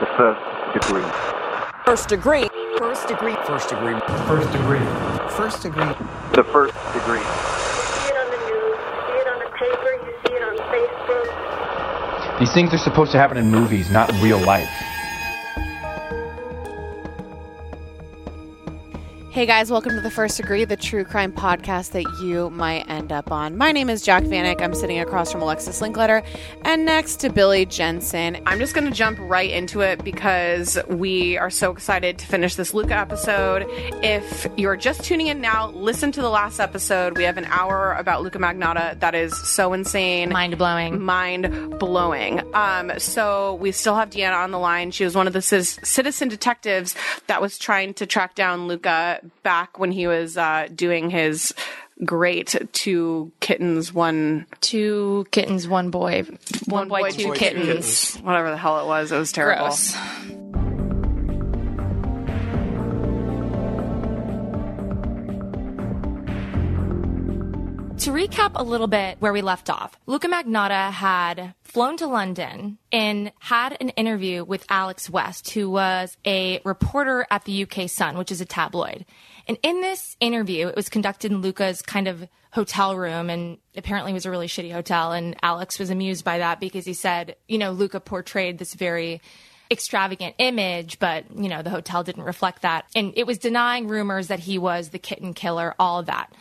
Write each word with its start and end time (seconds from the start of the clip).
The 0.00 0.06
first 0.16 0.72
degree. 0.72 1.04
First 1.84 2.08
degree. 2.08 2.48
First 2.78 3.06
degree. 3.06 3.34
First 3.44 3.68
degree. 3.68 4.00
First 4.26 4.50
degree. 4.50 4.80
First 5.28 5.62
degree. 5.62 5.92
The 6.32 6.44
first 6.44 6.72
degree. 6.94 7.20
see 7.20 8.08
it 8.08 8.16
on 8.16 8.30
the 8.30 8.38
news, 8.48 8.80
you 8.80 8.96
see 9.04 9.18
it 9.20 9.28
on 9.28 9.38
the 9.40 9.50
paper, 9.60 9.92
you 10.00 10.12
see 10.24 10.32
it 10.32 10.42
on 10.42 10.56
Facebook. 10.72 12.38
These 12.38 12.52
things 12.54 12.72
are 12.72 12.78
supposed 12.78 13.12
to 13.12 13.18
happen 13.18 13.36
in 13.36 13.50
movies, 13.50 13.90
not 13.90 14.08
in 14.08 14.18
real 14.22 14.38
life. 14.38 14.70
Hey 19.40 19.46
guys, 19.46 19.70
welcome 19.70 19.94
to 19.94 20.02
the 20.02 20.10
First 20.10 20.36
Degree, 20.36 20.66
the 20.66 20.76
true 20.76 21.02
crime 21.02 21.32
podcast 21.32 21.92
that 21.92 22.04
you 22.22 22.50
might 22.50 22.86
end 22.90 23.10
up 23.10 23.32
on. 23.32 23.56
My 23.56 23.72
name 23.72 23.88
is 23.88 24.02
Jac 24.02 24.24
Vanek. 24.24 24.60
I'm 24.60 24.74
sitting 24.74 25.00
across 25.00 25.32
from 25.32 25.40
Alexis 25.40 25.80
Linkletter 25.80 26.22
and 26.60 26.84
next 26.84 27.20
to 27.20 27.30
Billy 27.30 27.64
Jensen. 27.64 28.42
I'm 28.44 28.58
just 28.58 28.74
going 28.74 28.86
to 28.86 28.92
jump 28.94 29.18
right 29.18 29.48
into 29.48 29.80
it 29.80 30.04
because 30.04 30.76
we 30.90 31.38
are 31.38 31.48
so 31.48 31.70
excited 31.70 32.18
to 32.18 32.26
finish 32.26 32.56
this 32.56 32.74
Luka 32.74 32.94
episode. 32.94 33.64
If 34.04 34.46
you're 34.58 34.76
just 34.76 35.04
tuning 35.04 35.28
in 35.28 35.40
now, 35.40 35.70
listen 35.70 36.12
to 36.12 36.20
the 36.20 36.28
last 36.28 36.60
episode. 36.60 37.16
We 37.16 37.24
have 37.24 37.38
an 37.38 37.46
hour 37.46 37.94
about 37.94 38.22
Luka 38.22 38.36
Magnotta 38.36 39.00
that 39.00 39.14
is 39.14 39.34
so 39.34 39.72
insane. 39.72 40.28
Mind 40.28 40.58
blowing. 40.58 41.00
Mind 41.02 41.78
blowing. 41.78 42.42
Um, 42.54 42.92
so 42.98 43.54
we 43.54 43.72
still 43.72 43.94
have 43.94 44.10
Deanna 44.10 44.36
on 44.36 44.50
the 44.50 44.58
line. 44.58 44.90
She 44.90 45.04
was 45.04 45.14
one 45.14 45.26
of 45.26 45.32
the 45.32 45.40
c- 45.40 45.62
citizen 45.62 46.28
detectives 46.28 46.94
that 47.26 47.40
was 47.40 47.56
trying 47.56 47.94
to 47.94 48.04
track 48.04 48.34
down 48.34 48.68
Luka 48.68 49.22
back 49.42 49.78
when 49.78 49.92
he 49.92 50.06
was 50.06 50.36
uh, 50.36 50.68
doing 50.74 51.10
his 51.10 51.54
great 52.04 52.54
two 52.72 53.30
kittens, 53.40 53.92
one 53.92 54.46
Two 54.60 55.26
kittens, 55.30 55.68
one 55.68 55.90
boy. 55.90 56.24
One, 56.66 56.88
boy, 56.88 57.10
two 57.10 57.24
two 57.28 57.32
kittens. 57.34 58.16
whatever 58.16 58.50
the 58.50 58.56
hell 58.56 58.80
it 58.80 58.86
was. 58.86 59.12
It 59.12 59.18
was 59.18 59.32
terrible. 59.32 59.66
Gross. 59.66 59.94
To 68.00 68.12
recap 68.12 68.52
a 68.54 68.62
little 68.62 68.86
bit 68.86 69.18
where 69.20 69.30
we 69.34 69.42
left 69.42 69.68
off, 69.68 69.98
Luka 70.06 70.26
Magnotta 70.26 70.90
had 70.90 71.52
flown 71.64 71.98
to 71.98 72.06
London 72.06 72.78
and 72.90 73.30
had 73.40 73.76
an 73.78 73.90
interview 73.90 74.42
with 74.42 74.64
Alex 74.70 75.10
West, 75.10 75.50
who 75.50 75.68
was 75.68 76.16
a 76.26 76.62
reporter 76.64 77.26
at 77.30 77.44
the 77.44 77.62
UK 77.64 77.90
Sun, 77.90 78.16
which 78.16 78.32
is 78.32 78.40
a 78.40 78.46
tabloid. 78.46 79.04
And 79.46 79.58
in 79.62 79.82
this 79.82 80.16
interview, 80.18 80.68
it 80.68 80.76
was 80.76 80.88
conducted 80.88 81.30
in 81.30 81.42
Luka's 81.42 81.82
kind 81.82 82.08
of 82.08 82.26
hotel 82.52 82.96
room 82.96 83.28
and 83.28 83.58
apparently 83.76 84.12
it 84.12 84.14
was 84.14 84.24
a 84.24 84.30
really 84.30 84.48
shitty 84.48 84.72
hotel. 84.72 85.12
And 85.12 85.36
Alex 85.42 85.78
was 85.78 85.90
amused 85.90 86.24
by 86.24 86.38
that 86.38 86.58
because 86.58 86.86
he 86.86 86.94
said, 86.94 87.36
you 87.48 87.58
know, 87.58 87.70
Luka 87.70 88.00
portrayed 88.00 88.56
this 88.56 88.72
very 88.72 89.20
extravagant 89.70 90.36
image, 90.38 90.98
but 91.00 91.26
you 91.36 91.50
know, 91.50 91.60
the 91.60 91.68
hotel 91.68 92.02
didn't 92.02 92.22
reflect 92.22 92.62
that. 92.62 92.86
And 92.96 93.12
it 93.14 93.26
was 93.26 93.36
denying 93.36 93.88
rumors 93.88 94.28
that 94.28 94.40
he 94.40 94.56
was 94.56 94.88
the 94.88 94.98
kitten 94.98 95.34
killer, 95.34 95.74
all 95.78 95.98
of 95.98 96.06
that. 96.06 96.32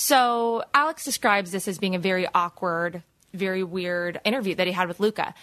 So 0.00 0.64
Alex 0.72 1.04
describes 1.04 1.50
this 1.50 1.68
as 1.68 1.78
being 1.78 1.94
a 1.94 1.98
very 1.98 2.26
awkward, 2.34 3.02
very 3.34 3.62
weird 3.62 4.18
interview 4.24 4.54
that 4.54 4.66
he 4.66 4.72
had 4.72 4.88
with 4.88 4.98
Luka. 4.98 5.34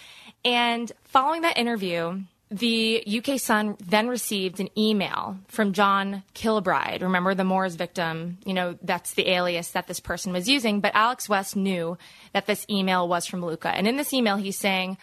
And 0.44 0.92
following 1.04 1.44
that 1.44 1.60
interview, 1.60 2.22
the 2.50 3.04
UK 3.06 3.40
Sun 3.40 3.78
then 3.86 4.08
received 4.08 4.60
an 4.60 4.70
email 4.76 5.38
from 5.48 5.74
John 5.74 6.24
Kilbride. 6.34 7.04
Remember 7.04 7.36
the 7.36 7.44
Moors 7.44 7.76
victim? 7.76 8.40
You 8.46 8.56
know, 8.56 8.76
that's 8.82 9.14
the 9.14 9.30
alias 9.30 9.74
that 9.74 9.86
this 9.86 10.00
person 10.00 10.34
was 10.34 10.50
using. 10.50 10.80
But 10.80 10.96
Alex 10.96 11.30
West 11.30 11.56
knew 11.56 11.96
that 12.34 12.48
this 12.48 12.66
email 12.68 13.08
was 13.08 13.28
from 13.28 13.46
Luka. 13.46 13.70
And 13.70 13.88
in 13.88 13.96
this 13.96 14.12
email, 14.12 14.38
he's 14.38 14.58
saying, 14.58 14.98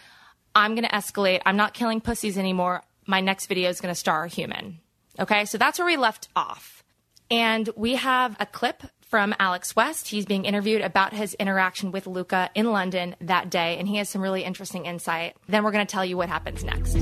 I'm 0.53 0.75
going 0.75 0.83
to 0.83 0.93
escalate. 0.93 1.41
I'm 1.45 1.55
not 1.55 1.73
killing 1.73 2.01
pussies 2.01 2.37
anymore. 2.37 2.83
My 3.05 3.21
next 3.21 3.45
video 3.45 3.69
is 3.69 3.79
going 3.79 3.93
to 3.93 3.97
star 3.97 4.25
a 4.25 4.27
human. 4.27 4.81
Okay, 5.17 5.45
so 5.45 5.57
that's 5.57 5.79
where 5.79 5.85
we 5.85 5.95
left 5.95 6.27
off. 6.35 6.83
And 7.31 7.69
we 7.77 7.95
have 7.95 8.35
a 8.39 8.45
clip 8.45 8.83
from 9.15 9.33
Alex 9.39 9.77
West. 9.77 10.09
He's 10.09 10.25
being 10.25 10.43
interviewed 10.43 10.81
about 10.81 11.13
his 11.13 11.35
interaction 11.35 11.93
with 11.93 12.05
Luka 12.05 12.49
in 12.53 12.69
London 12.69 13.15
that 13.21 13.49
day, 13.49 13.77
and 13.77 13.87
he 13.87 13.95
has 13.95 14.09
some 14.09 14.21
really 14.21 14.43
interesting 14.43 14.85
insight. 14.85 15.37
Then 15.47 15.63
we're 15.63 15.71
going 15.71 15.87
to 15.87 15.89
tell 15.89 16.03
you 16.03 16.17
what 16.17 16.27
happens 16.27 16.65
next. 16.65 16.95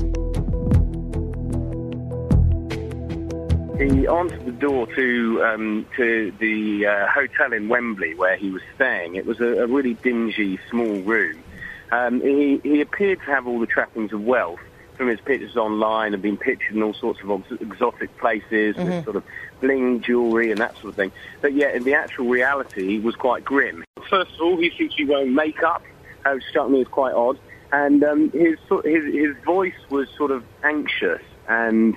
He 3.80 4.06
answered 4.06 4.46
the 4.46 4.54
door 4.56 4.86
to 4.94 5.42
um, 5.44 5.86
to 5.96 6.32
the 6.38 6.86
uh, 6.86 7.08
hotel 7.08 7.52
in 7.52 7.66
Wembley 7.66 8.14
where 8.14 8.36
he 8.36 8.52
was 8.52 8.62
staying. 8.76 9.16
It 9.16 9.26
was 9.26 9.40
a, 9.40 9.64
a 9.64 9.66
really 9.66 9.94
dingy, 9.94 10.60
small 10.70 11.00
room. 11.00 11.42
Um, 11.90 12.20
he, 12.20 12.60
he 12.62 12.80
appeared 12.80 13.18
to 13.22 13.24
have 13.24 13.48
all 13.48 13.58
the 13.58 13.66
trappings 13.66 14.12
of 14.12 14.22
wealth 14.22 14.60
from 14.96 15.08
his 15.08 15.20
pictures 15.20 15.56
online 15.56 16.14
and 16.14 16.22
been 16.22 16.36
pictured 16.36 16.76
in 16.76 16.82
all 16.82 16.94
sorts 16.94 17.20
of 17.22 17.44
exotic 17.60 18.16
places 18.18 18.76
with 18.76 19.04
sort 19.04 19.16
of 19.16 19.24
bling 19.60 20.02
jewellery 20.02 20.52
and 20.52 20.60
that 20.60 20.74
sort 20.74 20.86
of 20.86 20.94
thing. 20.94 21.12
But 21.40 21.54
yet, 21.54 21.74
in 21.74 21.84
the 21.84 21.94
actual 21.94 22.28
reality, 22.28 22.86
he 22.86 23.00
was 23.00 23.14
quite 23.16 23.44
grim. 23.44 23.84
First 24.08 24.32
of 24.34 24.40
all, 24.40 24.56
he 24.56 24.70
seemed 24.76 24.92
to 24.92 24.96
be 24.98 25.04
wearing 25.06 25.34
makeup, 25.34 25.82
which 26.26 26.44
struck 26.50 26.70
me 26.70 26.82
as 26.82 26.88
quite 26.88 27.14
odd. 27.14 27.38
And 27.72 28.04
um, 28.04 28.30
his, 28.30 28.58
his, 28.84 29.04
his 29.12 29.36
voice 29.44 29.74
was 29.90 30.08
sort 30.16 30.30
of 30.30 30.44
anxious 30.62 31.22
and 31.48 31.96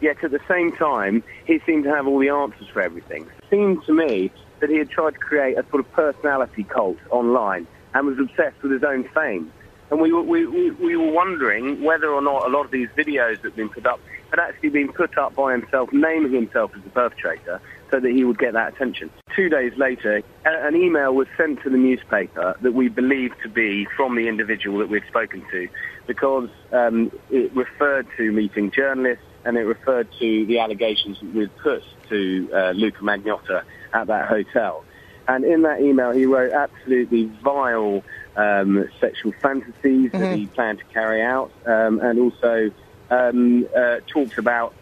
yet 0.00 0.22
at 0.22 0.30
the 0.30 0.40
same 0.48 0.72
time, 0.72 1.22
he 1.44 1.60
seemed 1.66 1.84
to 1.84 1.90
have 1.90 2.06
all 2.06 2.18
the 2.18 2.28
answers 2.28 2.68
for 2.68 2.82
everything. 2.82 3.22
It 3.24 3.44
seemed 3.50 3.84
to 3.84 3.92
me 3.92 4.30
that 4.60 4.70
he 4.70 4.78
had 4.78 4.90
tried 4.90 5.12
to 5.12 5.18
create 5.18 5.58
a 5.58 5.64
sort 5.70 5.80
of 5.80 5.92
personality 5.92 6.64
cult 6.64 6.98
online 7.10 7.66
and 7.94 8.06
was 8.06 8.18
obsessed 8.18 8.62
with 8.62 8.72
his 8.72 8.82
own 8.82 9.08
fame. 9.14 9.52
And 9.90 10.00
we 10.00 10.12
were, 10.12 10.22
we, 10.22 10.46
we, 10.46 10.70
we 10.72 10.96
were 10.96 11.12
wondering 11.12 11.82
whether 11.82 12.08
or 12.08 12.20
not 12.20 12.46
a 12.46 12.48
lot 12.48 12.64
of 12.64 12.70
these 12.70 12.88
videos 12.96 13.36
that 13.42 13.50
had 13.50 13.56
been 13.56 13.68
put 13.68 13.86
up 13.86 14.00
had 14.30 14.40
actually 14.40 14.70
been 14.70 14.92
put 14.92 15.16
up 15.18 15.34
by 15.34 15.52
himself, 15.52 15.92
naming 15.92 16.32
himself 16.32 16.72
as 16.76 16.82
the 16.82 16.90
perpetrator, 16.90 17.60
so 17.90 18.00
that 18.00 18.10
he 18.10 18.24
would 18.24 18.38
get 18.38 18.54
that 18.54 18.74
attention. 18.74 19.08
Two 19.34 19.48
days 19.48 19.72
later, 19.76 20.22
an 20.44 20.74
email 20.74 21.14
was 21.14 21.28
sent 21.36 21.62
to 21.62 21.70
the 21.70 21.76
newspaper 21.76 22.56
that 22.60 22.74
we 22.74 22.88
believed 22.88 23.36
to 23.44 23.48
be 23.48 23.86
from 23.96 24.16
the 24.16 24.26
individual 24.26 24.78
that 24.78 24.88
we'd 24.88 25.06
spoken 25.06 25.44
to, 25.50 25.68
because 26.06 26.50
um, 26.72 27.12
it 27.30 27.54
referred 27.54 28.06
to 28.16 28.32
meeting 28.32 28.70
journalists 28.70 29.24
and 29.44 29.56
it 29.56 29.62
referred 29.62 30.08
to 30.18 30.44
the 30.46 30.58
allegations 30.58 31.20
that 31.20 31.32
we'd 31.32 31.56
put 31.58 31.84
to 32.08 32.50
uh, 32.52 32.70
Luka 32.72 33.02
Magnotta 33.02 33.62
at 33.94 34.08
that 34.08 34.28
hotel. 34.28 34.84
And 35.28 35.44
in 35.44 35.62
that 35.62 35.80
email, 35.80 36.10
he 36.10 36.26
wrote 36.26 36.52
absolutely 36.52 37.30
vile 37.42 38.02
um, 38.36 38.88
sexual 39.00 39.32
fantasies 39.40 40.12
that 40.12 40.36
he 40.36 40.46
planned 40.46 40.78
to 40.78 40.84
carry 40.86 41.22
out, 41.22 41.50
um, 41.66 42.00
and 42.00 42.18
also 42.18 42.70
um, 43.10 43.66
uh, 43.76 43.96
talks 44.06 44.38
about 44.38 44.74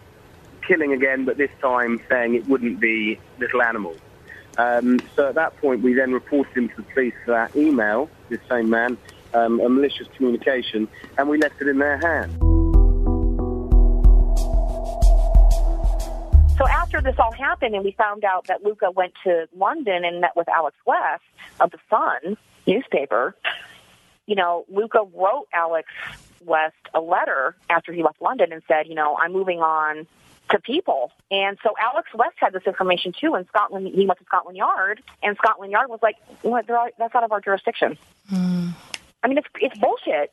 killing 0.66 0.92
again, 0.92 1.24
but 1.24 1.36
this 1.36 1.50
time 1.60 2.00
saying 2.08 2.34
it 2.34 2.48
wouldn't 2.48 2.80
be 2.80 3.18
little 3.38 3.62
animals. 3.62 3.98
Um, 4.56 5.00
so 5.16 5.28
at 5.28 5.34
that 5.34 5.56
point, 5.58 5.82
we 5.82 5.94
then 5.94 6.12
reported 6.12 6.56
him 6.56 6.68
to 6.70 6.76
the 6.76 6.82
police 6.82 7.14
for 7.24 7.32
that 7.32 7.54
email, 7.56 8.08
this 8.28 8.40
same 8.48 8.70
man, 8.70 8.96
um, 9.34 9.60
a 9.60 9.68
malicious 9.68 10.06
communication, 10.16 10.88
and 11.18 11.28
we 11.28 11.38
left 11.38 11.60
it 11.60 11.68
in 11.68 11.78
their 11.78 11.98
hands. 11.98 12.32
So 16.56 16.68
after 16.68 17.00
this 17.00 17.16
all 17.18 17.32
happened 17.32 17.74
and 17.74 17.84
we 17.84 17.92
found 17.98 18.24
out 18.24 18.46
that 18.46 18.62
Luka 18.62 18.92
went 18.92 19.12
to 19.24 19.48
London 19.56 20.04
and 20.04 20.20
met 20.20 20.36
with 20.36 20.48
Alex 20.48 20.76
West 20.86 21.24
of 21.58 21.72
the 21.72 21.78
Sun 21.90 22.36
newspaper, 22.66 23.36
you 24.26 24.34
know, 24.34 24.64
Luka 24.68 25.00
wrote 25.14 25.46
Alex 25.52 25.88
West 26.44 26.74
a 26.92 27.00
letter 27.00 27.56
after 27.68 27.92
he 27.92 28.02
left 28.02 28.20
London 28.20 28.52
and 28.52 28.62
said, 28.68 28.86
you 28.86 28.94
know, 28.94 29.16
I'm 29.16 29.32
moving 29.32 29.60
on 29.60 30.06
to 30.50 30.58
people. 30.60 31.10
And 31.30 31.58
so 31.62 31.74
Alex 31.80 32.08
West 32.14 32.36
had 32.36 32.52
this 32.52 32.64
information 32.66 33.12
too 33.18 33.34
in 33.34 33.46
Scotland. 33.48 33.88
He 33.94 34.06
went 34.06 34.18
to 34.18 34.24
Scotland 34.26 34.56
Yard 34.56 35.02
and 35.22 35.36
Scotland 35.36 35.72
Yard 35.72 35.88
was 35.88 36.00
like, 36.02 36.16
what, 36.42 36.66
they're, 36.66 36.90
that's 36.98 37.14
out 37.14 37.24
of 37.24 37.32
our 37.32 37.40
jurisdiction. 37.40 37.98
Hmm. 38.28 38.70
I 39.22 39.28
mean, 39.28 39.38
it's, 39.38 39.48
it's 39.56 39.78
bullshit. 39.78 40.32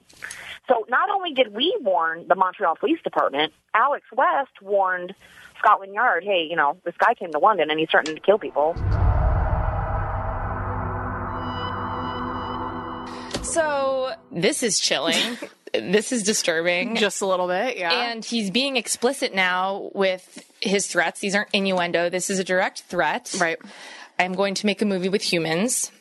So 0.68 0.86
not 0.90 1.09
only 1.09 1.34
did 1.34 1.53
we 1.53 1.75
warn 1.80 2.28
the 2.28 2.36
Montreal 2.36 2.75
Police 2.75 3.02
Department, 3.03 3.53
Alex 3.73 4.05
West 4.14 4.61
warned 4.61 5.16
Scotland 5.58 5.94
Yard, 5.94 6.23
hey, 6.26 6.46
you 6.50 6.58
know, 6.58 6.78
this 6.84 6.96
guy 6.97 7.14
came 7.14 7.32
to 7.32 7.40
London 7.40 7.70
and 7.72 7.79
he's 7.79 7.90
starting 7.90 8.16
to 8.16 8.22
kill 8.22 8.38
people. 8.38 8.76
So 13.43 14.14
this 14.32 14.64
is 14.64 14.79
chilling. 14.79 15.38
this 15.73 16.11
is 16.11 16.23
disturbing. 16.23 16.96
Just 16.96 17.22
a 17.22 17.26
little 17.26 17.47
bit, 17.47 17.78
yeah. 17.78 18.11
and 18.11 18.23
he's 18.23 18.52
being 18.52 18.78
explicit 18.78 19.34
now 19.34 19.90
with 19.93 20.43
his 20.61 20.88
threats. 20.88 21.20
These 21.20 21.35
aren't 21.35 21.49
innuendo. 21.53 22.09
This 22.09 22.29
is 22.29 22.40
a 22.40 22.43
direct 22.43 22.82
threat. 22.84 23.35
right. 23.40 23.58
I'm 24.20 24.34
going 24.34 24.53
to 24.55 24.66
make 24.66 24.82
a 24.82 24.85
movie 24.85 25.09
with 25.09 25.23
humans. 25.23 25.91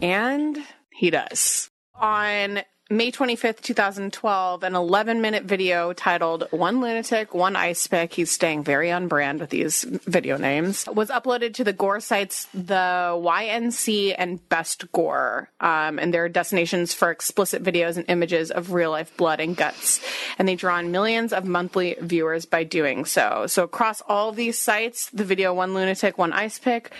And 0.00 0.58
he 0.90 1.10
does. 1.10 1.70
On 1.94 2.60
May 2.92 3.12
25th, 3.12 3.60
2012, 3.60 4.64
an 4.64 4.74
11 4.74 5.20
minute 5.20 5.44
video 5.44 5.92
titled 5.92 6.48
One 6.50 6.80
Lunatic, 6.80 7.32
One 7.32 7.54
Ice 7.54 7.86
Pick. 7.86 8.12
He's 8.12 8.32
staying 8.32 8.64
very 8.64 8.90
on 8.90 9.06
brand 9.06 9.38
with 9.38 9.50
these 9.50 9.84
video 9.84 10.36
names. 10.36 10.88
Was 10.92 11.08
uploaded 11.08 11.54
to 11.54 11.62
the 11.62 11.72
gore 11.72 12.00
sites, 12.00 12.48
the 12.52 13.14
YNC 13.14 14.16
and 14.18 14.48
Best 14.48 14.90
Gore. 14.90 15.50
Um, 15.60 16.00
and 16.00 16.12
they're 16.12 16.28
destinations 16.28 16.92
for 16.92 17.12
explicit 17.12 17.62
videos 17.62 17.96
and 17.96 18.06
images 18.10 18.50
of 18.50 18.72
real 18.72 18.90
life 18.90 19.16
blood 19.16 19.38
and 19.38 19.56
guts. 19.56 20.04
And 20.36 20.48
they 20.48 20.56
draw 20.56 20.76
in 20.80 20.90
millions 20.90 21.32
of 21.32 21.44
monthly 21.44 21.94
viewers 22.00 22.44
by 22.44 22.64
doing 22.64 23.04
so. 23.04 23.46
So 23.46 23.62
across 23.62 24.02
all 24.08 24.32
these 24.32 24.58
sites, 24.58 25.10
the 25.10 25.22
video 25.22 25.54
One 25.54 25.74
Lunatic, 25.74 26.18
One 26.18 26.32
Ice 26.32 26.58
Pick 26.58 26.90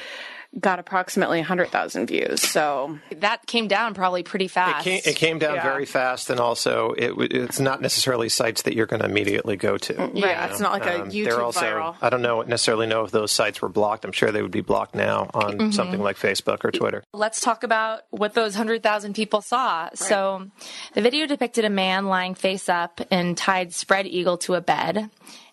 got 0.58 0.81
approximately 0.81 1.38
100,000 1.38 2.06
views. 2.08 2.43
So 2.43 2.99
That 3.20 3.47
came 3.47 3.69
down 3.69 3.94
probably 3.94 4.25
pretty 4.25 4.47
It 4.47 4.50
fast. 4.50 4.85
came, 4.85 5.00
it 5.05 5.14
came 5.14 5.38
down 5.38 5.55
Yeah. 5.55 5.62
very 5.62 5.87
fast, 5.87 6.29
and 6.29 6.41
also 6.41 6.91
it, 6.99 7.12
it's 7.32 7.61
not 7.61 7.81
necessarily 7.81 8.29
sites 8.29 8.62
that 8.62 8.75
you're 8.75 8.87
going 8.87 9.00
to 9.00 9.06
immediately 9.08 9.56
go 9.56 9.79
to. 9.79 10.11
yeah, 10.12 10.47
it's 10.47 10.58
not 10.58 10.73
like 10.73 10.87
a 10.87 11.02
Um, 11.02 11.11
YouTube 11.11 11.25
they're 11.25 11.41
also, 11.43 11.61
viral. 11.61 11.97
I 12.02 12.11
don't 12.11 12.23
know 12.23 12.43
necessarily 12.43 12.88
know 12.88 13.05
if 13.05 13.12
those 13.12 13.31
sites 13.31 13.62
were 13.62 13.69
blocked. 13.69 14.05
I'm 14.05 14.11
sure 14.11 14.32
they 14.32 14.43
would 14.43 14.50
be 14.50 14.61
blocked 14.61 14.94
now 14.97 15.31
on 15.35 15.52
Mm-hmm. 15.58 15.70
something 15.70 16.00
like 16.02 16.17
Facebook 16.17 16.64
or 16.64 16.73
Twitter. 16.73 17.05
Let's 17.12 17.41
talk 17.41 17.62
about 17.62 18.00
what 18.11 18.35
those 18.35 18.55
100,000 18.55 19.14
people 19.14 19.43
saw. 19.43 19.91
So, 19.94 20.49
the 20.94 21.00
video 21.03 21.26
depicted 21.26 21.64
a 21.64 21.70
man 21.70 22.06
lying 22.06 22.35
face 22.35 22.69
up 22.69 23.00
and 23.12 23.37
tied 23.38 23.73
spread 23.73 24.06
eagle 24.06 24.37
to 24.38 24.55
a 24.55 24.61
bed, 24.61 25.11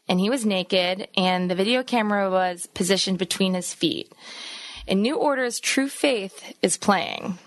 and 0.09 0.19
he 0.19 0.29
was 0.31 0.43
naked, 0.45 1.07
and 1.15 1.51
the 1.51 1.55
video 1.55 1.83
camera 1.83 2.31
was 2.31 2.65
positioned 2.73 3.19
between 3.19 3.53
his 3.53 3.73
feet. 3.75 4.11
And 4.88 5.01
New 5.01 5.18
Order's 5.18 5.60
True 5.60 5.89
Faith 5.89 6.54
is 6.62 6.78
playing. 6.78 7.38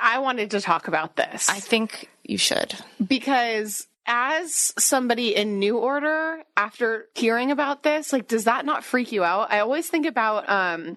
I 0.00 0.18
wanted 0.18 0.50
to 0.52 0.60
talk 0.60 0.88
about 0.88 1.16
this. 1.16 1.48
I 1.48 1.60
think 1.60 2.08
you 2.24 2.38
should. 2.38 2.74
because 3.04 3.86
as 4.06 4.72
somebody 4.78 5.36
in 5.36 5.58
New 5.58 5.78
Order, 5.78 6.42
after 6.56 7.06
hearing 7.14 7.50
about 7.50 7.82
this, 7.82 8.12
like, 8.12 8.26
does 8.26 8.44
that 8.44 8.64
not 8.64 8.82
freak 8.82 9.12
you 9.12 9.22
out? 9.22 9.52
I 9.52 9.60
always 9.60 9.88
think 9.88 10.06
about 10.06 10.48
um, 10.48 10.96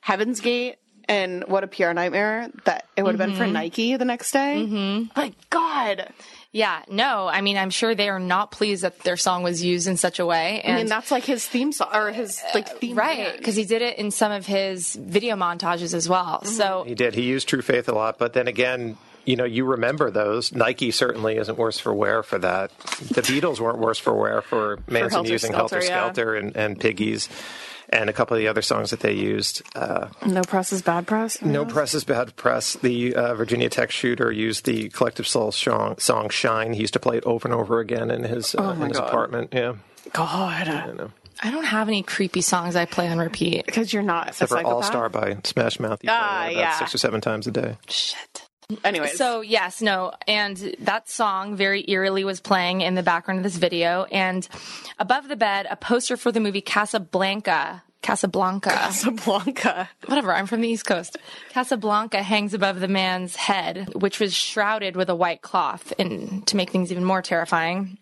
Heaven's 0.00 0.40
Gate 0.40 0.76
and 1.08 1.44
what 1.48 1.64
a 1.64 1.66
PR 1.66 1.92
nightmare 1.92 2.50
that 2.64 2.86
it 2.96 3.02
would 3.02 3.18
have 3.18 3.28
been 3.28 3.36
for 3.36 3.46
Nike 3.46 3.96
the 3.96 4.04
next 4.04 4.30
day. 4.32 4.64
Mm-hmm. 4.66 5.18
Like, 5.18 5.34
God. 5.50 6.12
Yeah, 6.54 6.82
no, 6.88 7.26
I 7.26 7.40
mean, 7.40 7.56
I'm 7.56 7.70
sure 7.70 7.96
they 7.96 8.08
are 8.08 8.20
not 8.20 8.52
pleased 8.52 8.84
that 8.84 9.00
their 9.00 9.16
song 9.16 9.42
was 9.42 9.64
used 9.64 9.88
in 9.88 9.96
such 9.96 10.20
a 10.20 10.24
way. 10.24 10.60
And 10.62 10.74
I 10.74 10.76
mean, 10.76 10.86
that's 10.86 11.10
like 11.10 11.24
his 11.24 11.44
theme 11.44 11.72
song 11.72 11.88
or 11.92 12.12
his 12.12 12.40
like 12.54 12.68
uh, 12.68 12.74
theme. 12.74 12.96
right, 12.96 13.36
because 13.36 13.56
he 13.56 13.64
did 13.64 13.82
it 13.82 13.98
in 13.98 14.12
some 14.12 14.30
of 14.30 14.46
his 14.46 14.94
video 14.94 15.34
montages 15.34 15.94
as 15.94 16.08
well. 16.08 16.42
Mm-hmm. 16.44 16.46
So, 16.46 16.84
He 16.86 16.94
did. 16.94 17.16
He 17.16 17.22
used 17.22 17.48
True 17.48 17.60
Faith 17.60 17.88
a 17.88 17.92
lot, 17.92 18.20
but 18.20 18.34
then 18.34 18.46
again, 18.46 18.96
you 19.24 19.34
know, 19.34 19.42
you 19.42 19.64
remember 19.64 20.12
those. 20.12 20.52
Nike 20.52 20.92
certainly 20.92 21.38
isn't 21.38 21.58
worse 21.58 21.80
for 21.80 21.92
wear 21.92 22.22
for 22.22 22.38
that. 22.38 22.70
The 22.78 23.22
Beatles 23.22 23.58
weren't 23.58 23.78
worse 23.78 23.98
for 23.98 24.14
wear 24.14 24.40
for 24.40 24.78
Manson 24.86 25.10
Helter 25.10 25.32
using 25.32 25.52
Skelter, 25.52 25.76
Helter 25.80 25.90
yeah. 25.92 26.02
Skelter 26.02 26.34
and, 26.36 26.56
and 26.56 26.78
Piggies. 26.78 27.28
And 27.90 28.08
a 28.10 28.12
couple 28.12 28.34
of 28.36 28.40
the 28.40 28.48
other 28.48 28.62
songs 28.62 28.90
that 28.90 29.00
they 29.00 29.12
used. 29.12 29.62
Uh, 29.76 30.08
no 30.26 30.42
press 30.42 30.72
is 30.72 30.82
bad 30.82 31.06
press. 31.06 31.40
no 31.42 31.64
press 31.64 31.94
is 31.94 32.02
bad 32.04 32.34
press. 32.36 32.74
The 32.74 33.14
uh, 33.14 33.34
Virginia 33.34 33.68
Tech 33.68 33.90
shooter 33.90 34.32
used 34.32 34.64
the 34.64 34.88
Collective 34.88 35.26
Soul 35.28 35.52
song, 35.52 35.96
song 35.98 36.28
"Shine." 36.30 36.72
He 36.72 36.80
used 36.80 36.94
to 36.94 37.00
play 37.00 37.18
it 37.18 37.24
over 37.24 37.46
and 37.46 37.54
over 37.54 37.80
again 37.80 38.10
in 38.10 38.24
his 38.24 38.54
uh, 38.54 38.76
in 38.80 38.88
his 38.88 38.98
God. 38.98 39.08
apartment. 39.08 39.50
Yeah, 39.52 39.74
God, 40.12 40.68
I 41.42 41.50
don't 41.50 41.64
have 41.64 41.88
any 41.88 42.02
creepy 42.02 42.40
songs 42.40 42.74
I 42.76 42.84
play 42.86 43.08
on 43.08 43.18
repeat. 43.18 43.66
because 43.66 43.92
you're 43.92 44.02
not 44.02 44.28
except 44.28 44.50
a 44.52 44.54
for 44.56 44.62
All. 44.64 44.82
Star 44.82 45.08
by 45.08 45.36
Smash 45.44 45.78
Mouth. 45.78 46.02
You 46.02 46.08
play 46.08 46.16
Ah, 46.18 46.42
about 46.44 46.56
yeah. 46.56 46.78
six 46.78 46.94
or 46.94 46.98
seven 46.98 47.20
times 47.20 47.46
a 47.46 47.50
day. 47.50 47.76
Shit. 47.88 48.43
Anyways, 48.82 49.16
So 49.16 49.40
yes, 49.42 49.82
no, 49.82 50.12
and 50.26 50.56
that 50.80 51.08
song 51.08 51.56
very 51.56 51.84
eerily 51.88 52.24
was 52.24 52.40
playing 52.40 52.80
in 52.80 52.94
the 52.94 53.02
background 53.02 53.38
of 53.38 53.44
this 53.44 53.56
video, 53.56 54.04
and 54.04 54.48
above 54.98 55.28
the 55.28 55.36
bed, 55.36 55.66
a 55.70 55.76
poster 55.76 56.16
for 56.16 56.32
the 56.32 56.40
movie 56.40 56.60
Casablanca. 56.62 57.82
Casablanca. 58.00 58.70
Casablanca. 58.70 59.88
Whatever, 60.06 60.34
I'm 60.34 60.46
from 60.46 60.60
the 60.60 60.68
East 60.68 60.84
Coast. 60.84 61.16
Casablanca 61.50 62.22
hangs 62.22 62.52
above 62.52 62.80
the 62.80 62.88
man's 62.88 63.34
head, 63.34 63.94
which 63.94 64.20
was 64.20 64.34
shrouded 64.34 64.94
with 64.94 65.08
a 65.08 65.14
white 65.14 65.40
cloth, 65.40 65.92
and 65.98 66.46
to 66.46 66.56
make 66.56 66.70
things 66.70 66.92
even 66.92 67.04
more 67.04 67.22
terrifying. 67.22 67.98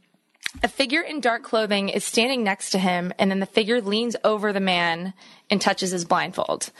A 0.62 0.68
figure 0.68 1.00
in 1.00 1.20
dark 1.20 1.42
clothing 1.44 1.88
is 1.88 2.04
standing 2.04 2.42
next 2.42 2.70
to 2.70 2.78
him, 2.78 3.12
and 3.18 3.30
then 3.30 3.40
the 3.40 3.46
figure 3.46 3.80
leans 3.80 4.16
over 4.24 4.52
the 4.52 4.60
man 4.60 5.14
and 5.48 5.60
touches 5.60 5.92
his 5.92 6.04
blindfold. 6.04 6.70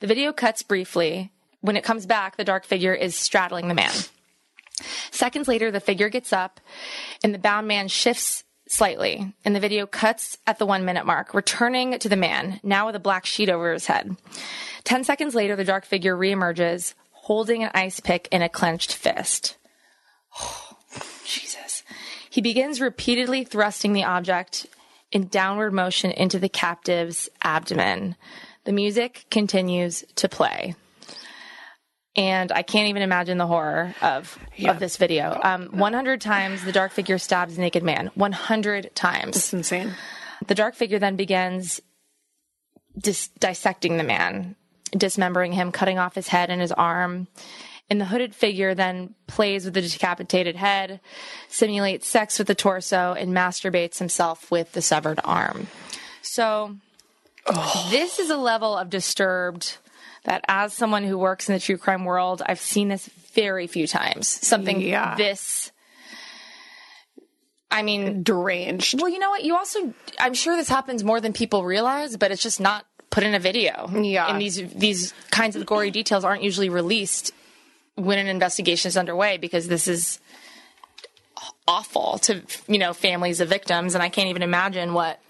The 0.00 0.06
video 0.06 0.32
cuts 0.32 0.62
briefly. 0.62 1.32
When 1.60 1.76
it 1.76 1.84
comes 1.84 2.06
back, 2.06 2.36
the 2.36 2.44
dark 2.44 2.64
figure 2.64 2.94
is 2.94 3.16
straddling 3.16 3.68
the 3.68 3.74
man. 3.74 3.92
Seconds 5.10 5.48
later, 5.48 5.70
the 5.70 5.80
figure 5.80 6.08
gets 6.08 6.32
up, 6.32 6.60
and 7.22 7.34
the 7.34 7.38
bound 7.38 7.68
man 7.68 7.88
shifts 7.88 8.44
slightly, 8.68 9.34
and 9.44 9.54
the 9.54 9.60
video 9.60 9.86
cuts 9.86 10.38
at 10.46 10.58
the 10.58 10.66
one 10.66 10.84
minute 10.84 11.04
mark, 11.04 11.34
returning 11.34 11.98
to 11.98 12.08
the 12.08 12.16
man, 12.16 12.60
now 12.62 12.86
with 12.86 12.96
a 12.96 13.00
black 13.00 13.26
sheet 13.26 13.50
over 13.50 13.72
his 13.72 13.86
head. 13.86 14.16
Ten 14.84 15.04
seconds 15.04 15.34
later, 15.34 15.56
the 15.56 15.64
dark 15.64 15.84
figure 15.84 16.16
reemerges, 16.16 16.94
holding 17.10 17.62
an 17.62 17.70
ice 17.74 18.00
pick 18.00 18.28
in 18.30 18.42
a 18.42 18.48
clenched 18.48 18.94
fist. 18.94 19.56
Jesus. 21.24 21.82
He 22.30 22.40
begins 22.40 22.80
repeatedly 22.80 23.44
thrusting 23.44 23.92
the 23.92 24.04
object 24.04 24.66
in 25.12 25.26
downward 25.26 25.72
motion 25.72 26.12
into 26.12 26.38
the 26.38 26.48
captive's 26.48 27.28
abdomen. 27.42 28.16
The 28.64 28.72
music 28.72 29.26
continues 29.30 30.04
to 30.16 30.28
play. 30.28 30.74
And 32.16 32.50
I 32.50 32.62
can't 32.62 32.88
even 32.88 33.02
imagine 33.02 33.38
the 33.38 33.46
horror 33.46 33.94
of 34.02 34.36
of 34.66 34.80
this 34.80 34.96
video. 34.96 35.38
Um, 35.42 35.68
100 35.68 36.20
times 36.20 36.64
the 36.64 36.72
dark 36.72 36.92
figure 36.92 37.18
stabs 37.18 37.54
the 37.54 37.60
naked 37.60 37.84
man. 37.84 38.10
100 38.14 38.94
times. 38.94 39.36
It's 39.36 39.52
insane. 39.52 39.94
The 40.46 40.54
dark 40.54 40.74
figure 40.74 40.98
then 40.98 41.16
begins 41.16 41.80
dis- 42.98 43.28
dissecting 43.38 43.96
the 43.96 44.04
man, 44.04 44.56
dismembering 44.90 45.52
him, 45.52 45.70
cutting 45.70 45.98
off 45.98 46.14
his 46.14 46.28
head 46.28 46.50
and 46.50 46.60
his 46.60 46.72
arm. 46.72 47.28
And 47.88 48.00
the 48.00 48.06
hooded 48.06 48.34
figure 48.34 48.74
then 48.74 49.14
plays 49.26 49.64
with 49.64 49.74
the 49.74 49.82
decapitated 49.82 50.56
head, 50.56 51.00
simulates 51.48 52.06
sex 52.06 52.38
with 52.38 52.46
the 52.46 52.54
torso, 52.54 53.14
and 53.14 53.32
masturbates 53.32 53.98
himself 53.98 54.50
with 54.50 54.72
the 54.72 54.82
severed 54.82 55.18
arm. 55.24 55.66
So, 56.22 56.76
this 57.90 58.20
is 58.20 58.30
a 58.30 58.36
level 58.36 58.76
of 58.76 58.90
disturbed 58.90 59.78
that, 60.24 60.44
as 60.48 60.72
someone 60.74 61.04
who 61.04 61.16
works 61.18 61.48
in 61.48 61.54
the 61.54 61.60
true 61.60 61.78
crime 61.78 62.04
world, 62.04 62.42
I've 62.44 62.60
seen 62.60 62.88
this 62.88 63.06
very 63.34 63.66
few 63.66 63.86
times. 63.86 64.28
Something 64.28 64.80
Yeah. 64.80 65.14
this. 65.16 65.72
I 67.70 67.82
mean, 67.82 68.22
Deranged. 68.24 69.00
well, 69.00 69.08
you 69.08 69.18
know 69.20 69.30
what? 69.30 69.44
You 69.44 69.56
also, 69.56 69.94
I'm 70.18 70.34
sure 70.34 70.56
this 70.56 70.68
happens 70.68 71.04
more 71.04 71.20
than 71.20 71.32
people 71.32 71.64
realize, 71.64 72.16
but 72.16 72.32
it's 72.32 72.42
just 72.42 72.60
not 72.60 72.84
put 73.10 73.22
in 73.22 73.34
a 73.34 73.38
video. 73.38 73.88
Yeah. 73.94 74.26
And 74.26 74.40
these 74.40 74.56
these 74.74 75.14
kinds 75.30 75.54
of 75.56 75.66
gory 75.66 75.90
details 75.92 76.24
aren't 76.24 76.42
usually 76.42 76.68
released 76.68 77.32
when 77.94 78.18
an 78.18 78.26
investigation 78.26 78.88
is 78.88 78.96
underway 78.96 79.36
because 79.36 79.68
this 79.68 79.86
is 79.86 80.18
awful 81.68 82.18
to 82.18 82.42
you 82.66 82.78
know 82.78 82.92
families 82.92 83.40
of 83.40 83.48
victims, 83.48 83.94
and 83.94 84.02
I 84.02 84.08
can't 84.08 84.28
even 84.28 84.42
imagine 84.42 84.92
what 84.92 85.20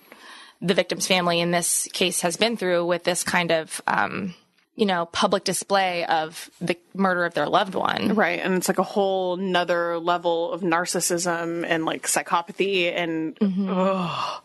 the 0.62 0.74
victim's 0.74 1.06
family 1.06 1.40
in 1.40 1.50
this 1.50 1.88
case 1.92 2.22
has 2.22 2.36
been 2.38 2.56
through 2.56 2.86
with 2.86 3.04
this 3.04 3.22
kind 3.22 3.52
of. 3.52 3.80
Um, 3.86 4.34
you 4.80 4.86
know, 4.86 5.04
public 5.04 5.44
display 5.44 6.06
of 6.06 6.50
the 6.58 6.74
murder 6.94 7.26
of 7.26 7.34
their 7.34 7.46
loved 7.46 7.74
one. 7.74 8.14
Right. 8.14 8.40
And 8.40 8.54
it's 8.54 8.66
like 8.66 8.78
a 8.78 8.82
whole 8.82 9.36
nother 9.36 9.98
level 9.98 10.52
of 10.52 10.62
narcissism 10.62 11.66
and 11.68 11.84
like 11.84 12.06
psychopathy 12.06 12.90
and 12.90 13.36
mm-hmm. 13.36 13.68
ugh, 13.70 14.42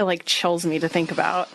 it 0.00 0.02
like 0.02 0.24
chills 0.24 0.66
me 0.66 0.80
to 0.80 0.88
think 0.88 1.12
about. 1.12 1.48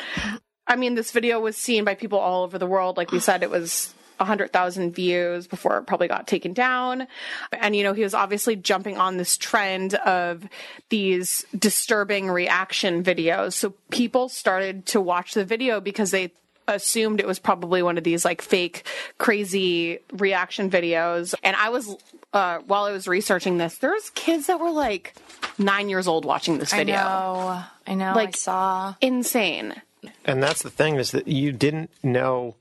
I 0.65 0.77
mean, 0.77 0.95
this 0.95 1.11
video 1.11 1.41
was 1.41 1.57
seen 1.57 1.83
by 1.83 1.93
people 1.93 2.19
all 2.19 2.45
over 2.45 2.57
the 2.57 2.65
world. 2.65 2.95
Like 2.95 3.11
we 3.11 3.19
said, 3.19 3.43
it 3.43 3.49
was 3.49 3.93
100,000 4.15 4.95
views 4.95 5.47
before 5.47 5.79
it 5.79 5.85
probably 5.85 6.07
got 6.07 6.25
taken 6.25 6.53
down. 6.53 7.07
And, 7.51 7.75
you 7.75 7.83
know, 7.83 7.91
he 7.91 8.03
was 8.03 8.13
obviously 8.13 8.55
jumping 8.55 8.97
on 8.97 9.17
this 9.17 9.35
trend 9.35 9.95
of 9.95 10.47
these 10.87 11.45
disturbing 11.57 12.29
reaction 12.29 13.03
videos. 13.03 13.53
So 13.53 13.71
people 13.89 14.29
started 14.29 14.85
to 14.87 15.01
watch 15.01 15.33
the 15.33 15.43
video 15.43 15.81
because 15.81 16.11
they 16.11 16.31
assumed 16.67 17.19
it 17.19 17.27
was 17.27 17.39
probably 17.39 17.81
one 17.83 17.97
of 17.97 18.03
these 18.03 18.23
like 18.25 18.41
fake 18.41 18.85
crazy 19.17 19.99
reaction 20.13 20.69
videos 20.69 21.33
and 21.43 21.55
i 21.55 21.69
was 21.69 21.95
uh 22.33 22.59
while 22.67 22.83
i 22.85 22.91
was 22.91 23.07
researching 23.07 23.57
this 23.57 23.77
there's 23.79 24.09
kids 24.11 24.47
that 24.47 24.59
were 24.59 24.71
like 24.71 25.13
nine 25.57 25.89
years 25.89 26.07
old 26.07 26.25
watching 26.25 26.57
this 26.59 26.71
video 26.73 26.95
I 26.95 26.99
know. 26.99 27.63
I 27.87 27.93
know. 27.95 28.05
I 28.11 28.13
Like- 28.13 28.37
saw. 28.37 28.95
insane 29.01 29.81
And 30.25 30.41
that's 30.41 30.61
the 30.63 30.69
thing 30.69 30.95
is 30.95 31.11
that 31.11 31.27
you 31.27 31.51
didn't 31.51 31.89
know 32.03 32.55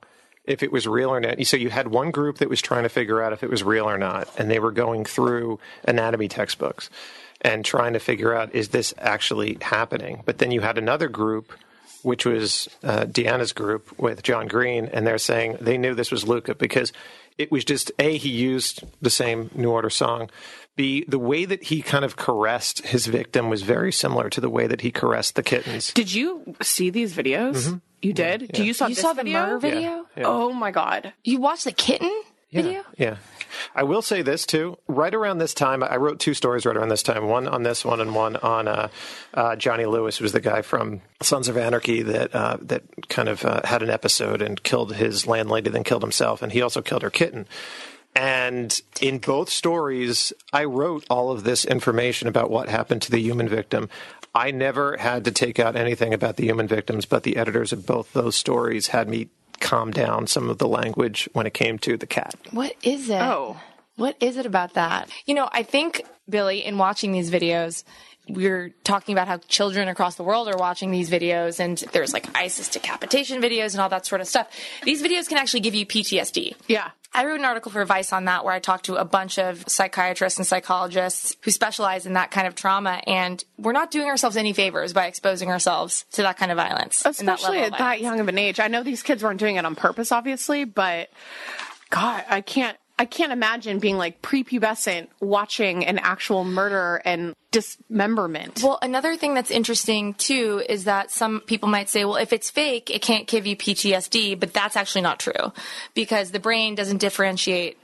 if 0.45 0.61
it 0.63 0.71
was 0.71 0.87
real 0.87 1.09
or 1.09 1.19
not. 1.19 1.43
So 1.45 1.55
you 1.57 1.69
had 1.69 1.87
one 1.87 2.11
group 2.11 2.37
that 2.39 2.49
was 2.49 2.61
trying 2.61 2.83
to 2.83 2.89
figure 2.89 3.21
out 3.21 3.31
if 3.33 3.43
it 3.43 3.49
was 3.49 3.63
real 3.63 3.87
or 3.89 3.97
not, 3.97 4.27
and 4.37 4.49
they 4.49 4.59
were 4.59 4.71
going 4.71 5.05
through 5.05 5.59
anatomy 5.83 6.27
textbooks 6.27 6.89
and 7.41 7.63
trying 7.63 7.93
to 7.93 7.99
figure 7.99 8.33
out 8.35 8.53
is 8.53 8.69
this 8.69 8.93
actually 8.99 9.57
happening. 9.61 10.21
But 10.25 10.39
then 10.39 10.51
you 10.51 10.61
had 10.61 10.77
another 10.77 11.07
group, 11.07 11.53
which 12.03 12.25
was 12.25 12.67
uh, 12.83 13.05
Deanna's 13.05 13.53
group 13.53 13.97
with 13.99 14.23
John 14.23 14.47
Green, 14.47 14.85
and 14.87 15.05
they're 15.05 15.17
saying 15.17 15.57
they 15.61 15.77
knew 15.77 15.93
this 15.95 16.11
was 16.11 16.27
Luka 16.27 16.55
because 16.55 16.91
it 17.37 17.51
was 17.51 17.63
just 17.65 17.91
a 17.99 18.17
he 18.17 18.29
used 18.29 18.83
the 19.01 19.09
same 19.09 19.49
New 19.55 19.71
Order 19.71 19.89
song. 19.89 20.29
B 20.75 21.03
the 21.07 21.19
way 21.19 21.45
that 21.45 21.63
he 21.63 21.81
kind 21.81 22.05
of 22.05 22.15
caressed 22.15 22.85
his 22.85 23.07
victim 23.07 23.49
was 23.49 23.61
very 23.61 23.91
similar 23.91 24.29
to 24.29 24.39
the 24.41 24.49
way 24.49 24.67
that 24.67 24.81
he 24.81 24.91
caressed 24.91 25.35
the 25.35 25.43
kittens. 25.43 25.91
Did 25.93 26.13
you 26.13 26.55
see 26.61 26.89
these 26.89 27.13
videos? 27.13 27.81
You 28.01 28.13
did. 28.13 28.51
Do 28.53 28.63
you 28.63 28.73
saw 28.73 28.87
You 28.87 28.95
this 28.95 29.01
saw 29.01 29.13
the 29.13 29.23
video? 29.23 29.41
murder 29.41 29.59
video? 29.59 30.07
Yeah. 30.15 30.23
Oh 30.25 30.53
my 30.53 30.71
god. 30.71 31.13
You 31.23 31.39
watched 31.39 31.65
the 31.65 31.71
kitten 31.71 32.11
video? 32.51 32.83
Yeah. 32.97 33.17
I 33.75 33.83
will 33.83 34.01
say 34.01 34.21
this 34.21 34.45
too. 34.45 34.77
Right 34.87 35.13
around 35.13 35.37
this 35.37 35.53
time, 35.53 35.83
I 35.83 35.97
wrote 35.97 36.19
two 36.19 36.33
stories 36.33 36.65
right 36.65 36.75
around 36.75 36.89
this 36.89 37.03
time. 37.03 37.27
One 37.27 37.47
on 37.47 37.63
this 37.63 37.83
one, 37.85 38.01
and 38.01 38.15
one 38.15 38.35
on 38.37 38.67
uh, 38.67 38.89
uh, 39.33 39.55
Johnny 39.55 39.85
Lewis, 39.85 40.17
who 40.17 40.23
was 40.23 40.31
the 40.31 40.39
guy 40.39 40.61
from 40.61 41.01
Sons 41.21 41.47
of 41.47 41.57
Anarchy 41.57 42.01
that 42.03 42.33
uh, 42.35 42.57
that 42.61 43.09
kind 43.09 43.29
of 43.29 43.45
uh, 43.45 43.61
had 43.63 43.83
an 43.83 43.89
episode 43.89 44.41
and 44.41 44.61
killed 44.63 44.95
his 44.95 45.27
landlady, 45.27 45.69
then 45.69 45.83
killed 45.83 46.03
himself, 46.03 46.41
and 46.41 46.51
he 46.51 46.61
also 46.61 46.81
killed 46.81 47.01
her 47.01 47.09
kitten. 47.09 47.47
And 48.15 48.79
in 48.99 49.19
both 49.19 49.49
stories, 49.49 50.33
I 50.51 50.65
wrote 50.65 51.05
all 51.09 51.31
of 51.31 51.43
this 51.43 51.63
information 51.63 52.27
about 52.27 52.51
what 52.51 52.67
happened 52.67 53.01
to 53.03 53.11
the 53.11 53.21
human 53.21 53.47
victim. 53.47 53.89
I 54.35 54.51
never 54.51 54.97
had 54.97 55.25
to 55.25 55.31
take 55.31 55.59
out 55.59 55.75
anything 55.75 56.13
about 56.13 56.37
the 56.37 56.45
human 56.45 56.67
victims, 56.67 57.05
but 57.05 57.23
the 57.23 57.37
editors 57.37 57.73
of 57.73 57.85
both 57.85 58.11
those 58.13 58.35
stories 58.35 58.87
had 58.87 59.09
me 59.09 59.29
calm 59.61 59.91
down 59.91 60.27
some 60.27 60.49
of 60.49 60.57
the 60.57 60.67
language 60.67 61.29
when 61.33 61.45
it 61.45 61.53
came 61.53 61.79
to 61.79 61.95
the 61.97 62.07
cat. 62.07 62.35
What 62.51 62.75
is 62.83 63.09
it? 63.09 63.21
Oh. 63.21 63.59
What 63.95 64.15
is 64.19 64.37
it 64.37 64.45
about 64.45 64.73
that? 64.73 65.09
You 65.25 65.35
know, 65.35 65.49
I 65.51 65.63
think, 65.63 66.03
Billy, 66.27 66.65
in 66.65 66.77
watching 66.77 67.11
these 67.11 67.29
videos, 67.29 67.83
we're 68.29 68.73
talking 68.83 69.13
about 69.13 69.27
how 69.27 69.37
children 69.37 69.87
across 69.87 70.15
the 70.15 70.23
world 70.23 70.47
are 70.47 70.57
watching 70.57 70.91
these 70.91 71.09
videos, 71.09 71.59
and 71.59 71.77
there's 71.91 72.13
like 72.13 72.35
ISIS 72.37 72.69
decapitation 72.69 73.41
videos 73.41 73.73
and 73.73 73.81
all 73.81 73.89
that 73.89 74.05
sort 74.05 74.21
of 74.21 74.27
stuff. 74.27 74.47
These 74.83 75.01
videos 75.01 75.27
can 75.27 75.37
actually 75.37 75.61
give 75.61 75.75
you 75.75 75.85
PTSD. 75.85 76.55
Yeah. 76.67 76.91
I 77.13 77.25
wrote 77.25 77.39
an 77.39 77.45
article 77.45 77.73
for 77.73 77.83
Vice 77.83 78.13
on 78.13 78.25
that 78.25 78.45
where 78.45 78.53
I 78.53 78.59
talked 78.59 78.85
to 78.85 78.95
a 78.95 79.03
bunch 79.03 79.37
of 79.37 79.65
psychiatrists 79.67 80.39
and 80.39 80.47
psychologists 80.47 81.35
who 81.41 81.51
specialize 81.51 82.05
in 82.05 82.13
that 82.13 82.31
kind 82.31 82.47
of 82.47 82.55
trauma, 82.55 83.01
and 83.05 83.43
we're 83.57 83.73
not 83.73 83.91
doing 83.91 84.07
ourselves 84.07 84.37
any 84.37 84.53
favors 84.53 84.93
by 84.93 85.07
exposing 85.07 85.49
ourselves 85.49 86.05
to 86.13 86.21
that 86.21 86.37
kind 86.37 86.51
of 86.51 86.57
violence. 86.57 87.03
that 87.03 87.09
Especially 87.09 87.57
level 87.57 87.65
at 87.65 87.71
of 87.73 87.77
that 87.79 88.01
young 88.01 88.21
of 88.21 88.29
an 88.29 88.37
age. 88.37 88.61
I 88.61 88.69
know 88.69 88.81
these 88.81 89.03
kids 89.03 89.23
weren't 89.23 89.41
doing 89.41 89.57
it 89.57 89.65
on 89.65 89.75
purpose, 89.75 90.13
obviously, 90.13 90.63
but 90.63 91.09
God, 91.89 92.23
I 92.29 92.39
can't. 92.39 92.77
I 93.01 93.05
can't 93.05 93.31
imagine 93.31 93.79
being 93.79 93.97
like 93.97 94.21
prepubescent 94.21 95.07
watching 95.19 95.87
an 95.87 95.97
actual 95.97 96.43
murder 96.43 97.01
and 97.03 97.35
dismemberment. 97.49 98.61
Well, 98.61 98.77
another 98.79 99.15
thing 99.15 99.33
that's 99.33 99.49
interesting 99.49 100.13
too 100.13 100.61
is 100.69 100.83
that 100.83 101.09
some 101.09 101.39
people 101.39 101.67
might 101.67 101.89
say, 101.89 102.05
well, 102.05 102.17
if 102.17 102.31
it's 102.31 102.51
fake, 102.51 102.91
it 102.91 103.01
can't 103.01 103.25
give 103.25 103.47
you 103.47 103.55
PTSD, 103.55 104.39
but 104.39 104.53
that's 104.53 104.75
actually 104.75 105.01
not 105.01 105.19
true 105.19 105.51
because 105.95 106.29
the 106.29 106.39
brain 106.39 106.75
doesn't 106.75 106.99
differentiate 106.99 107.75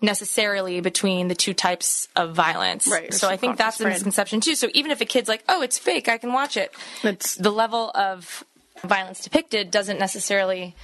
necessarily 0.00 0.80
between 0.80 1.28
the 1.28 1.34
two 1.34 1.52
types 1.52 2.08
of 2.16 2.34
violence. 2.34 2.88
Right, 2.88 3.12
So 3.12 3.28
I 3.28 3.36
think 3.36 3.58
that's 3.58 3.78
a 3.78 3.84
misconception 3.86 4.40
too. 4.40 4.54
So 4.54 4.68
even 4.72 4.90
if 4.90 5.02
a 5.02 5.04
kid's 5.04 5.28
like, 5.28 5.44
oh, 5.50 5.60
it's 5.60 5.78
fake, 5.78 6.08
I 6.08 6.16
can 6.16 6.32
watch 6.32 6.56
it. 6.56 6.72
It's- 7.04 7.34
the 7.34 7.52
level 7.52 7.90
of 7.94 8.42
violence 8.82 9.20
depicted 9.22 9.70
doesn't 9.70 9.98
necessarily 9.98 10.74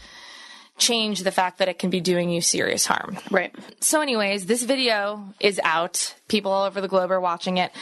change 0.79 1.23
the 1.23 1.31
fact 1.31 1.59
that 1.59 1.69
it 1.69 1.79
can 1.79 1.91
be 1.91 2.01
doing 2.01 2.31
you 2.31 2.41
serious 2.41 2.87
harm. 2.87 3.19
right. 3.31 3.55
So, 3.81 4.01
anyways, 4.01 4.47
this 4.47 4.63
video 4.63 5.35
is 5.41 5.61
out. 5.65 6.15
People 6.29 6.53
all 6.53 6.67
over 6.67 6.81
the 6.81 6.89
globe 6.89 7.11
are 7.11 7.21
watching 7.21 7.59
it. 7.59 7.73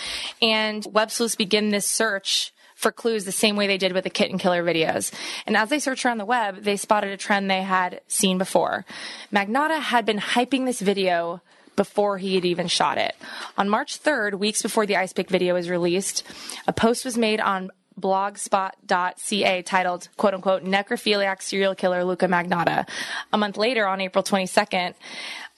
And 0.43 0.87
web 0.91 1.11
sleuths 1.11 1.37
begin 1.37 1.71
this 1.71 1.87
search 1.87 2.53
for 2.75 2.93
clues 2.93 3.25
the 3.25 3.33
same 3.33 3.57
way 3.57 3.67
they 3.67 3.79
did 3.79 3.93
with 3.93 4.05
the 4.05 4.11
kitten 4.11 4.39
killer 4.39 4.63
videos. 4.63 5.13
And 5.47 5.57
as 5.57 5.71
they 5.71 5.79
searched 5.79 6.05
around 6.05 6.19
the 6.19 6.27
web, 6.27 6.63
they 6.63 6.77
spotted 6.77 7.11
a 7.11 7.17
trend 7.17 7.51
they 7.51 7.63
had 7.63 8.03
seen 8.07 8.37
before. 8.37 8.85
Magnotta 9.33 9.81
had 9.81 10.05
been 10.05 10.19
hyping 10.19 10.67
this 10.67 10.81
video 10.81 11.41
before 11.75 12.19
he 12.19 12.35
had 12.35 12.45
even 12.45 12.69
shot 12.69 12.99
it. 12.99 13.15
On 13.57 13.69
March 13.69 14.03
3rd, 14.03 14.35
weeks 14.35 14.63
before 14.63 14.87
the 14.87 14.97
ice 14.97 15.13
pick 15.13 15.29
video 15.29 15.55
was 15.55 15.71
released, 15.71 16.23
a 16.67 16.73
post 16.73 17.05
was 17.05 17.17
made 17.17 17.41
on 17.41 17.71
blogspot.ca 18.01 19.63
titled 19.63 20.09
quote 20.17 20.35
unquote 20.35 20.65
necrophiliac 20.65 21.43
serial 21.43 21.75
killer 21.75 22.05
Luka 22.05 22.27
Magnotta. 22.27 22.89
A 23.33 23.39
month 23.39 23.57
later 23.57 23.87
on 23.87 24.01
April 24.01 24.23
22nd, 24.23 24.95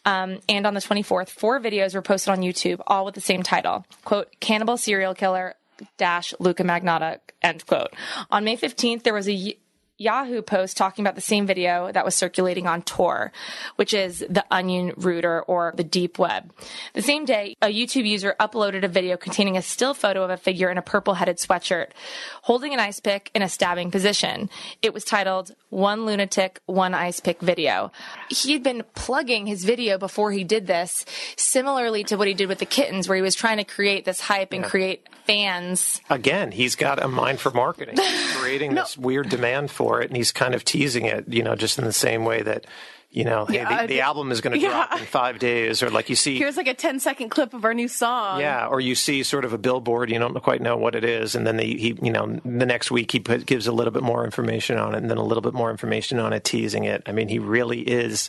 um, 0.04 0.38
and 0.48 0.66
on 0.66 0.74
the 0.74 0.80
24th, 0.80 1.28
four 1.28 1.60
videos 1.60 1.94
were 1.94 2.02
posted 2.02 2.32
on 2.32 2.40
YouTube, 2.40 2.80
all 2.86 3.04
with 3.04 3.14
the 3.14 3.20
same 3.20 3.42
title, 3.42 3.84
quote, 4.04 4.28
cannibal 4.40 4.76
serial 4.76 5.14
killer 5.14 5.54
dash 5.96 6.34
Luka 6.38 6.62
Magnotta, 6.62 7.18
end 7.42 7.66
quote. 7.66 7.92
On 8.30 8.44
May 8.44 8.56
15th, 8.56 9.02
there 9.02 9.14
was 9.14 9.28
a 9.28 9.56
Yahoo 9.98 10.42
post 10.42 10.76
talking 10.76 11.04
about 11.04 11.16
the 11.16 11.20
same 11.20 11.44
video 11.44 11.90
that 11.90 12.04
was 12.04 12.14
circulating 12.14 12.68
on 12.68 12.82
Tor, 12.82 13.32
which 13.74 13.92
is 13.92 14.24
the 14.30 14.44
onion 14.48 14.92
router 14.96 15.42
or 15.42 15.74
the 15.76 15.82
deep 15.82 16.20
web. 16.20 16.52
The 16.94 17.02
same 17.02 17.24
day, 17.24 17.56
a 17.60 17.66
YouTube 17.66 18.06
user 18.06 18.36
uploaded 18.38 18.84
a 18.84 18.88
video 18.88 19.16
containing 19.16 19.56
a 19.56 19.62
still 19.62 19.94
photo 19.94 20.22
of 20.22 20.30
a 20.30 20.36
figure 20.36 20.70
in 20.70 20.78
a 20.78 20.82
purple 20.82 21.14
headed 21.14 21.38
sweatshirt 21.38 21.88
holding 22.42 22.72
an 22.72 22.78
ice 22.78 23.00
pick 23.00 23.30
in 23.34 23.42
a 23.42 23.48
stabbing 23.48 23.90
position. 23.90 24.48
It 24.82 24.94
was 24.94 25.04
titled 25.04 25.54
One 25.70 26.06
Lunatic, 26.06 26.60
One 26.66 26.94
Ice 26.94 27.18
Pick 27.18 27.40
Video. 27.40 27.90
He 28.30 28.52
had 28.52 28.62
been 28.62 28.84
plugging 28.94 29.46
his 29.46 29.64
video 29.64 29.98
before 29.98 30.30
he 30.30 30.44
did 30.44 30.68
this, 30.68 31.04
similarly 31.36 32.04
to 32.04 32.16
what 32.16 32.28
he 32.28 32.34
did 32.34 32.48
with 32.48 32.58
the 32.58 32.66
kittens, 32.66 33.08
where 33.08 33.16
he 33.16 33.22
was 33.22 33.34
trying 33.34 33.56
to 33.56 33.64
create 33.64 34.04
this 34.04 34.20
hype 34.20 34.52
and 34.52 34.62
create 34.62 35.08
fans. 35.26 36.00
Again, 36.08 36.52
he's 36.52 36.74
got 36.74 37.02
a 37.02 37.08
mind 37.08 37.40
for 37.40 37.50
marketing. 37.50 37.96
He's 38.02 38.36
creating 38.36 38.74
this 38.74 38.96
weird 38.96 39.28
demand 39.28 39.70
for 39.70 39.87
it, 40.02 40.08
and 40.08 40.16
he's 40.16 40.32
kind 40.32 40.54
of 40.54 40.64
teasing 40.64 41.06
it, 41.06 41.24
you 41.28 41.42
know, 41.42 41.54
just 41.56 41.78
in 41.78 41.84
the 41.84 41.92
same 41.92 42.24
way 42.24 42.42
that, 42.42 42.66
you 43.10 43.24
know, 43.24 43.46
hey, 43.46 43.54
Yeah, 43.56 43.82
the, 43.82 43.88
the 43.88 44.00
album 44.02 44.30
is 44.30 44.40
going 44.42 44.52
to 44.52 44.58
Yeah. 44.58 44.68
drop 44.86 45.00
in 45.00 45.06
five 45.06 45.38
days, 45.38 45.82
or 45.82 45.88
like 45.90 46.10
you 46.10 46.14
see. 46.16 46.36
Here's 46.36 46.56
like 46.58 46.68
a 46.68 46.74
10 46.74 47.00
second 47.00 47.30
clip 47.30 47.54
of 47.54 47.64
our 47.64 47.72
new 47.72 47.88
song. 47.88 48.40
yeah, 48.40 48.66
or 48.66 48.80
you 48.80 48.94
see 48.94 49.22
sort 49.22 49.44
of 49.46 49.52
a 49.54 49.58
billboard, 49.58 50.10
you 50.10 50.18
don't 50.18 50.34
quite 50.42 50.60
know 50.60 50.76
what 50.76 50.94
it 50.94 51.04
is, 51.04 51.34
and 51.34 51.46
then 51.46 51.56
they, 51.56 51.68
he, 51.68 51.98
you 52.02 52.12
know, 52.12 52.38
the 52.44 52.66
next 52.66 52.90
week 52.90 53.10
he 53.10 53.18
put, 53.20 53.46
gives 53.46 53.66
a 53.66 53.72
little 53.72 53.92
bit 53.92 54.02
more 54.02 54.24
information 54.24 54.76
on 54.76 54.94
it, 54.94 54.98
and 54.98 55.10
then 55.10 55.16
a 55.18 55.24
little 55.24 55.40
bit 55.42 55.54
more 55.54 55.70
information 55.70 56.18
on 56.18 56.32
it, 56.34 56.44
teasing 56.44 56.84
it. 56.84 57.02
I 57.06 57.12
mean, 57.12 57.28
he 57.28 57.38
really 57.38 57.80
is. 57.80 58.28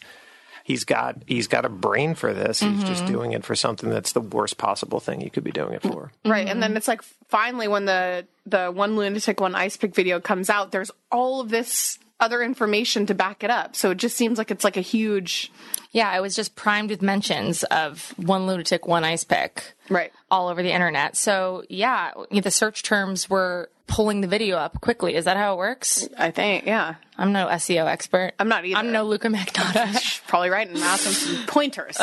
He's 0.69 0.85
got 0.85 1.23
he's 1.25 1.47
got 1.47 1.65
a 1.65 1.69
brain 1.69 2.13
for 2.13 2.31
this. 2.31 2.59
He's 2.59 2.83
just 2.83 3.01
mm-hmm. 3.01 3.11
doing 3.11 3.31
it 3.31 3.43
for 3.43 3.55
something 3.55 3.89
that's 3.89 4.11
the 4.11 4.21
worst 4.21 4.59
possible 4.59 4.99
thing 4.99 5.19
you 5.19 5.31
could 5.31 5.43
be 5.43 5.49
doing 5.49 5.73
it 5.73 5.81
for. 5.81 6.11
Right. 6.23 6.47
And 6.47 6.61
then 6.61 6.77
it's 6.77 6.87
like 6.87 7.01
finally 7.27 7.67
when 7.67 7.85
the 7.85 8.27
the 8.45 8.67
one 8.67 8.95
lunatic 8.95 9.41
one 9.41 9.55
ice 9.55 9.77
pick 9.77 9.95
video 9.95 10.19
comes 10.19 10.47
out, 10.47 10.71
there's 10.71 10.91
all 11.11 11.41
of 11.41 11.49
this 11.49 11.97
other 12.19 12.41
information 12.41 13.05
to 13.07 13.13
back 13.13 13.43
it 13.43 13.49
up. 13.49 13.75
So 13.75 13.91
it 13.91 13.97
just 13.97 14.17
seems 14.17 14.37
like 14.37 14.51
it's 14.51 14.63
like 14.63 14.77
a 14.77 14.81
huge 14.81 15.51
Yeah, 15.91 16.15
it 16.15 16.21
was 16.21 16.35
just 16.35 16.55
primed 16.55 16.89
with 16.89 17.01
mentions 17.01 17.63
of 17.65 18.13
one 18.17 18.45
lunatic, 18.45 18.87
one 18.87 19.03
ice 19.03 19.23
pick. 19.23 19.73
Right. 19.89 20.11
All 20.29 20.49
over 20.49 20.61
the 20.61 20.71
internet. 20.71 21.15
So 21.15 21.63
yeah, 21.69 22.11
the 22.31 22.51
search 22.51 22.83
terms 22.83 23.29
were 23.29 23.69
pulling 23.87 24.21
the 24.21 24.27
video 24.27 24.57
up 24.57 24.81
quickly. 24.81 25.15
Is 25.15 25.25
that 25.25 25.35
how 25.35 25.55
it 25.55 25.57
works? 25.57 26.07
I 26.17 26.29
think, 26.31 26.65
yeah. 26.65 26.95
I'm 27.17 27.31
no 27.31 27.47
SEO 27.47 27.87
expert. 27.87 28.33
I'm 28.37 28.47
not 28.47 28.65
either. 28.65 28.77
I'm 28.77 28.91
no 28.91 29.03
Luka 29.03 29.29
Magnotta. 29.29 30.21
Probably 30.27 30.49
right 30.49 30.67
and 30.67 30.77
ask 30.77 31.05
them 31.05 31.13
some 31.13 31.47
pointers. 31.47 31.97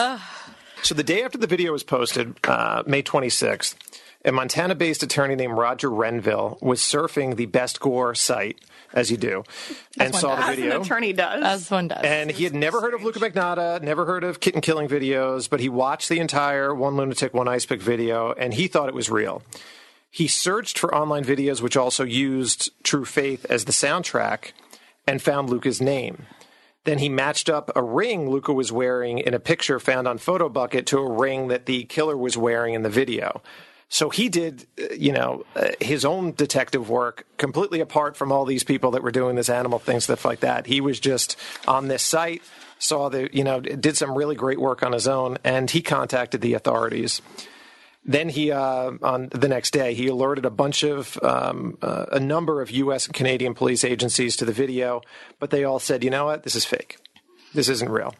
So 0.82 0.94
the 0.94 1.04
day 1.04 1.22
after 1.22 1.38
the 1.38 1.46
video 1.46 1.72
was 1.72 1.84
posted, 1.84 2.36
uh, 2.44 2.82
May 2.86 3.02
26th, 3.02 3.76
a 4.24 4.32
Montana-based 4.32 5.02
attorney 5.04 5.36
named 5.36 5.56
Roger 5.56 5.88
Renville 5.90 6.58
was 6.60 6.80
surfing 6.80 7.36
the 7.36 7.46
Best 7.46 7.78
Gore 7.80 8.14
site, 8.14 8.60
as 8.96 9.10
you 9.10 9.18
do, 9.18 9.44
and 10.00 10.12
one 10.12 10.20
saw 10.20 10.34
the 10.34 10.42
video. 10.42 10.70
As 10.70 10.74
an 10.74 10.82
attorney 10.82 11.12
does. 11.12 11.44
As 11.44 11.70
one 11.70 11.88
does. 11.88 12.02
And 12.02 12.30
he 12.30 12.44
had 12.44 12.54
never 12.54 12.80
heard 12.80 12.94
of 12.94 13.04
Luka 13.04 13.20
Magnotta, 13.20 13.80
never 13.82 14.06
heard 14.06 14.24
of 14.24 14.40
kitten 14.40 14.62
killing 14.62 14.88
videos, 14.88 15.48
but 15.48 15.60
he 15.60 15.68
watched 15.68 16.08
the 16.08 16.18
entire 16.18 16.74
One 16.74 16.96
Lunatic, 16.96 17.34
One 17.34 17.46
Ice 17.46 17.66
Pick 17.66 17.80
video, 17.80 18.32
and 18.32 18.54
he 18.54 18.66
thought 18.66 18.88
it 18.88 18.94
was 18.94 19.10
real. 19.10 19.42
He 20.10 20.26
searched 20.26 20.78
for 20.78 20.94
online 20.94 21.24
videos 21.24 21.60
which 21.60 21.76
also 21.76 22.02
used 22.02 22.70
True 22.82 23.04
Faith 23.04 23.44
as 23.50 23.66
the 23.66 23.72
soundtrack 23.72 24.52
and 25.06 25.20
found 25.20 25.50
Luka's 25.50 25.80
name. 25.80 26.24
Then 26.84 26.98
he 26.98 27.08
matched 27.08 27.50
up 27.50 27.70
a 27.76 27.82
ring 27.82 28.30
Luka 28.30 28.52
was 28.52 28.72
wearing 28.72 29.18
in 29.18 29.34
a 29.34 29.40
picture 29.40 29.78
found 29.78 30.08
on 30.08 30.18
PhotoBucket 30.18 30.86
to 30.86 30.98
a 30.98 31.10
ring 31.10 31.48
that 31.48 31.66
the 31.66 31.84
killer 31.84 32.16
was 32.16 32.38
wearing 32.38 32.74
in 32.74 32.82
the 32.82 32.88
video. 32.88 33.42
So 33.88 34.10
he 34.10 34.28
did, 34.28 34.66
uh, 34.80 34.94
you 34.94 35.12
know, 35.12 35.44
uh, 35.54 35.68
his 35.80 36.04
own 36.04 36.32
detective 36.32 36.90
work 36.90 37.24
completely 37.36 37.80
apart 37.80 38.16
from 38.16 38.32
all 38.32 38.44
these 38.44 38.64
people 38.64 38.90
that 38.92 39.02
were 39.02 39.12
doing 39.12 39.36
this 39.36 39.48
animal 39.48 39.78
thing, 39.78 40.00
stuff 40.00 40.24
like 40.24 40.40
that. 40.40 40.66
He 40.66 40.80
was 40.80 40.98
just 40.98 41.36
on 41.68 41.88
this 41.88 42.02
site, 42.02 42.42
saw 42.78 43.08
the, 43.08 43.30
you 43.32 43.44
know, 43.44 43.60
did 43.60 43.96
some 43.96 44.16
really 44.16 44.34
great 44.34 44.60
work 44.60 44.82
on 44.82 44.92
his 44.92 45.06
own, 45.06 45.38
and 45.44 45.70
he 45.70 45.82
contacted 45.82 46.40
the 46.40 46.54
authorities. 46.54 47.22
Then 48.04 48.28
he, 48.28 48.52
uh, 48.52 48.92
on 49.02 49.28
the 49.32 49.48
next 49.48 49.72
day, 49.72 49.94
he 49.94 50.08
alerted 50.08 50.44
a 50.44 50.50
bunch 50.50 50.82
of, 50.82 51.18
um, 51.22 51.78
uh, 51.82 52.06
a 52.12 52.20
number 52.20 52.60
of 52.62 52.70
U.S. 52.70 53.06
and 53.06 53.14
Canadian 53.14 53.54
police 53.54 53.84
agencies 53.84 54.36
to 54.36 54.44
the 54.44 54.52
video, 54.52 55.00
but 55.38 55.50
they 55.50 55.64
all 55.64 55.78
said, 55.80 56.04
you 56.04 56.10
know 56.10 56.26
what, 56.26 56.42
this 56.42 56.54
is 56.54 56.64
fake. 56.64 56.98
This 57.54 57.68
isn't 57.68 57.90
real. 57.90 58.14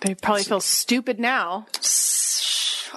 they 0.00 0.14
probably 0.14 0.44
feel 0.44 0.60
stupid 0.60 1.18
now. 1.20 1.66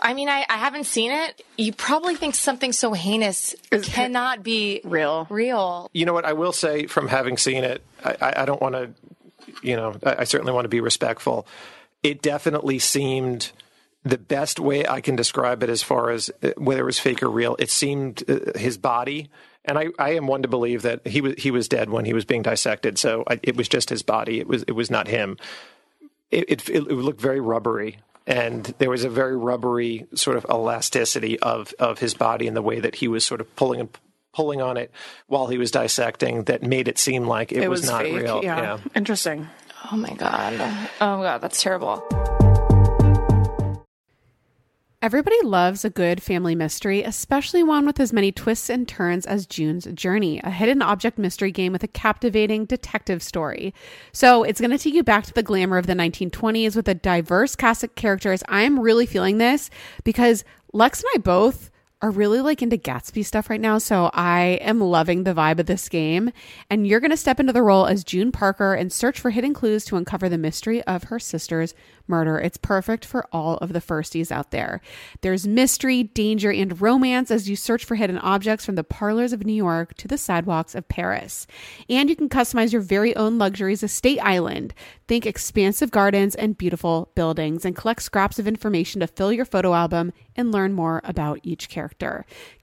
I 0.01 0.13
mean, 0.13 0.30
I, 0.30 0.46
I 0.50 0.58
haven't 0.58 0.86
seen 0.86 1.12
it. 1.12 1.44
You 1.58 1.74
probably 1.74 2.16
think 2.16 2.36
something 2.36 2.72
so 2.72 2.94
heinous 2.94 3.56
cannot 3.84 4.44
be 4.44 4.82
Real. 4.84 5.27
Real. 5.30 5.89
You 5.94 6.06
know 6.06 6.13
what, 6.13 6.25
I 6.25 6.34
will 6.34 6.54
say 6.54 6.88
from 6.88 7.08
having 7.08 7.38
seen 7.38 7.63
it, 7.63 7.84
I, 8.04 8.16
I, 8.22 8.34
I 8.42 8.46
don't 8.46 8.62
want 8.62 8.75
to, 8.75 8.89
you 9.62 9.75
know, 9.75 9.96
I, 10.04 10.18
I 10.20 10.24
certainly 10.24 10.54
want 10.54 10.66
to 10.66 10.70
be 10.70 10.82
respectful. 10.82 11.48
it 12.04 12.22
definitely 12.22 12.80
seemed 12.80 13.51
the 14.04 14.18
best 14.18 14.60
way 14.60 14.88
I 14.88 15.01
can 15.01 15.16
describe 15.16 15.63
it 15.63 15.70
as 15.70 15.84
far 15.84 16.12
as 16.12 16.30
uh, 16.42 16.51
whether 16.58 16.82
it 16.82 16.86
was 16.86 17.00
fake 17.00 17.22
or 17.24 17.30
real. 17.30 17.56
It 17.60 17.70
seemed 17.70 18.24
uh, 18.30 18.58
his 18.58 18.77
body, 18.77 19.30
and 19.66 19.77
I, 19.77 19.88
I 20.00 20.12
am 20.12 20.27
one 20.27 20.44
to 20.44 20.48
believe 20.48 20.84
that 20.84 21.06
he 21.06 21.20
was 21.22 21.34
he 21.38 21.51
was 21.51 21.68
dead 21.68 21.89
when 21.89 22.06
he 22.06 22.13
was 22.13 22.24
being 22.24 22.44
dissected. 22.44 22.98
So 22.98 23.24
I, 23.27 23.39
it 23.44 23.58
was 23.58 23.68
just 23.68 23.89
his 23.89 24.04
body. 24.04 24.39
It 24.39 24.48
was 24.48 24.63
it 24.63 24.74
was 24.74 24.89
not 24.89 25.08
him. 25.08 25.38
It 26.32 26.46
it, 26.50 26.70
it 26.70 26.84
looked 26.84 27.20
very 27.20 27.39
rubbery, 27.42 28.00
and 28.27 28.65
there 28.77 28.89
was 28.91 29.03
a 29.05 29.10
very 29.10 29.36
rubbery 29.36 30.05
sort 30.13 30.38
of 30.38 30.46
elasticity 30.50 31.39
of 31.39 31.74
of 31.79 31.98
his 32.00 32.13
body 32.13 32.46
and 32.48 32.55
the 32.55 32.62
way 32.62 32.79
that 32.79 32.93
he 32.96 33.07
was 33.07 33.25
sort 33.25 33.41
of 33.41 33.55
pulling 33.55 33.79
and 33.79 33.89
pulling 34.34 34.62
on 34.62 34.77
it 34.77 34.91
while 35.25 35.48
he 35.48 35.57
was 35.57 35.72
dissecting 35.72 36.43
that 36.43 36.62
made 36.62 36.88
it 36.88 37.00
seem 37.00 37.25
like 37.25 37.51
it, 37.51 37.63
It 37.63 37.69
was, 37.69 37.81
was, 37.81 37.89
not 37.89 38.03
fake. 38.03 38.22
real. 38.22 38.43
Yeah. 38.43 38.77
Interesting. 38.93 39.48
Oh 39.91 39.98
my 39.98 40.13
god. 40.13 40.53
Oh 41.01 41.17
my 41.17 41.24
god, 41.24 41.39
that's 41.41 41.63
terrible. 41.63 42.03
Everybody 45.00 45.39
loves 45.44 45.86
a 45.86 45.92
good 45.92 46.24
family 46.24 46.56
mystery, 46.56 47.04
especially 47.04 47.62
one 47.62 47.86
with 47.86 48.00
as 48.00 48.12
many 48.12 48.32
twists 48.32 48.68
and 48.68 48.88
turns 48.88 49.27
as 49.27 49.46
June's 49.46 49.86
Journey, 49.94 50.42
a 50.44 50.50
hidden 50.50 50.82
object 50.82 51.20
mystery 51.20 51.51
game 51.51 51.72
with 51.72 51.84
a 51.84 51.88
captivating 51.88 52.66
detective 52.66 53.22
story. 53.22 53.75
So 54.12 54.42
it's 54.42 54.60
going 54.60 54.72
to 54.72 54.77
take 54.80 54.96
you 54.96 55.04
back 55.04 55.25
to 55.25 55.34
the 55.36 55.44
glamour 55.44 55.77
of 55.77 55.86
the 55.86 55.94
1920s 55.94 56.75
with 56.75 56.88
a 56.88 56.96
diverse 56.96 57.56
cast 57.56 57.84
of 57.84 57.94
characters. 57.94 58.42
I'm 58.50 58.80
really 58.80 59.06
feeling 59.06 59.38
this 59.38 59.70
because 60.04 60.44
Lex 60.74 61.04
and 61.04 61.12
I 61.13 61.20
both 61.20 61.70
are 62.01 62.12
really 62.12 62.42
like 62.42 62.62
into 62.62 62.77
Gatsby 62.77 63.25
stuff 63.25 63.50
right 63.50 63.60
now. 63.60 63.80
So 63.80 64.12
I 64.13 64.60
am 64.62 64.80
loving 64.80 65.24
the 65.24 65.34
vibe 65.34 65.60
of 65.60 65.66
this 65.66 65.89
game. 65.89 66.32
And 66.70 66.86
you're 66.86 67.00
going 67.00 67.12
to 67.12 67.18
step 67.18 67.39
into 67.39 67.54
the 67.54 67.63
role 67.63 67.88
as 67.88 68.04
June 68.04 68.32
Parker 68.32 68.75
and 68.75 68.94
search 68.94 69.20
for 69.20 69.32
hidden 69.32 69.54
clues 69.54 69.84
to 69.86 69.96
uncover 69.96 70.30
the 70.30 70.38
mystery 70.38 70.84
of 70.84 71.06
her 71.06 71.18
sister's 71.18 71.74
murder. 72.08 72.39
It's 72.39 72.58
perfect 72.58 73.04
for 73.04 73.27
all 73.32 73.58
of 73.58 73.74
the 73.74 73.82
firsties 73.82 74.32
out 74.32 74.51
there. 74.51 74.80
There's 75.22 75.48
mystery, 75.48 76.04
danger, 76.04 76.51
and 76.51 76.80
romance 76.80 77.32
as 77.32 77.50
you 77.50 77.56
search 77.56 77.84
for 77.84 77.96
hidden 77.96 78.20
objects 78.20 78.63
from 78.63 78.75
the 78.75 78.84
parlors 78.84 79.34
of 79.34 79.44
New 79.44 79.54
York 79.54 79.96
to 79.96 80.08
the 80.08 80.20
sidewalks 80.20 80.75
of 80.75 80.88
Paris. 80.88 81.48
And 81.89 82.10
you 82.10 82.16
can 82.16 82.30
customize 82.30 82.72
your 82.72 82.82
very 82.82 83.16
own 83.16 83.39
luxuries 83.39 83.82
estate 83.82 84.20
island. 84.20 84.75
Think 85.08 85.25
expansive 85.25 85.89
gardens 85.89 86.36
and 86.36 86.58
beautiful 86.58 87.12
buildings 87.16 87.66
and 87.66 87.75
collect 87.75 88.04
scraps 88.04 88.38
of 88.39 88.48
information 88.48 89.01
to 89.01 89.08
fill 89.08 89.34
your 89.34 89.46
photo 89.46 89.74
album 89.74 90.13
and 90.36 90.51
learn 90.51 90.74
more 90.74 91.01
about 91.04 91.39
each 91.44 91.70
character. 91.70 91.87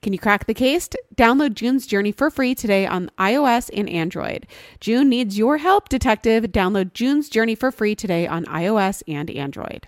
Can 0.01 0.13
you 0.13 0.19
crack 0.19 0.45
the 0.45 0.53
case? 0.53 0.89
Download 1.15 1.53
June's 1.53 1.87
Journey 1.87 2.11
for 2.11 2.29
free 2.29 2.55
today 2.55 2.85
on 2.85 3.09
iOS 3.17 3.69
and 3.73 3.89
Android. 3.89 4.47
June 4.79 5.09
needs 5.09 5.37
your 5.37 5.57
help, 5.57 5.89
detective. 5.89 6.45
Download 6.45 6.93
June's 6.93 7.29
Journey 7.29 7.55
for 7.55 7.71
free 7.71 7.95
today 7.95 8.27
on 8.27 8.45
iOS 8.45 9.03
and 9.07 9.29
Android. 9.29 9.87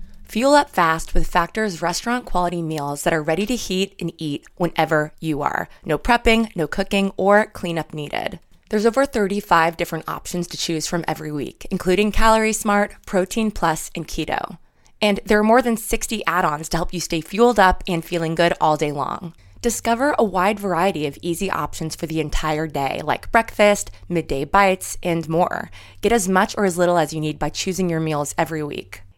Fuel 0.31 0.53
up 0.53 0.69
fast 0.69 1.13
with 1.13 1.27
Factor's 1.27 1.81
restaurant 1.81 2.23
quality 2.23 2.61
meals 2.61 3.03
that 3.03 3.11
are 3.11 3.21
ready 3.21 3.45
to 3.45 3.53
heat 3.57 3.93
and 3.99 4.13
eat 4.17 4.45
whenever 4.55 5.11
you 5.19 5.41
are. 5.41 5.67
No 5.83 5.97
prepping, 5.97 6.55
no 6.55 6.67
cooking, 6.67 7.11
or 7.17 7.47
cleanup 7.47 7.93
needed. 7.93 8.39
There's 8.69 8.85
over 8.85 9.05
35 9.05 9.75
different 9.75 10.07
options 10.07 10.47
to 10.47 10.55
choose 10.55 10.87
from 10.87 11.03
every 11.05 11.33
week, 11.33 11.67
including 11.69 12.13
Calorie 12.13 12.53
Smart, 12.53 12.95
Protein 13.05 13.51
Plus, 13.51 13.91
and 13.93 14.07
Keto. 14.07 14.57
And 15.01 15.19
there 15.25 15.37
are 15.37 15.43
more 15.43 15.61
than 15.61 15.75
60 15.75 16.25
add 16.25 16.45
ons 16.45 16.69
to 16.69 16.77
help 16.77 16.93
you 16.93 17.01
stay 17.01 17.19
fueled 17.19 17.59
up 17.59 17.83
and 17.85 18.01
feeling 18.01 18.33
good 18.33 18.53
all 18.61 18.77
day 18.77 18.93
long. 18.93 19.33
Discover 19.61 20.15
a 20.17 20.23
wide 20.23 20.61
variety 20.61 21.05
of 21.07 21.17
easy 21.21 21.51
options 21.51 21.93
for 21.93 22.07
the 22.07 22.21
entire 22.21 22.67
day, 22.67 23.01
like 23.03 23.33
breakfast, 23.33 23.91
midday 24.07 24.45
bites, 24.45 24.97
and 25.03 25.27
more. 25.27 25.69
Get 25.99 26.13
as 26.13 26.29
much 26.29 26.55
or 26.57 26.63
as 26.63 26.77
little 26.77 26.97
as 26.97 27.11
you 27.11 27.19
need 27.19 27.37
by 27.37 27.49
choosing 27.49 27.89
your 27.89 27.99
meals 27.99 28.33
every 28.37 28.63
week. 28.63 29.01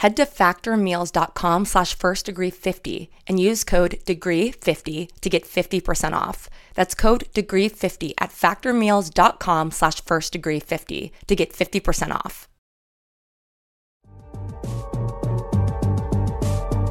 Head 0.00 0.16
to 0.16 0.24
factormeals.com 0.24 1.66
slash 1.66 1.92
first 1.92 2.24
degree 2.24 2.48
50 2.48 3.10
and 3.26 3.38
use 3.38 3.64
code 3.64 3.98
degree50 4.06 5.10
to 5.20 5.28
get 5.28 5.44
50% 5.44 6.14
off. 6.14 6.48
That's 6.72 6.94
code 6.94 7.24
degree50 7.34 8.14
at 8.16 8.30
factormeals.com 8.30 9.70
slash 9.72 10.00
first 10.00 10.32
degree 10.32 10.58
50 10.58 11.12
to 11.26 11.36
get 11.36 11.52
50% 11.52 12.14
off. 12.14 12.48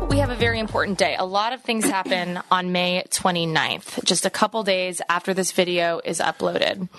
We 0.07 0.19
have 0.19 0.29
a 0.29 0.35
very 0.35 0.59
important 0.59 0.99
day. 0.99 1.15
A 1.17 1.25
lot 1.25 1.53
of 1.53 1.63
things 1.63 1.85
happen 1.85 2.39
on 2.51 2.71
May 2.71 3.03
29th, 3.09 4.03
just 4.03 4.27
a 4.27 4.29
couple 4.29 4.61
days 4.61 5.01
after 5.09 5.33
this 5.33 5.51
video 5.51 5.99
is 6.05 6.19
uploaded. 6.19 6.89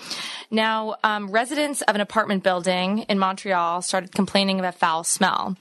Now, 0.49 0.97
um, 1.05 1.31
residents 1.31 1.81
of 1.83 1.95
an 1.95 2.01
apartment 2.01 2.43
building 2.43 2.99
in 3.07 3.17
Montreal 3.17 3.81
started 3.81 4.11
complaining 4.11 4.59
of 4.59 4.65
a 4.65 4.73
foul 4.73 5.05
smell. 5.05 5.55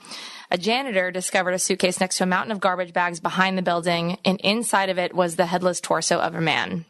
A 0.51 0.59
janitor 0.59 1.11
discovered 1.11 1.53
a 1.53 1.59
suitcase 1.59 2.01
next 2.01 2.19
to 2.19 2.25
a 2.25 2.27
mountain 2.27 2.53
of 2.53 2.61
garbage 2.61 2.93
bags 2.93 3.21
behind 3.21 3.57
the 3.57 3.63
building, 3.63 4.19
and 4.25 4.41
inside 4.41 4.89
of 4.89 4.99
it 4.99 5.15
was 5.15 5.37
the 5.37 5.47
headless 5.47 5.81
torso 5.81 6.19
of 6.19 6.35
a 6.35 6.41
man. 6.41 6.85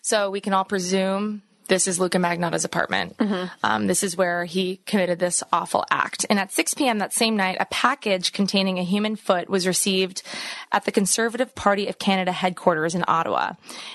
So 0.00 0.30
we 0.30 0.40
can 0.40 0.54
all 0.54 0.64
presume 0.64 1.42
this 1.68 1.86
is 1.86 2.00
Luka 2.00 2.18
Magnotta's 2.18 2.64
apartment. 2.64 3.16
Um, 3.62 3.86
this 3.86 4.02
is 4.02 4.16
where 4.16 4.44
he 4.44 4.80
committed 4.84 5.18
this 5.18 5.42
awful 5.52 5.84
act. 5.90 6.26
And 6.28 6.38
at 6.38 6.52
6 6.52 6.74
p.m. 6.74 6.98
that 6.98 7.14
same 7.14 7.36
night, 7.36 7.56
a 7.60 7.66
package 7.66 8.32
containing 8.32 8.78
a 8.78 8.84
human 8.84 9.16
foot 9.16 9.48
was 9.48 9.66
received 9.66 10.22
at 10.70 10.84
the 10.84 10.92
Conservative 10.92 11.54
Party 11.54 11.86
of 11.88 11.98
Canada 11.98 12.32
headquarters 12.32 12.94
in 12.94 13.04
Ottawa. 13.08 13.52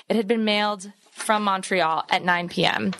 It 0.08 0.16
had 0.16 0.26
been 0.26 0.44
mailed 0.44 0.90
from 1.18 1.44
Montreal 1.44 2.04
at 2.08 2.24
9 2.24 2.48
p.m. 2.48 2.92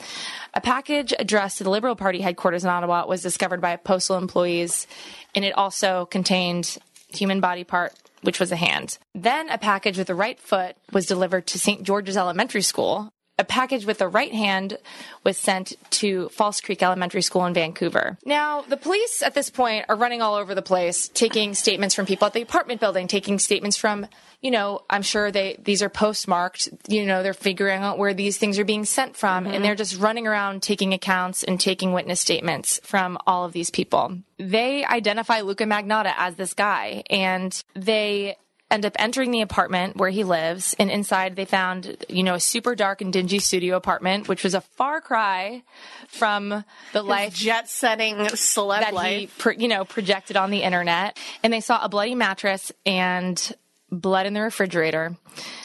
A 0.54 0.60
package 0.60 1.14
addressed 1.18 1.58
to 1.58 1.64
the 1.64 1.70
Liberal 1.70 1.96
Party 1.96 2.20
headquarters 2.20 2.64
in 2.64 2.70
Ottawa 2.70 3.06
was 3.06 3.22
discovered 3.22 3.60
by 3.60 3.76
postal 3.76 4.16
employees, 4.16 4.86
and 5.34 5.44
it 5.44 5.52
also 5.52 6.06
contained 6.06 6.78
human 7.08 7.40
body 7.40 7.64
part 7.64 7.94
which 8.22 8.40
was 8.40 8.52
a 8.52 8.56
hand. 8.56 8.98
Then 9.14 9.48
a 9.48 9.58
package 9.58 9.98
with 9.98 10.08
the 10.08 10.14
right 10.14 10.38
foot 10.38 10.76
was 10.92 11.06
delivered 11.06 11.46
to 11.48 11.58
St. 11.58 11.82
George's 11.82 12.16
Elementary 12.16 12.62
School. 12.62 13.12
A 13.40 13.44
package 13.44 13.86
with 13.86 13.98
the 13.98 14.08
right 14.08 14.32
hand 14.32 14.78
was 15.22 15.38
sent 15.38 15.74
to 15.90 16.28
False 16.30 16.60
Creek 16.60 16.82
Elementary 16.82 17.22
School 17.22 17.46
in 17.46 17.54
Vancouver. 17.54 18.18
Now, 18.24 18.62
the 18.62 18.76
police 18.76 19.22
at 19.22 19.34
this 19.34 19.48
point 19.48 19.86
are 19.88 19.94
running 19.94 20.22
all 20.22 20.34
over 20.34 20.56
the 20.56 20.62
place, 20.62 21.08
taking 21.08 21.54
statements 21.54 21.94
from 21.94 22.04
people 22.04 22.26
at 22.26 22.32
the 22.32 22.42
apartment 22.42 22.80
building, 22.80 23.06
taking 23.06 23.38
statements 23.38 23.76
from, 23.76 24.06
you 24.40 24.50
know, 24.50 24.82
I'm 24.90 25.02
sure 25.02 25.30
they 25.30 25.56
these 25.62 25.82
are 25.82 25.88
postmarked. 25.88 26.68
You 26.88 27.06
know, 27.06 27.22
they're 27.22 27.32
figuring 27.32 27.80
out 27.80 27.96
where 27.96 28.12
these 28.12 28.38
things 28.38 28.58
are 28.58 28.64
being 28.64 28.84
sent 28.84 29.16
from, 29.16 29.44
and 29.44 29.54
mm-hmm. 29.54 29.62
they're 29.62 29.76
just 29.76 29.98
running 29.98 30.26
around 30.26 30.62
taking 30.62 30.92
accounts 30.92 31.44
and 31.44 31.60
taking 31.60 31.92
witness 31.92 32.20
statements 32.20 32.80
from 32.82 33.18
all 33.24 33.44
of 33.44 33.52
these 33.52 33.70
people. 33.70 34.18
They 34.38 34.84
identify 34.84 35.42
Luka 35.42 35.64
Magnotta 35.64 36.12
as 36.16 36.34
this 36.34 36.54
guy, 36.54 37.04
and 37.08 37.62
they 37.74 38.36
end 38.70 38.84
up 38.84 38.94
entering 38.98 39.30
the 39.30 39.40
apartment 39.40 39.96
where 39.96 40.10
he 40.10 40.24
lives 40.24 40.74
and 40.78 40.90
inside 40.90 41.36
they 41.36 41.44
found 41.44 42.04
you 42.08 42.22
know 42.22 42.34
a 42.34 42.40
super 42.40 42.74
dark 42.74 43.00
and 43.00 43.12
dingy 43.12 43.38
studio 43.38 43.76
apartment 43.76 44.28
which 44.28 44.44
was 44.44 44.54
a 44.54 44.60
far 44.60 45.00
cry 45.00 45.62
from 46.08 46.64
the 46.92 47.02
life 47.02 47.34
jet 47.34 47.68
setting 47.68 48.16
celeb 48.16 48.80
that 48.80 48.88
he 48.88 48.94
life. 48.94 49.38
pro- 49.38 49.52
you 49.52 49.68
know 49.68 49.84
projected 49.84 50.36
on 50.36 50.50
the 50.50 50.62
internet. 50.62 51.18
And 51.42 51.52
they 51.52 51.60
saw 51.60 51.82
a 51.84 51.88
bloody 51.88 52.14
mattress 52.14 52.72
and 52.84 53.54
blood 53.90 54.26
in 54.26 54.34
the 54.34 54.42
refrigerator 54.42 55.16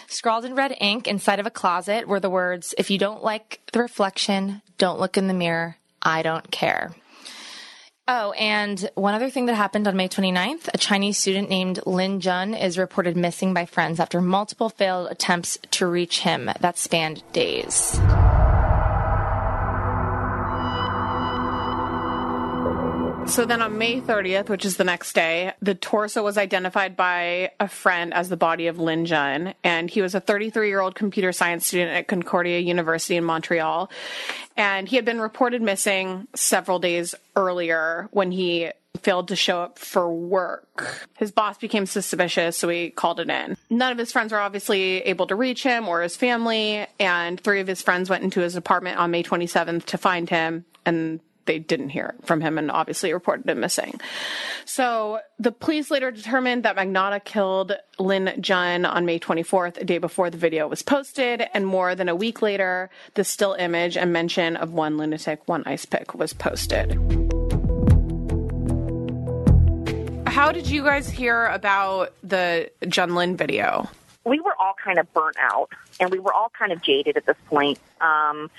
scrawled 0.08 0.46
in 0.46 0.56
red 0.56 0.76
ink 0.80 1.08
inside 1.08 1.40
of 1.40 1.46
a 1.46 1.52
closet 1.52 2.08
were 2.08 2.20
the 2.20 2.30
words 2.30 2.74
if 2.78 2.90
you 2.90 2.98
don't 2.98 3.24
like 3.24 3.60
the 3.74 3.80
reflection 3.80 4.62
don't 4.78 5.00
look 5.00 5.18
in 5.18 5.28
the 5.28 5.34
mirror. 5.34 5.78
I 6.02 6.22
don't 6.22 6.50
care 6.52 6.94
Oh, 8.06 8.34
and 8.34 8.90
one 8.96 9.14
other 9.14 9.30
thing 9.30 9.46
that 9.46 9.56
happened 9.56 9.88
on 9.88 9.96
May 9.96 10.10
29th, 10.10 10.68
a 10.74 10.78
Chinese 10.78 11.18
student 11.18 11.50
named 11.50 11.80
Lin 11.86 12.20
Jun 12.20 12.54
is 12.54 12.78
reported 12.78 13.16
missing 13.16 13.54
by 13.54 13.66
friends 13.66 13.98
after 13.98 14.20
multiple 14.20 14.68
failed 14.68 15.10
attempts 15.10 15.58
to 15.72 15.88
reach 15.88 16.20
him 16.20 16.52
that 16.60 16.78
spanned 16.78 17.24
days. 17.32 17.98
So 23.26 23.46
then 23.46 23.62
on 23.62 23.78
May 23.78 24.00
30th, 24.00 24.50
which 24.50 24.64
is 24.64 24.78
the 24.78 24.84
next 24.84 25.14
day, 25.14 25.54
the 25.62 25.74
torso 25.74 26.24
was 26.24 26.38
identified 26.38 26.96
by 26.96 27.52
a 27.60 27.68
friend 27.68 28.14
as 28.14 28.30
the 28.30 28.38
body 28.38 28.68
of 28.68 28.80
Lin 28.80 29.06
Jun. 29.06 29.56
And 29.64 29.90
he 29.90 30.02
was 30.02 30.14
a 30.14 30.20
33 30.20 30.68
year 30.68 30.82
old 30.82 30.94
computer 30.94 31.32
science 31.32 31.66
student 31.66 31.92
at 31.92 32.08
Concordia 32.08 32.60
University 32.60 33.16
in 33.16 33.24
Montreal. 33.24 33.90
And 34.56 34.88
he 34.88 34.98
had 34.98 35.06
been 35.06 35.20
reported 35.20 35.62
missing 35.62 36.28
several 36.36 36.80
days 36.80 37.16
earlier 37.36 38.08
when 38.12 38.32
he 38.32 38.70
failed 39.02 39.30
to 39.30 39.36
show 39.36 39.62
up 39.62 39.80
for 39.80 40.14
work. 40.14 41.10
His 41.18 41.32
boss 41.32 41.58
became 41.58 41.86
suspicious, 41.86 42.58
so 42.58 42.70
he 42.70 42.92
called 42.92 43.20
it 43.20 43.30
in. 43.30 43.58
None 43.70 43.92
of 43.92 43.98
his 43.98 44.12
friends 44.12 44.32
were 44.32 44.40
obviously 44.40 45.00
able 45.00 45.28
to 45.28 45.36
reach 45.36 45.64
him 45.64 45.88
or 45.88 46.02
his 46.02 46.16
family, 46.16 46.86
and 47.00 47.40
three 47.40 47.60
of 47.60 47.68
his 47.68 47.82
friends 47.82 48.10
went 48.10 48.24
into 48.24 48.42
his 48.42 48.56
apartment 48.56 49.00
on 49.00 49.10
May 49.10 49.24
27th 49.24 49.86
to 49.86 49.98
find 49.98 50.30
him, 50.30 50.66
and 50.86 51.20
they 51.46 51.60
didn't 51.60 51.90
hear 51.90 52.16
from 52.24 52.42
him 52.42 52.58
and 52.58 52.72
obviously 52.72 53.14
reported 53.14 53.50
him 53.50 53.60
missing. 53.60 54.00
So 54.66 55.20
the 55.40 55.52
police 55.52 55.92
later 55.92 56.12
determined 56.12 56.64
that 56.64 56.76
Magnotta 56.76 57.24
killed 57.24 57.74
Lin 58.00 58.34
Jun 58.40 58.86
on 58.86 59.06
May 59.06 59.20
24th, 59.20 59.78
a 59.78 59.84
day 59.84 59.98
before 59.98 60.30
the 60.30 60.38
video 60.38 60.68
was 60.68 60.82
posted, 60.82 61.44
and 61.54 61.66
more 61.66 61.96
than 61.96 62.10
a 62.10 62.16
week 62.16 62.42
later, 62.42 62.90
the 63.16 63.24
still 63.24 63.54
image 63.54 63.98
and 63.98 64.14
mention 64.14 64.56
of 64.56 64.74
one 64.74 64.98
lunatic, 64.98 65.48
one 65.48 65.64
ice 65.66 65.86
pick 65.86 66.14
was 66.14 66.34
posted. 66.34 66.94
How 70.28 70.52
did 70.52 70.68
you 70.68 70.84
guys 70.84 71.10
hear 71.10 71.46
about 71.46 72.14
the 72.24 72.72
Jun 72.88 73.16
Lin 73.16 73.38
video? 73.38 73.90
we 74.26 74.40
were 74.40 74.56
all 74.60 74.74
kind 74.82 75.00
of 75.00 75.12
burnt 75.14 75.36
out 75.40 75.70
and 76.00 76.10
we 76.10 76.20
were 76.20 76.34
all 76.34 76.52
kind 76.58 76.72
of 76.72 76.82
jaded 76.82 77.18
at 77.18 77.26
this 77.26 77.38
point. 77.48 77.80
Um, 78.00 78.50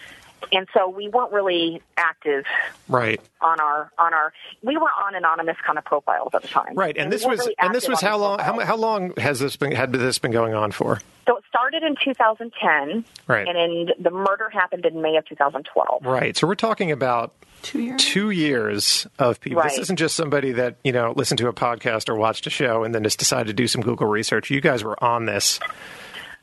and 0.52 0.66
so 0.74 0.88
we 0.88 1.08
weren't 1.08 1.32
really 1.32 1.80
active 1.96 2.44
Right. 2.88 3.20
on 3.40 3.60
our 3.60 3.90
on 3.98 4.12
our 4.12 4.32
we 4.62 4.76
were 4.76 4.88
on 5.04 5.14
anonymous 5.14 5.56
kind 5.66 5.78
of 5.78 5.84
profiles 5.84 6.30
at 6.34 6.42
the 6.42 6.48
time. 6.48 6.74
Right. 6.74 6.96
And 6.96 7.10
we 7.10 7.16
this 7.16 7.24
weren't 7.24 7.38
was 7.38 7.46
really 7.46 7.54
and 7.58 7.74
this 7.74 7.88
was 7.88 8.00
how 8.00 8.18
long 8.18 8.38
how, 8.38 8.44
profiles. 8.54 8.68
how 8.68 8.76
long 8.76 9.12
has 9.16 9.40
this 9.40 9.56
been 9.56 9.72
had 9.72 9.92
this 9.92 10.18
been 10.18 10.32
going 10.32 10.54
on 10.54 10.70
for? 10.72 11.00
So 11.26 11.38
it 11.38 11.44
started 11.48 11.82
in 11.82 11.96
2010, 12.04 13.04
Right. 13.26 13.48
and 13.48 13.56
then 13.56 13.94
the 13.98 14.10
murder 14.10 14.50
happened 14.50 14.84
in 14.84 15.00
May 15.00 15.16
of 15.16 15.24
2012. 15.26 16.04
Right. 16.04 16.36
So 16.36 16.46
we're 16.46 16.54
talking 16.54 16.92
about 16.92 17.32
Two 17.62 17.80
years. 17.80 18.04
two 18.04 18.28
years 18.30 19.06
of 19.18 19.40
people. 19.40 19.62
This 19.62 19.78
isn't 19.78 19.96
just 19.96 20.16
somebody 20.16 20.52
that, 20.52 20.76
you 20.84 20.92
know, 20.92 21.14
listened 21.16 21.38
to 21.38 21.48
a 21.48 21.54
podcast 21.54 22.10
or 22.10 22.14
watched 22.16 22.46
a 22.46 22.50
show 22.50 22.84
and 22.84 22.94
then 22.94 23.02
just 23.04 23.18
decided 23.18 23.46
to 23.46 23.52
do 23.54 23.66
some 23.66 23.80
Google 23.80 24.06
research. 24.06 24.50
You 24.50 24.60
guys 24.60 24.84
were 24.84 25.02
on 25.02 25.24
this, 25.24 25.60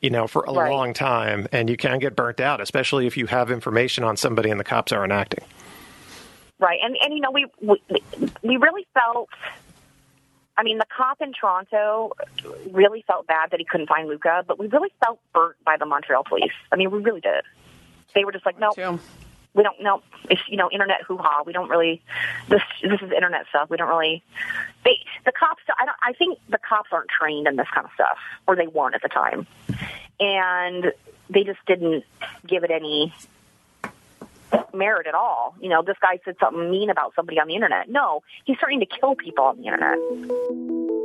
you 0.02 0.10
know, 0.10 0.26
for 0.26 0.44
a 0.46 0.52
Right. 0.52 0.70
long 0.70 0.92
time 0.92 1.46
and 1.52 1.70
you 1.70 1.76
can 1.76 1.98
get 1.98 2.14
burnt 2.16 2.40
out, 2.40 2.60
especially 2.60 3.06
if 3.06 3.16
you 3.16 3.26
have 3.26 3.50
information 3.50 4.04
on 4.04 4.16
somebody 4.16 4.50
and 4.50 4.60
the 4.60 4.64
cops 4.64 4.92
aren't 4.92 5.12
acting. 5.12 5.44
Right, 6.58 6.78
and 6.82 6.96
and 7.00 7.14
you 7.14 7.20
know 7.20 7.30
we 7.30 7.46
we, 7.60 7.82
we 8.42 8.56
really 8.56 8.86
felt. 8.94 9.28
I 10.56 10.62
mean, 10.64 10.76
the 10.78 10.84
cop 10.94 11.20
in 11.22 11.32
Toronto 11.32 12.12
really 12.70 13.02
felt 13.06 13.26
bad 13.26 13.50
that 13.52 13.58
he 13.58 13.64
couldn't 13.64 13.86
find 13.88 14.06
Luka, 14.06 14.44
but 14.46 14.58
we 14.58 14.66
really 14.66 14.92
felt 15.02 15.18
burnt 15.32 15.56
by 15.64 15.76
the 15.78 15.86
Montreal 15.86 16.24
police. 16.24 16.52
I 16.70 16.76
mean, 16.76 16.90
we 16.90 16.98
really 17.00 17.22
did. 17.22 17.42
They 18.14 18.24
were 18.24 18.32
just 18.32 18.44
like, 18.44 18.58
no, 18.60 18.70
Too. 18.72 19.00
We 19.54 19.62
don't 19.62 19.80
know. 19.82 20.02
It's 20.30 20.40
you 20.48 20.56
know, 20.56 20.70
internet 20.70 21.02
hoo 21.02 21.18
ha. 21.18 21.42
We 21.44 21.52
don't 21.52 21.68
really. 21.68 22.02
This 22.48 22.62
this 22.82 23.00
is 23.02 23.12
internet 23.12 23.46
stuff. 23.48 23.68
We 23.70 23.76
don't 23.76 23.88
really. 23.88 24.22
They 24.84 24.98
the 25.24 25.32
cops. 25.32 25.62
I 25.78 25.84
don't. 25.84 25.96
I 26.02 26.12
think 26.12 26.38
the 26.48 26.58
cops 26.58 26.90
aren't 26.92 27.08
trained 27.08 27.46
in 27.46 27.56
this 27.56 27.68
kind 27.72 27.86
of 27.86 27.92
stuff, 27.94 28.18
or 28.46 28.56
they 28.56 28.66
weren't 28.66 28.94
at 28.94 29.02
the 29.02 29.08
time, 29.08 29.46
and 30.20 30.92
they 31.28 31.44
just 31.44 31.64
didn't 31.66 32.04
give 32.46 32.64
it 32.64 32.70
any 32.70 33.12
merit 34.74 35.06
at 35.06 35.14
all. 35.14 35.54
You 35.60 35.68
know, 35.68 35.82
this 35.82 35.96
guy 36.00 36.18
said 36.24 36.36
something 36.40 36.70
mean 36.70 36.90
about 36.90 37.14
somebody 37.14 37.38
on 37.38 37.48
the 37.48 37.54
internet. 37.54 37.88
No, 37.88 38.22
he's 38.44 38.56
starting 38.56 38.80
to 38.80 38.86
kill 38.86 39.14
people 39.14 39.44
on 39.44 39.58
the 39.58 39.64
internet. 39.64 41.01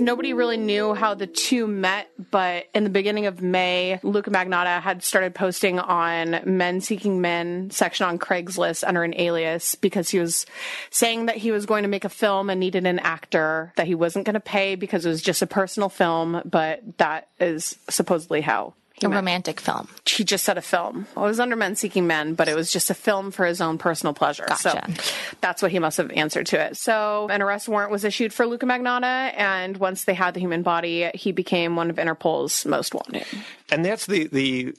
Nobody 0.00 0.32
really 0.32 0.56
knew 0.56 0.92
how 0.92 1.14
the 1.14 1.28
two 1.28 1.68
met, 1.68 2.10
but 2.30 2.66
in 2.74 2.82
the 2.82 2.90
beginning 2.90 3.26
of 3.26 3.40
May, 3.42 4.00
Luka 4.02 4.30
Magnotta 4.30 4.80
had 4.80 5.04
started 5.04 5.36
posting 5.36 5.78
on 5.78 6.40
Men 6.44 6.80
Seeking 6.80 7.20
Men 7.20 7.70
section 7.70 8.06
on 8.06 8.18
Craigslist 8.18 8.82
under 8.86 9.04
an 9.04 9.14
alias 9.16 9.76
because 9.76 10.10
he 10.10 10.18
was 10.18 10.46
saying 10.90 11.26
that 11.26 11.36
he 11.36 11.52
was 11.52 11.64
going 11.64 11.84
to 11.84 11.88
make 11.88 12.04
a 12.04 12.08
film 12.08 12.50
and 12.50 12.58
needed 12.58 12.86
an 12.86 12.98
actor 12.98 13.72
that 13.76 13.86
he 13.86 13.94
wasn't 13.94 14.24
going 14.24 14.34
to 14.34 14.40
pay 14.40 14.74
because 14.74 15.06
it 15.06 15.10
was 15.10 15.22
just 15.22 15.42
a 15.42 15.46
personal 15.46 15.88
film, 15.88 16.42
but 16.44 16.82
that 16.98 17.28
is 17.38 17.78
supposedly 17.88 18.40
how 18.40 18.74
he 18.94 19.06
A 19.06 19.08
met 19.08 19.16
romantic 19.16 19.60
film. 19.60 19.88
he 20.06 20.22
just 20.24 20.44
said 20.44 20.56
a 20.56 20.62
film. 20.62 21.06
Well, 21.16 21.24
it 21.24 21.28
was 21.28 21.40
under 21.40 21.56
Men 21.56 21.74
Seeking 21.76 22.06
Men, 22.06 22.34
but 22.34 22.48
it 22.48 22.54
was 22.54 22.72
just 22.72 22.90
a 22.90 22.94
film 22.94 23.30
for 23.32 23.44
his 23.44 23.60
own 23.60 23.76
personal 23.76 24.14
pleasure. 24.14 24.44
Gotcha. 24.46 24.84
So 24.88 25.12
that's 25.40 25.60
what 25.62 25.72
he 25.72 25.78
must 25.80 25.96
have 25.98 26.10
answered 26.12 26.46
to 26.46 26.60
it. 26.60 26.76
So 26.76 27.26
an 27.28 27.42
arrest 27.42 27.68
warrant 27.68 27.90
was 27.90 28.04
issued 28.04 28.32
for 28.32 28.46
Luka 28.46 28.66
Magnotta, 28.66 29.32
and 29.36 29.76
once 29.78 30.04
they 30.04 30.14
had 30.14 30.34
the 30.34 30.40
human 30.40 30.62
body, 30.62 31.10
he 31.14 31.32
became 31.32 31.74
one 31.76 31.90
of 31.90 31.98
Interpol's 31.98 32.64
most 32.64 32.94
wanted. 32.94 33.26
And 33.70 33.84
that's 33.84 34.06
the 34.06 34.28
the 34.28 34.74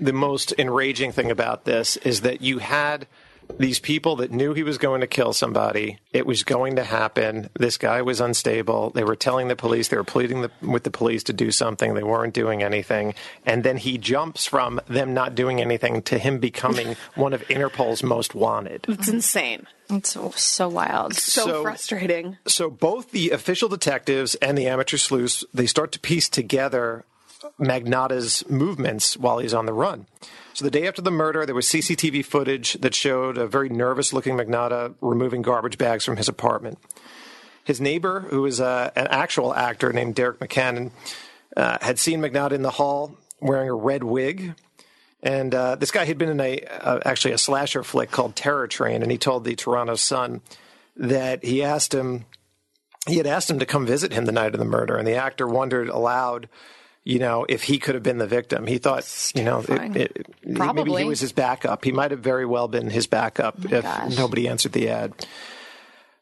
the 0.00 0.12
most 0.12 0.52
enraging 0.58 1.12
thing 1.12 1.30
about 1.30 1.64
this 1.64 1.96
is 1.98 2.22
that 2.22 2.40
you 2.40 2.58
had 2.58 3.06
these 3.58 3.78
people 3.78 4.16
that 4.16 4.30
knew 4.30 4.54
he 4.54 4.62
was 4.62 4.78
going 4.78 5.00
to 5.00 5.06
kill 5.06 5.32
somebody. 5.32 5.98
It 6.12 6.26
was 6.26 6.42
going 6.42 6.76
to 6.76 6.84
happen. 6.84 7.50
This 7.54 7.76
guy 7.78 8.02
was 8.02 8.20
unstable. 8.20 8.90
They 8.90 9.04
were 9.04 9.16
telling 9.16 9.48
the 9.48 9.56
police, 9.56 9.88
they 9.88 9.96
were 9.96 10.04
pleading 10.04 10.42
the, 10.42 10.50
with 10.62 10.84
the 10.84 10.90
police 10.90 11.24
to 11.24 11.32
do 11.32 11.50
something. 11.50 11.94
They 11.94 12.02
weren't 12.02 12.34
doing 12.34 12.62
anything. 12.62 13.14
And 13.44 13.62
then 13.64 13.76
he 13.76 13.98
jumps 13.98 14.46
from 14.46 14.80
them 14.88 15.14
not 15.14 15.34
doing 15.34 15.60
anything 15.60 16.02
to 16.02 16.18
him 16.18 16.38
becoming 16.38 16.96
one 17.14 17.32
of 17.32 17.42
Interpol's 17.50 18.02
most 18.02 18.34
wanted. 18.34 18.84
It's 18.88 19.08
insane. 19.08 19.66
It's 19.88 20.10
so, 20.10 20.30
so 20.36 20.68
wild. 20.68 21.14
So, 21.14 21.46
So- 21.46 21.62
frustrating. 21.62 22.38
So 22.46 22.70
both 22.70 23.10
the 23.10 23.30
official 23.30 23.68
detectives 23.68 24.34
and 24.36 24.56
the 24.56 24.68
amateur 24.68 24.96
sleuths, 24.96 25.44
they 25.52 25.66
start 25.66 25.92
to 25.92 26.00
piece 26.00 26.28
together 26.28 27.04
Magnotta's 27.58 28.48
movements 28.48 29.16
while 29.16 29.38
he's 29.38 29.54
on 29.54 29.66
the 29.66 29.72
run. 29.72 30.06
So 30.52 30.64
the 30.64 30.70
day 30.70 30.86
after 30.86 31.02
the 31.02 31.10
murder, 31.10 31.46
there 31.46 31.54
was 31.54 31.66
CCTV 31.66 32.24
footage 32.24 32.74
that 32.74 32.94
showed 32.94 33.38
a 33.38 33.46
very 33.46 33.68
nervous-looking 33.68 34.36
Magnotta 34.36 34.94
removing 35.00 35.42
garbage 35.42 35.78
bags 35.78 36.04
from 36.04 36.16
his 36.16 36.28
apartment. 36.28 36.78
His 37.64 37.80
neighbor, 37.80 38.20
who 38.20 38.42
was 38.42 38.60
uh, 38.60 38.90
an 38.96 39.06
actual 39.08 39.54
actor 39.54 39.92
named 39.92 40.14
Derek 40.14 40.38
McKinnon, 40.38 40.90
uh, 41.56 41.78
had 41.80 41.98
seen 41.98 42.20
Magnotta 42.20 42.52
in 42.52 42.62
the 42.62 42.70
hall 42.70 43.16
wearing 43.40 43.68
a 43.68 43.74
red 43.74 44.04
wig. 44.04 44.54
And 45.22 45.54
uh, 45.54 45.76
this 45.76 45.90
guy 45.90 46.04
had 46.04 46.18
been 46.18 46.30
in 46.30 46.40
a 46.40 46.60
uh, 46.60 47.00
actually 47.04 47.32
a 47.32 47.38
slasher 47.38 47.82
flick 47.82 48.10
called 48.10 48.36
Terror 48.36 48.66
Train, 48.66 49.02
and 49.02 49.10
he 49.10 49.18
told 49.18 49.44
the 49.44 49.54
Toronto 49.54 49.94
Sun 49.94 50.40
that 50.96 51.44
he 51.44 51.62
asked 51.62 51.94
him 51.94 52.24
he 53.06 53.16
had 53.16 53.26
asked 53.26 53.50
him 53.50 53.58
to 53.58 53.66
come 53.66 53.86
visit 53.86 54.12
him 54.12 54.26
the 54.26 54.32
night 54.32 54.54
of 54.54 54.58
the 54.58 54.64
murder, 54.64 54.96
and 54.96 55.06
the 55.06 55.14
actor 55.14 55.46
wondered 55.46 55.88
aloud, 55.88 56.48
you 57.04 57.18
know, 57.18 57.46
if 57.48 57.62
he 57.62 57.78
could 57.78 57.94
have 57.94 58.02
been 58.04 58.18
the 58.18 58.26
victim. 58.26 58.66
He 58.66 58.78
thought, 58.78 59.32
you 59.34 59.42
know, 59.42 59.60
it, 59.68 59.96
it, 59.96 60.26
maybe 60.44 60.56
Probably. 60.56 61.02
he 61.02 61.08
was 61.08 61.20
his 61.20 61.32
backup. 61.32 61.84
He 61.84 61.92
might 61.92 62.10
have 62.10 62.20
very 62.20 62.44
well 62.46 62.68
been 62.68 62.90
his 62.90 63.06
backup 63.06 63.64
if 63.64 63.82
gosh. 63.82 64.16
nobody 64.16 64.46
answered 64.48 64.72
the 64.72 64.88
ad. 64.90 65.14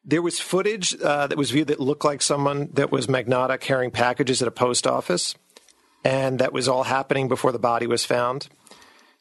There 0.04 0.22
was 0.22 0.38
footage 0.38 0.94
uh, 1.02 1.26
that 1.26 1.36
was 1.36 1.50
viewed 1.50 1.68
that 1.68 1.80
looked 1.80 2.04
like 2.04 2.22
someone 2.22 2.70
that 2.74 2.90
was 2.90 3.08
Magnotta 3.08 3.60
carrying 3.60 3.90
packages 3.90 4.40
at 4.40 4.48
a 4.48 4.52
post 4.52 4.86
office. 4.86 5.34
and 6.04 6.38
that 6.38 6.52
was 6.52 6.68
all 6.68 6.84
happening 6.84 7.28
before 7.28 7.52
the 7.52 7.58
body 7.58 7.86
was 7.86 8.04
found. 8.04 8.48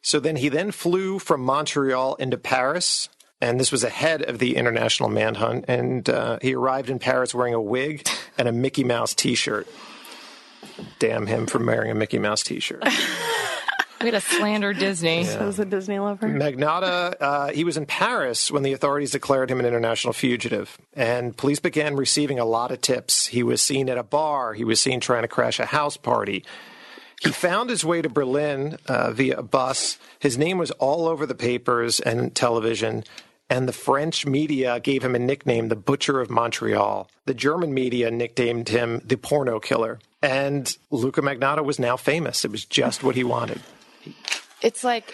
So 0.02 0.20
then 0.20 0.36
he 0.38 0.50
then 0.50 0.72
flew 0.72 1.20
from 1.20 1.42
Montreal 1.42 2.16
into 2.16 2.38
Paris, 2.38 3.10
and 3.42 3.60
this 3.60 3.72
was 3.72 3.84
ahead 3.84 4.22
of 4.22 4.40
the 4.40 4.56
international 4.56 5.10
manhunt. 5.10 5.66
And 5.68 6.08
uh, 6.10 6.40
he 6.42 6.54
arrived 6.56 6.90
in 6.90 7.00
Paris 7.00 7.34
wearing 7.34 7.54
a 7.54 7.62
wig 7.62 8.08
and 8.38 8.48
a 8.48 8.52
Mickey 8.52 8.84
Mouse 8.84 9.14
T-shirt. 9.14 9.68
Damn 11.00 11.28
him 11.28 11.48
for 11.48 11.64
wearing 11.64 11.92
a 11.92 11.96
Mickey 11.96 12.20
Mouse 12.20 12.44
T-shirt. 12.44 12.84
Way 14.02 14.12
to 14.12 14.22
slander 14.22 14.74
Disney. 14.74 15.24
Says 15.24 15.58
a 15.58 15.66
Disney 15.66 15.98
lover. 15.98 16.28
Magnotta, 16.28 17.16
uh, 17.20 17.48
he 17.48 17.64
was 17.64 17.78
in 17.78 17.88
Paris 17.88 18.52
when 18.52 18.62
the 18.62 18.74
authorities 18.74 19.12
declared 19.12 19.50
him 19.50 19.60
an 19.60 19.66
international 19.66 20.14
fugitive, 20.14 20.78
and 20.94 21.36
police 21.36 21.60
began 21.60 21.96
receiving 21.96 22.38
a 22.38 22.46
lot 22.46 22.72
of 22.72 22.82
tips. 22.82 23.26
He 23.28 23.42
was 23.42 23.60
seen 23.60 23.90
at 23.90 23.98
a 23.98 24.04
bar. 24.04 24.54
He 24.54 24.64
was 24.64 24.80
seen 24.80 25.00
trying 25.00 25.24
to 25.24 25.28
crash 25.28 25.60
a 25.60 25.66
house 25.66 25.98
party. 25.98 26.46
He 27.22 27.32
found 27.32 27.72
his 27.72 27.84
way 27.84 28.04
to 28.04 28.10
Berlin 28.10 28.78
uh, 28.88 29.12
via 29.12 29.38
a 29.38 29.44
bus. 29.44 29.98
His 30.20 30.38
name 30.38 30.60
was 30.60 30.70
all 30.72 31.08
over 31.08 31.26
the 31.26 31.34
papers 31.34 32.00
and 32.00 32.36
television, 32.36 33.04
and 33.50 33.68
the 33.68 33.74
French 33.74 34.28
media 34.28 34.80
gave 34.80 35.04
him 35.04 35.16
a 35.16 35.20
nickname, 35.20 35.70
the 35.70 35.76
Butcher 35.76 36.20
of 36.22 36.30
Montreal. 36.30 37.10
The 37.26 37.34
German 37.34 37.74
media 37.74 38.12
nicknamed 38.12 38.70
him 38.70 39.02
the 39.04 39.18
Porno 39.18 39.60
Killer. 39.60 39.98
And 40.22 40.76
Luka 40.90 41.22
Magnotta 41.22 41.64
was 41.64 41.80
now 41.80 41.96
famous. 41.98 42.44
It 42.44 42.52
was 42.52 42.66
just 42.66 43.04
what 43.04 43.16
he 43.16 43.24
wanted. 43.24 43.62
It's 44.62 44.84
like 44.84 45.14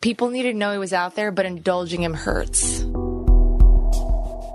people 0.00 0.28
needed 0.30 0.52
to 0.52 0.58
know 0.58 0.72
he 0.72 0.78
was 0.78 0.92
out 0.92 1.14
there, 1.14 1.30
but 1.30 1.44
indulging 1.44 2.02
him 2.02 2.14
hurts. 2.14 2.80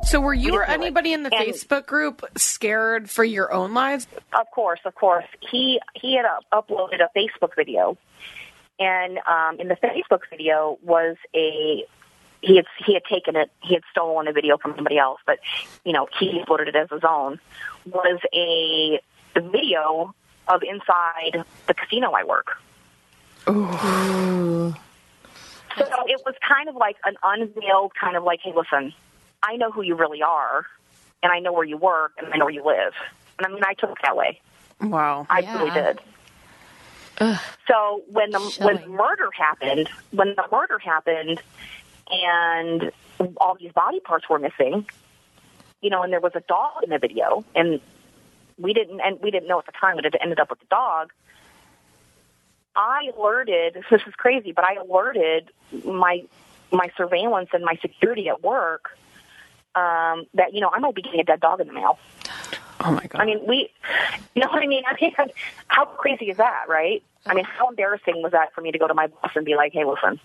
So 0.08 0.20
were 0.22 0.34
you 0.34 0.54
or 0.56 0.64
anybody 0.64 1.14
in 1.14 1.24
the 1.24 1.34
And- 1.36 1.48
Facebook 1.54 1.88
group 1.88 2.24
scared 2.38 3.10
for 3.10 3.24
your 3.24 3.52
own 3.52 3.74
lives? 3.74 4.08
Of 4.34 4.50
course, 4.52 4.80
of 4.86 4.96
course. 4.96 5.26
He 5.52 5.80
he 5.96 6.16
had 6.16 6.26
up- 6.26 6.46
uploaded 6.68 7.02
a 7.02 7.10
Facebook 7.18 7.56
video, 7.56 7.98
and 8.80 9.20
um, 9.28 9.60
in 9.60 9.68
the 9.68 9.76
Facebook 9.76 10.22
video 10.30 10.78
was 10.84 11.16
a 11.36 11.86
he 12.42 12.56
had 12.56 12.66
he 12.86 12.94
had 12.94 13.04
taken 13.06 13.36
it 13.36 13.50
he 13.64 13.74
had 13.74 13.84
stolen 13.92 14.28
a 14.28 14.32
video 14.34 14.58
from 14.58 14.74
somebody 14.76 14.98
else, 15.00 15.20
but 15.26 15.40
you 15.84 15.92
know 15.92 16.08
he 16.20 16.40
uploaded 16.40 16.68
it 16.68 16.76
as 16.76 16.90
his 16.92 17.04
own. 17.04 17.40
Was 17.86 18.20
a 18.34 19.02
video 19.42 20.14
of 20.48 20.62
inside 20.64 21.44
the 21.68 21.74
casino 21.74 22.12
I 22.12 22.24
work. 22.24 22.58
Ooh. 23.50 24.74
So 25.78 25.86
it 26.08 26.22
was 26.26 26.36
kind 26.48 26.70
of 26.70 26.76
like 26.76 26.96
an 27.04 27.16
unveiled 27.22 27.94
kind 28.00 28.16
of 28.16 28.24
like, 28.24 28.40
hey, 28.42 28.54
listen, 28.56 28.94
I 29.44 29.58
know 29.58 29.72
who 29.72 29.82
you 29.82 29.96
really 29.96 30.22
are, 30.22 30.66
and 31.22 31.32
I 31.32 31.40
know 31.40 31.52
where 31.52 31.66
you 31.66 31.78
work, 31.78 32.14
and 32.18 32.34
I 32.34 32.38
know 32.38 32.46
where 32.46 32.54
you 32.54 32.66
live. 32.66 32.94
And 33.38 33.48
I 33.48 33.50
mean, 33.50 33.64
I 33.66 33.74
took 33.74 33.92
it 33.92 33.98
that 34.04 34.16
way. 34.16 34.40
Wow. 34.80 35.28
I 35.30 35.40
Yeah. 35.40 35.58
really 35.58 35.72
did. 35.72 36.00
So 37.68 38.04
when 38.08 38.32
the 38.32 38.40
when 38.40 38.76
the 38.82 38.88
murder 38.88 39.30
happened, 39.32 39.90
when 40.12 40.36
the 40.36 40.46
murder 40.52 40.78
happened, 40.80 41.42
and 42.12 42.92
all 43.38 43.56
these 43.60 43.72
body 43.72 44.00
parts 44.02 44.30
were 44.30 44.38
missing, 44.40 44.86
you 45.82 45.90
know, 45.90 46.04
and 46.04 46.12
there 46.12 46.20
was 46.20 46.34
a 46.36 46.42
dog 46.42 46.84
in 46.84 46.90
the 46.90 47.00
video, 47.00 47.44
and 47.56 47.80
we 48.58 48.74
didn't 48.74 49.00
and 49.02 49.20
we 49.22 49.32
didn't 49.32 49.48
know 49.48 49.60
at 49.60 49.66
the 49.66 49.72
time 49.74 49.96
that 49.98 50.06
it 50.06 50.16
ended 50.22 50.40
up 50.40 50.50
with 50.50 50.60
the 50.60 50.66
dog. 50.70 51.12
I 52.76 53.10
alerted. 53.18 53.84
This 53.90 54.02
is 54.08 54.14
crazy, 54.16 54.52
but 54.52 54.66
I 54.66 54.76
alerted 54.76 55.50
my 55.84 56.24
my 56.72 56.90
surveillance 56.98 57.50
and 57.54 57.64
my 57.64 57.76
security 57.82 58.28
at 58.30 58.44
work 58.44 58.98
um, 59.76 60.26
that 60.34 60.54
you 60.54 60.62
know 60.62 60.70
I 60.74 60.80
might 60.80 60.96
be 60.96 61.02
getting 61.02 61.20
a 61.20 61.24
dead 61.24 61.40
dog 61.40 61.62
in 61.62 61.68
the 61.68 61.74
mail. 61.74 62.00
Oh 62.82 62.92
my 62.92 63.06
god. 63.08 63.22
I 63.22 63.26
mean, 63.26 63.40
we, 63.48 63.70
you 64.36 64.42
know 64.42 64.50
what 64.50 64.62
I 64.62 64.68
mean? 64.68 64.84
I 64.86 64.96
mean, 65.02 65.14
how 65.68 65.86
crazy 65.86 66.30
is 66.30 66.38
that, 66.38 66.66
right? 66.68 67.02
I 67.26 67.34
mean, 67.34 67.46
how 67.46 67.70
embarrassing 67.70 68.22
was 68.22 68.34
that 68.34 68.54
for 68.54 68.62
me 68.62 68.72
to 68.72 68.78
go 68.78 68.88
to 68.88 68.94
my 68.94 69.08
boss 69.08 69.32
and 69.36 69.46
be 69.46 69.56
like, 69.56 69.74
"Hey, 69.74 69.86
listen, 69.86 70.20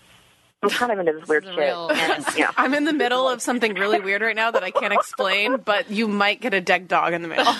I'm 0.61 0.69
kind 0.69 0.91
of 0.91 0.99
into 0.99 1.13
this 1.13 1.27
weird 1.27 1.43
is 1.45 1.49
a 1.49 1.53
shit," 1.53 1.59
real- 1.63 1.89
and 1.91 2.25
you 2.35 2.43
know, 2.43 2.51
I'm 2.57 2.73
in 2.73 2.85
the 2.85 2.93
middle 2.93 3.27
of 3.27 3.41
something 3.41 3.73
really 3.75 3.99
weird 3.99 4.21
right 4.21 4.35
now 4.35 4.51
that 4.51 4.63
I 4.63 4.71
can't 4.71 4.93
explain, 4.93 5.57
but 5.57 5.89
you 5.89 6.07
might 6.07 6.41
get 6.41 6.53
a 6.53 6.61
dead 6.61 6.87
dog 6.87 7.13
in 7.13 7.21
the 7.21 7.27
mail. 7.29 7.45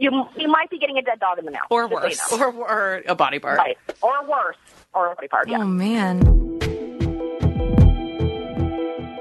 you 0.00 0.10
you 0.36 0.48
might 0.48 0.68
be 0.70 0.78
getting 0.78 0.98
a 0.98 1.02
dead 1.02 1.20
dog 1.20 1.38
in 1.38 1.44
the 1.44 1.50
mail, 1.52 1.60
Or 1.70 1.88
just 2.08 2.28
so 2.28 2.36
you 2.36 2.42
worse. 2.42 2.54
know. 2.54 2.62
or, 2.62 2.70
or 2.70 3.02
a 3.06 3.14
body 3.14 3.38
part. 3.38 3.58
right? 3.58 3.76
Or 4.02 4.26
worse, 4.28 4.56
or 4.94 5.12
a 5.12 5.14
body 5.14 5.28
part, 5.28 5.48
yeah. 5.48 5.58
Oh 5.60 5.64
man. 5.64 6.38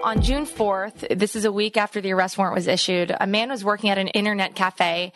On 0.01 0.21
June 0.21 0.45
4th, 0.45 1.19
this 1.19 1.35
is 1.35 1.43
a 1.43 1.51
week 1.51 1.75
after 1.75 1.99
the 1.99 2.13
arrest 2.13 2.37
warrant 2.37 2.55
was 2.55 2.67
issued, 2.67 3.13
a 3.19 3.27
man 3.27 3.49
was 3.49 3.65
working 3.65 3.89
at 3.89 3.97
an 3.97 4.07
internet 4.07 4.55
cafe 4.55 5.11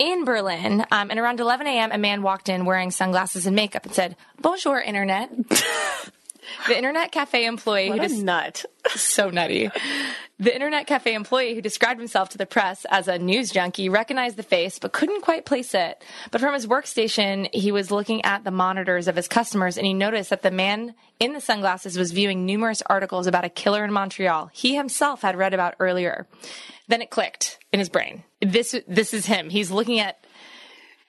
in 0.00 0.24
Berlin. 0.24 0.84
Um, 0.90 1.10
and 1.10 1.20
around 1.20 1.38
11 1.38 1.68
a.m., 1.68 1.92
a 1.92 1.98
man 1.98 2.20
walked 2.20 2.48
in 2.48 2.64
wearing 2.64 2.90
sunglasses 2.90 3.46
and 3.46 3.54
makeup 3.54 3.84
and 3.84 3.94
said, 3.94 4.16
Bonjour, 4.40 4.80
internet. 4.80 5.30
the 6.68 6.76
internet 6.76 7.12
cafe 7.12 7.46
employee 7.46 7.88
who 7.88 7.94
What 7.94 8.02
just 8.02 8.22
nut. 8.22 8.64
so 8.94 9.30
nutty. 9.30 9.70
The 10.38 10.52
internet 10.52 10.86
cafe 10.86 11.14
employee 11.14 11.54
who 11.54 11.60
described 11.60 12.00
himself 12.00 12.30
to 12.30 12.38
the 12.38 12.46
press 12.46 12.84
as 12.90 13.08
a 13.08 13.18
news 13.18 13.50
junkie 13.50 13.88
recognized 13.88 14.36
the 14.36 14.42
face 14.42 14.78
but 14.78 14.92
couldn't 14.92 15.22
quite 15.22 15.44
place 15.44 15.74
it. 15.74 16.02
But 16.30 16.40
from 16.40 16.54
his 16.54 16.66
workstation, 16.66 17.48
he 17.54 17.70
was 17.72 17.90
looking 17.90 18.24
at 18.24 18.44
the 18.44 18.50
monitors 18.50 19.08
of 19.08 19.16
his 19.16 19.28
customers 19.28 19.76
and 19.76 19.86
he 19.86 19.94
noticed 19.94 20.30
that 20.30 20.42
the 20.42 20.50
man 20.50 20.94
in 21.20 21.32
the 21.32 21.40
sunglasses 21.40 21.96
was 21.96 22.12
viewing 22.12 22.44
numerous 22.44 22.82
articles 22.86 23.26
about 23.26 23.44
a 23.44 23.48
killer 23.48 23.84
in 23.84 23.92
Montreal 23.92 24.50
he 24.52 24.74
himself 24.74 25.22
had 25.22 25.36
read 25.36 25.54
about 25.54 25.74
earlier. 25.78 26.26
Then 26.88 27.02
it 27.02 27.10
clicked 27.10 27.58
in 27.72 27.78
his 27.78 27.88
brain. 27.88 28.24
This 28.40 28.74
this 28.86 29.14
is 29.14 29.26
him. 29.26 29.48
He's 29.50 29.70
looking 29.70 30.00
at 30.00 30.24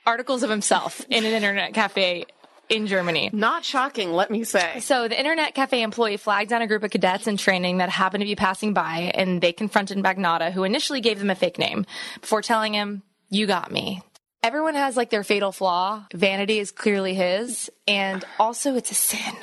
articles 0.05 0.43
of 0.43 0.49
himself 0.49 1.01
in 1.09 1.25
an 1.25 1.33
internet 1.33 1.73
cafe 1.73 2.25
in 2.69 2.87
Germany. 2.87 3.29
Not 3.33 3.63
shocking, 3.63 4.11
let 4.13 4.31
me 4.31 4.43
say. 4.43 4.79
So 4.79 5.07
the 5.07 5.17
internet 5.17 5.55
cafe 5.55 5.81
employee 5.81 6.17
flagged 6.17 6.49
down 6.49 6.61
a 6.61 6.67
group 6.67 6.83
of 6.83 6.91
cadets 6.91 7.27
in 7.27 7.37
training 7.37 7.77
that 7.77 7.89
happened 7.89 8.21
to 8.21 8.25
be 8.25 8.35
passing 8.35 8.73
by, 8.73 9.11
and 9.13 9.41
they 9.41 9.53
confronted 9.53 9.97
Magnotta, 9.97 10.51
who 10.51 10.63
initially 10.63 11.01
gave 11.01 11.19
them 11.19 11.29
a 11.29 11.35
fake 11.35 11.57
name, 11.57 11.85
before 12.21 12.41
telling 12.41 12.73
him, 12.73 13.03
"You 13.29 13.47
got 13.47 13.71
me." 13.71 14.01
Everyone 14.43 14.75
has 14.75 14.95
like 14.95 15.09
their 15.09 15.23
fatal 15.23 15.51
flaw. 15.51 16.05
Vanity 16.13 16.59
is 16.59 16.71
clearly 16.71 17.15
his, 17.15 17.69
and 17.87 18.23
also 18.39 18.75
it's 18.75 18.91
a 18.91 18.93
sin. 18.93 19.35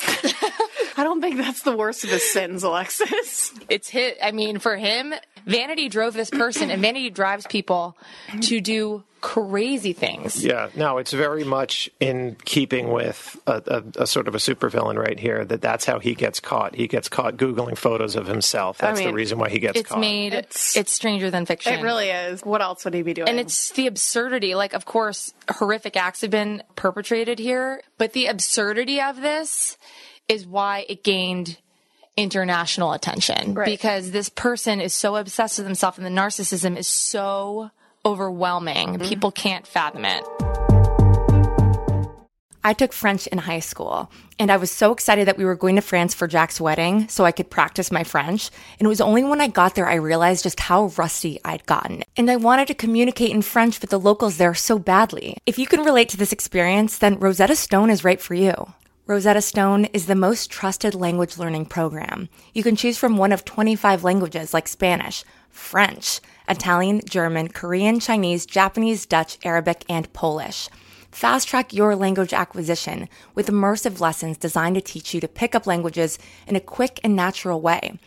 I 0.96 1.04
don't 1.04 1.20
think 1.20 1.36
that's 1.36 1.62
the 1.62 1.76
worst 1.76 2.04
of 2.04 2.10
his 2.10 2.30
sins, 2.32 2.62
Alexis. 2.62 3.52
It's 3.68 3.88
hit. 3.88 4.18
I 4.22 4.32
mean, 4.32 4.58
for 4.58 4.76
him, 4.76 5.14
vanity 5.46 5.88
drove 5.88 6.14
this 6.14 6.30
person, 6.30 6.70
and 6.70 6.80
vanity 6.80 7.10
drives 7.10 7.46
people 7.46 7.96
to 8.42 8.60
do 8.60 9.04
crazy 9.20 9.92
things. 9.92 10.44
Yeah, 10.44 10.68
no, 10.74 10.98
it's 10.98 11.12
very 11.12 11.44
much 11.44 11.90
in 12.00 12.36
keeping 12.44 12.90
with 12.90 13.36
a, 13.46 13.82
a, 13.96 14.02
a 14.02 14.06
sort 14.06 14.28
of 14.28 14.34
a 14.34 14.38
supervillain 14.38 14.96
right 14.96 15.18
here. 15.18 15.44
That 15.44 15.60
that's 15.60 15.84
how 15.84 15.98
he 15.98 16.14
gets 16.14 16.40
caught. 16.40 16.74
He 16.74 16.88
gets 16.88 17.08
caught 17.08 17.36
googling 17.36 17.76
photos 17.76 18.16
of 18.16 18.26
himself. 18.26 18.78
That's 18.78 18.98
the 19.00 19.06
mean, 19.06 19.14
reason 19.14 19.38
why 19.38 19.48
he 19.48 19.58
gets 19.58 19.78
It's 19.80 19.88
caught. 19.90 20.00
made. 20.00 20.32
It's- 20.34 20.76
It's, 20.76 20.92
stranger 20.92 21.30
than 21.30 21.46
fiction. 21.46 21.74
It 21.74 21.82
really 21.82 22.08
is. 22.10 22.40
What 22.42 22.60
else 22.62 22.84
would 22.84 22.94
he 22.94 23.02
be 23.02 23.14
doing? 23.14 23.28
And 23.28 23.38
it's 23.40 23.70
the 23.72 23.86
absurdity. 23.86 24.54
Like, 24.54 24.72
of 24.74 24.84
course, 24.86 25.32
horrific 25.50 25.96
acts 25.96 26.20
have 26.22 26.30
been 26.30 26.62
perpetrated 26.76 27.38
here, 27.38 27.82
but 27.98 28.12
the 28.12 28.26
absurdity 28.26 29.00
of 29.00 29.20
this 29.20 29.76
is 30.28 30.46
why 30.46 30.84
it 30.88 31.02
gained 31.04 31.58
international 32.16 32.92
attention 32.92 33.54
Right. 33.54 33.66
because 33.66 34.10
this 34.10 34.28
person 34.28 34.80
is 34.80 34.92
so 34.94 35.16
obsessed 35.16 35.58
with 35.58 35.66
himself 35.66 35.96
and 35.96 36.06
the 36.06 36.10
narcissism 36.10 36.76
is 36.76 36.86
so 36.88 37.70
overwhelming. 38.04 38.94
Mm-hmm. 38.94 39.08
People 39.08 39.30
can't 39.30 39.66
fathom 39.66 40.04
it. 40.04 40.24
I 42.62 42.74
took 42.74 42.92
French 42.92 43.26
in 43.28 43.38
high 43.38 43.60
school, 43.60 44.10
and 44.38 44.52
I 44.52 44.58
was 44.58 44.70
so 44.70 44.92
excited 44.92 45.26
that 45.26 45.38
we 45.38 45.46
were 45.46 45.54
going 45.54 45.76
to 45.76 45.82
France 45.82 46.12
for 46.12 46.28
Jac's 46.28 46.60
wedding 46.60 47.08
so 47.08 47.24
I 47.24 47.32
could 47.32 47.48
practice 47.48 47.90
my 47.90 48.04
French. 48.04 48.50
And 48.78 48.84
it 48.84 48.88
was 48.88 49.00
only 49.00 49.24
when 49.24 49.40
I 49.40 49.48
got 49.48 49.74
there 49.74 49.88
I 49.88 49.94
realized 49.94 50.42
just 50.42 50.60
how 50.60 50.92
rusty 50.98 51.40
I'd 51.42 51.64
gotten. 51.64 52.04
And 52.18 52.30
I 52.30 52.36
wanted 52.36 52.68
to 52.68 52.74
communicate 52.74 53.30
in 53.30 53.40
French 53.40 53.80
with 53.80 53.88
the 53.88 53.98
locals 53.98 54.36
there 54.36 54.54
so 54.54 54.78
badly. 54.78 55.38
If 55.46 55.58
you 55.58 55.66
can 55.66 55.84
relate 55.84 56.10
to 56.10 56.18
this 56.18 56.32
experience, 56.32 56.98
then 56.98 57.18
Rosetta 57.18 57.56
Stone 57.56 57.88
is 57.88 58.04
right 58.04 58.20
for 58.20 58.34
you. 58.34 58.74
Rosetta 59.06 59.40
Stone 59.40 59.86
is 59.86 60.04
the 60.06 60.14
most 60.14 60.50
trusted 60.50 60.94
language 60.94 61.38
learning 61.38 61.64
program. 61.64 62.28
You 62.52 62.62
can 62.62 62.76
choose 62.76 62.98
from 62.98 63.16
one 63.16 63.32
of 63.32 63.46
25 63.46 64.04
languages 64.04 64.52
like 64.52 64.68
Spanish, 64.68 65.24
French, 65.48 66.20
Italian, 66.50 67.00
German, 67.08 67.48
Korean, 67.48 68.00
Chinese, 68.00 68.44
Japanese, 68.44 69.06
Dutch, 69.06 69.38
Arabic, 69.44 69.84
and 69.88 70.12
Polish. 70.12 70.68
Fast 71.12 71.48
track 71.48 71.72
your 71.72 71.94
language 71.94 72.32
acquisition 72.32 73.08
with 73.34 73.46
immersive 73.46 74.00
lessons 74.00 74.36
designed 74.36 74.74
to 74.74 74.80
teach 74.80 75.14
you 75.14 75.20
to 75.20 75.28
pick 75.28 75.54
up 75.54 75.66
languages 75.66 76.18
in 76.48 76.56
a 76.56 76.60
quick 76.60 76.98
and 77.04 77.14
natural 77.14 77.60
way. 77.60 77.98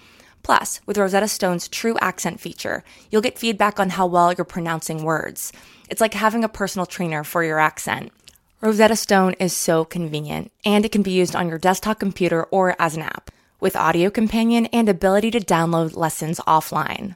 Plus, 0.43 0.81
with 0.85 0.97
Rosetta 0.97 1.29
Stone's 1.29 1.69
true 1.69 1.97
accent 2.01 2.41
feature, 2.41 2.83
you'll 3.09 3.21
get 3.21 3.39
feedback 3.39 3.79
on 3.79 3.91
how 3.91 4.05
well 4.05 4.33
you're 4.33 4.43
pronouncing 4.43 5.03
words. 5.03 5.53
It's 5.89 6.01
like 6.01 6.13
having 6.13 6.43
a 6.43 6.49
personal 6.49 6.85
trainer 6.85 7.23
for 7.23 7.45
your 7.45 7.59
accent. 7.59 8.11
Rosetta 8.59 8.97
Stone 8.97 9.35
is 9.39 9.55
so 9.55 9.85
convenient, 9.85 10.51
and 10.65 10.83
it 10.83 10.91
can 10.91 11.01
be 11.01 11.11
used 11.11 11.35
on 11.35 11.47
your 11.47 11.57
desktop 11.57 11.99
computer 11.99 12.43
or 12.45 12.75
as 12.77 12.97
an 12.97 13.03
app, 13.03 13.31
with 13.61 13.77
audio 13.77 14.09
companion 14.09 14.65
and 14.67 14.89
ability 14.89 15.31
to 15.31 15.39
download 15.39 15.95
lessons 15.95 16.39
offline. 16.41 17.15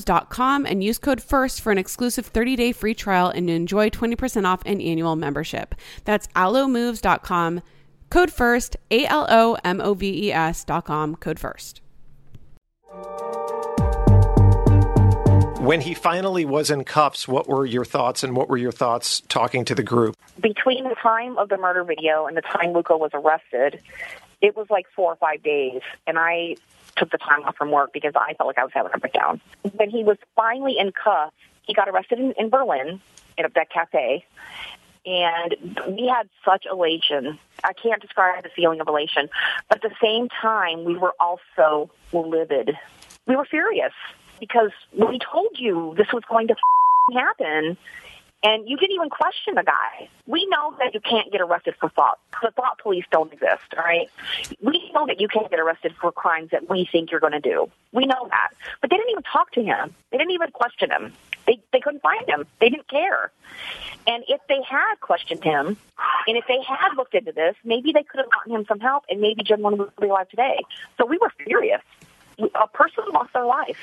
alomoves.com 0.05 0.65
and 0.65 0.83
use 0.83 0.97
code 0.97 1.21
FIRST 1.21 1.61
for 1.61 1.71
an 1.71 1.77
exclusive 1.77 2.31
30-day 2.31 2.71
free 2.71 2.93
trial 2.93 3.29
and 3.29 3.49
enjoy 3.49 3.89
20% 3.89 4.45
off 4.45 4.61
an 4.65 4.81
annual 4.81 5.15
membership. 5.15 5.75
That's 6.05 6.27
alomoves.com, 6.27 7.61
code 8.09 8.31
FIRST, 8.31 8.77
A-L-O-M-O-V-E-S 8.91 10.63
dot 10.65 10.85
com, 10.85 11.15
code 11.15 11.39
FIRST. 11.39 11.81
When 15.59 15.79
he 15.79 15.93
finally 15.93 16.43
was 16.43 16.71
in 16.71 16.83
cuffs, 16.85 17.27
what 17.27 17.47
were 17.47 17.67
your 17.67 17.85
thoughts 17.85 18.23
and 18.23 18.35
what 18.35 18.49
were 18.49 18.57
your 18.57 18.71
thoughts 18.71 19.21
talking 19.27 19.63
to 19.65 19.75
the 19.75 19.83
group? 19.83 20.15
Between 20.41 20.85
the 20.85 20.95
time 20.95 21.37
of 21.37 21.49
the 21.49 21.57
murder 21.57 21.83
video 21.83 22.25
and 22.25 22.35
the 22.35 22.41
time 22.41 22.73
Luka 22.73 22.97
was 22.97 23.11
arrested, 23.13 23.79
it 24.41 24.57
was 24.57 24.65
like 24.71 24.87
four 24.95 25.13
or 25.13 25.15
five 25.17 25.43
days, 25.43 25.81
and 26.07 26.17
I 26.17 26.55
took 27.01 27.11
the 27.11 27.17
time 27.17 27.43
off 27.45 27.55
from 27.57 27.71
work 27.71 27.91
because 27.93 28.13
I 28.15 28.35
felt 28.35 28.47
like 28.47 28.59
I 28.59 28.63
was 28.63 28.71
having 28.73 28.91
a 28.93 28.99
breakdown. 28.99 29.41
When 29.75 29.89
he 29.89 30.03
was 30.03 30.17
finally 30.35 30.77
in 30.77 30.91
cuffs, 30.91 31.35
he 31.63 31.73
got 31.73 31.89
arrested 31.89 32.19
in, 32.19 32.33
in 32.33 32.49
Berlin 32.49 33.01
at 33.39 33.51
that 33.55 33.71
cafe, 33.71 34.23
and 35.03 35.55
we 35.87 36.07
had 36.07 36.29
such 36.45 36.67
elation. 36.71 37.39
I 37.63 37.73
can't 37.73 37.99
describe 38.01 38.43
the 38.43 38.49
feeling 38.55 38.81
of 38.81 38.87
elation, 38.87 39.29
but 39.67 39.83
at 39.83 39.89
the 39.89 39.95
same 39.99 40.29
time, 40.29 40.83
we 40.83 40.95
were 40.95 41.15
also 41.19 41.89
livid. 42.13 42.77
We 43.25 43.35
were 43.35 43.45
furious 43.45 43.93
because 44.39 44.71
we 44.93 45.17
told 45.17 45.57
you 45.57 45.95
this 45.97 46.13
was 46.13 46.23
going 46.29 46.49
to 46.49 46.55
happen, 47.13 47.77
and 48.43 48.67
you 48.67 48.77
didn't 48.77 48.95
even 48.95 49.09
question 49.09 49.55
the 49.55 49.63
guy. 49.63 50.09
We 50.25 50.47
know 50.47 50.75
that 50.79 50.93
you 50.93 50.99
can't 50.99 51.31
get 51.31 51.41
arrested 51.41 51.75
for 51.79 51.89
thought. 51.89 52.19
The 52.41 52.51
thought 52.51 52.79
police 52.79 53.05
don't 53.11 53.31
exist, 53.31 53.61
all 53.77 53.83
right? 53.83 54.09
We 54.61 54.91
know 54.93 55.05
that 55.05 55.21
you 55.21 55.27
can't 55.27 55.49
get 55.49 55.59
arrested 55.59 55.93
for 55.99 56.11
crimes 56.11 56.49
that 56.51 56.69
we 56.69 56.87
think 56.91 57.11
you're 57.11 57.19
going 57.19 57.33
to 57.33 57.39
do. 57.39 57.69
We 57.91 58.05
know 58.05 58.27
that. 58.29 58.49
But 58.81 58.89
they 58.89 58.97
didn't 58.97 59.11
even 59.11 59.23
talk 59.23 59.51
to 59.53 59.63
him. 59.63 59.93
They 60.11 60.17
didn't 60.17 60.31
even 60.31 60.51
question 60.51 60.89
him. 60.89 61.13
They, 61.45 61.61
they 61.71 61.79
couldn't 61.79 62.01
find 62.01 62.27
him. 62.27 62.45
They 62.59 62.69
didn't 62.69 62.87
care. 62.87 63.31
And 64.07 64.23
if 64.27 64.41
they 64.47 64.61
had 64.67 64.95
questioned 65.01 65.43
him, 65.43 65.77
and 66.27 66.37
if 66.37 66.45
they 66.47 66.61
had 66.67 66.95
looked 66.97 67.13
into 67.13 67.31
this, 67.31 67.55
maybe 67.63 67.91
they 67.91 68.03
could 68.03 68.19
have 68.19 68.31
gotten 68.31 68.55
him 68.55 68.65
some 68.67 68.79
help, 68.79 69.03
and 69.09 69.21
maybe 69.21 69.43
Jim 69.43 69.61
would 69.61 69.95
be 69.99 70.07
alive 70.07 70.29
today. 70.29 70.61
So 70.97 71.05
we 71.05 71.19
were 71.19 71.31
furious. 71.45 71.81
A 72.39 72.67
person 72.67 73.03
lost 73.13 73.33
their 73.33 73.45
life 73.45 73.77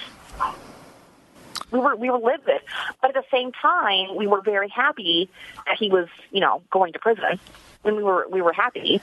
we 1.71 1.79
were 1.79 1.97
we 1.97 2.11
were 2.11 2.19
livid, 2.19 2.63
but 3.01 3.15
at 3.15 3.15
the 3.15 3.25
same 3.31 3.53
time, 3.53 4.17
we 4.17 4.27
were 4.27 4.41
very 4.41 4.69
happy 4.69 5.29
that 5.67 5.77
he 5.79 5.91
was, 5.91 6.09
you 6.31 6.41
know, 6.41 6.63
going 6.71 6.93
to 6.95 6.99
prison. 6.99 7.39
When 7.83 7.97
we 7.97 8.03
were 8.03 8.27
we 8.31 8.43
were 8.43 8.53
happy, 8.53 9.01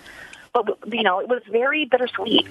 but 0.53 0.65
you 0.91 1.03
know, 1.03 1.19
it 1.19 1.27
was 1.27 1.41
very 1.49 1.85
bittersweet. 1.85 2.47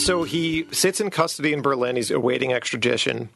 So 0.00 0.22
he 0.22 0.66
sits 0.70 1.00
in 1.00 1.10
custody 1.10 1.52
in 1.52 1.60
Berlin. 1.60 1.96
He's 1.96 2.10
awaiting 2.10 2.52
extradition, 2.52 3.28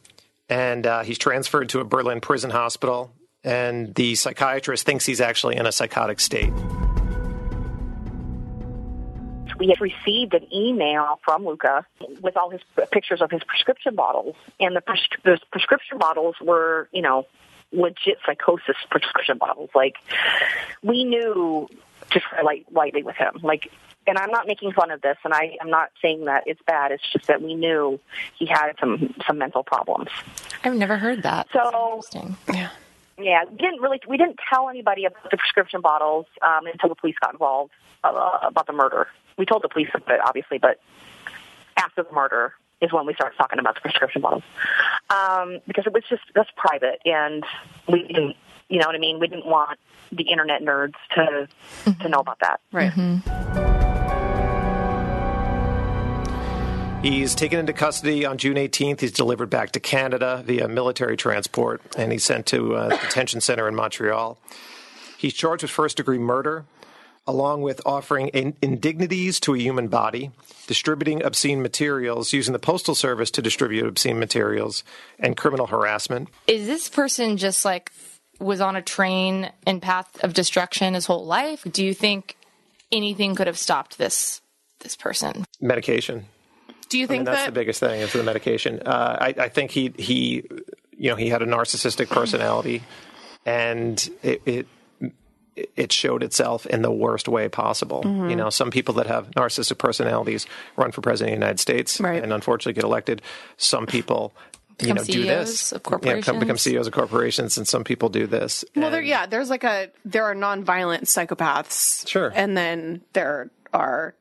and 0.49 0.87
uh, 0.87 1.03
he's 1.03 1.19
transferred 1.19 1.69
to 1.71 1.81
a 1.81 1.85
Berlin 1.85 2.21
prison 2.21 2.51
hospital. 2.51 3.13
And 3.45 3.93
the 3.97 4.15
psychiatrist 4.15 4.87
thinks 4.87 5.05
he's 5.05 5.21
actually 5.21 5.57
in 5.57 5.67
a 5.67 5.73
psychotic 5.73 6.21
state 6.21 6.53
we 9.63 9.69
had 9.69 9.81
received 9.81 10.35
an 10.35 10.45
email 10.53 11.21
from 11.25 11.47
Luka 11.47 11.87
with 12.21 12.37
all 12.37 12.51
his 12.51 12.61
pictures 12.91 13.23
of 13.23 13.31
his 13.31 13.45
prescription 13.45 13.95
bottles, 13.95 14.35
and 14.59 14.75
the, 14.75 14.81
pres- 14.81 15.07
the 15.23 15.39
prescription 15.53 15.99
bottles 15.99 16.35
were, 16.41 16.89
you 16.91 17.01
know, 17.01 17.27
legit 17.71 18.19
psychosis 18.27 18.75
prescription 18.91 19.39
bottles. 19.39 19.71
Like 19.73 19.99
we 20.83 21.05
knew 21.05 21.69
to 22.11 22.19
try 22.19 22.43
light, 22.43 22.67
lightly 22.73 23.05
with 23.05 23.15
him. 23.15 23.35
Like, 23.45 23.71
and 24.05 24.19
I'm 24.19 24.33
not 24.33 24.49
making 24.49 24.73
fun 24.73 24.91
of 24.91 25.01
this, 25.01 25.17
and 25.25 25.33
I, 25.33 25.57
I'm 25.61 25.71
not 25.71 25.91
saying 26.03 26.25
that 26.25 26.43
it's 26.47 26.61
bad. 26.67 26.91
It's 26.91 27.13
just 27.13 27.29
that 27.29 27.41
we 27.41 27.55
knew 27.55 28.01
he 28.37 28.47
had 28.47 28.73
some 28.81 29.15
some 29.29 29.39
mental 29.39 29.63
problems. 29.63 30.09
I've 30.65 30.75
never 30.75 30.99
heard 30.99 31.23
that. 31.23 31.47
So 31.53 32.03
yeah. 32.53 32.71
Yeah, 33.17 33.45
we 33.49 33.59
didn't 33.59 33.81
really. 33.81 34.01
We 34.09 34.17
didn't 34.17 34.41
tell 34.53 34.69
anybody 34.69 35.05
about 35.05 35.31
the 35.31 35.37
prescription 35.37 35.83
bottles 35.83 36.27
um, 36.41 36.67
until 36.67 36.89
the 36.89 36.97
police 36.97 37.15
got 37.21 37.33
involved 37.33 37.71
uh, 38.03 38.39
about 38.43 38.67
the 38.67 38.73
murder 38.73 39.07
we 39.37 39.47
told 39.47 39.63
the 39.63 39.69
police 39.69 39.89
about 39.95 40.15
it, 40.15 40.21
obviously, 40.25 40.59
but 40.59 40.81
after 41.77 42.03
the 42.03 42.13
murder 42.13 42.55
is 42.81 42.93
when 42.93 43.07
we 43.07 43.15
started 43.15 43.37
talking 43.37 43.59
about 43.59 43.75
the 43.77 43.81
prescription 43.81 44.21
bottles 44.21 44.43
um, 45.11 45.61
because 45.67 45.87
it 45.87 45.93
was 45.93 46.03
just 46.09 46.23
that's 46.35 46.51
private, 46.57 47.01
and 47.05 47.45
we 47.89 48.03
didn't, 48.03 48.37
you 48.69 48.79
know 48.79 48.87
what 48.87 48.97
I 48.97 48.99
mean. 48.99 49.21
We 49.21 49.29
didn't 49.29 49.47
want 49.47 49.79
the 50.11 50.25
internet 50.25 50.63
nerds 50.63 50.95
to 51.15 51.49
mm-hmm. 51.85 52.03
to 52.03 52.09
know 52.09 52.19
about 52.19 52.41
that. 52.41 52.61
Right. 52.73 52.93
Mm-hmm. 52.93 53.83
He's 57.03 57.35
taken 57.35 57.59
into 57.59 57.73
custody 57.73 58.25
on 58.25 58.39
June 58.39 58.57
18th. 58.57 59.01
He's 59.01 59.11
delivered 59.11 59.51
back 59.51 59.73
to 59.73 59.81
Canada 59.81 60.45
via 60.47 60.69
military 60.69 61.17
transport, 61.17 61.83
and 61.99 62.13
he's 62.13 62.23
sent 62.23 62.47
to 62.47 62.77
a 62.77 62.91
detention 62.91 63.41
center 63.41 63.67
in 63.67 63.75
Montreal. 63.75 64.39
He's 65.19 65.35
charged 65.35 65.63
with 65.63 65.71
first 65.73 65.97
degree 65.97 66.19
murder, 66.19 66.65
along 67.27 67.63
with 67.63 67.81
offering 67.87 68.29
in- 68.29 68.57
indignities 68.61 69.39
to 69.41 69.55
a 69.55 69.59
human 69.59 69.89
body, 69.89 70.31
distributing 70.67 71.23
obscene 71.23 71.63
materials, 71.63 72.33
using 72.33 72.53
the 72.53 72.59
Postal 72.59 72.95
Service 72.95 73.31
to 73.33 73.43
distribute 73.43 73.87
obscene 73.87 74.19
materials, 74.19 74.83
and 75.19 75.37
criminal 75.37 75.67
harassment. 75.67 76.29
Is 76.47 76.67
this 76.67 76.89
person 76.89 77.37
just 77.37 77.65
like 77.65 77.93
was 78.41 78.61
on 78.61 78.75
a 78.75 78.83
train 78.83 79.51
and 79.67 79.81
path 79.81 80.23
of 80.25 80.35
destruction 80.35 80.95
his 80.95 81.07
whole 81.07 81.25
life? 81.25 81.65
Do 81.71 81.85
you 81.85 81.95
think 81.95 82.37
anything 82.91 83.35
could 83.35 83.47
have 83.47 83.59
stopped 83.59 83.99
this 83.99 84.41
this 84.81 84.97
person? 84.97 85.45
Medication. 85.61 86.27
Do 86.89 86.99
you 86.99 87.07
think 87.07 87.21
I 87.21 87.21
mean, 87.21 87.25
that's 87.25 87.39
that 87.43 87.47
the 87.47 87.61
biggest 87.61 87.81
thing 87.81 88.01
is 88.01 88.13
the 88.13 88.23
medication? 88.23 88.83
Uh, 88.85 89.17
I, 89.21 89.35
I 89.39 89.49
think 89.49 89.71
he 89.71 89.95
he 89.97 90.45
you 90.97 91.11
know 91.11 91.17
he 91.17 91.29
had 91.29 91.41
a 91.41 91.47
narcissistic 91.47 92.11
personality, 92.11 92.83
and 93.47 94.11
it, 94.23 94.43
it 94.45 94.67
it 95.57 95.93
showed 95.93 96.23
itself 96.23 96.67
in 96.67 96.83
the 96.83 96.91
worst 96.91 97.29
way 97.29 97.49
possible. 97.49 98.03
Mm-hmm. 98.03 98.31
You 98.31 98.37
know, 98.37 98.51
some 98.51 98.71
people 98.71 98.95
that 98.95 99.07
have 99.07 99.31
narcissistic 99.33 99.79
personalities 99.79 100.47
run 100.77 100.93
for 100.93 101.01
president 101.01 101.35
of 101.35 101.39
the 101.39 101.45
United 101.45 101.61
States 101.61 102.01
right. 102.01 102.23
and 102.23 102.33
unfortunately 102.33 102.75
get 102.75 102.85
elected. 102.85 103.23
Some 103.57 103.87
people 103.87 104.33
you 104.81 104.95
know, 104.95 105.03
CEOs 105.03 105.15
do 105.15 105.23
this. 105.25 105.73
of 105.73 105.83
corporations. 105.83 106.27
Yeah, 106.27 106.39
become 106.39 106.59
CEOs 106.59 106.87
of 106.87 106.93
corporations, 106.93 107.59
and 107.59 107.67
some 107.67 107.85
people 107.85 108.09
do 108.09 108.27
this. 108.27 108.65
Well, 108.75 108.91
there, 108.91 109.03
yeah, 109.03 109.27
there's 109.27 109.51
like 109.51 109.65
a 109.65 109.91
there 110.05 110.25
are 110.25 110.35
nonviolent 110.35 111.03
psychopaths, 111.03 112.09
sure, 112.09 112.33
and 112.35 112.57
then 112.57 113.03
there 113.13 113.51
are. 113.73 114.15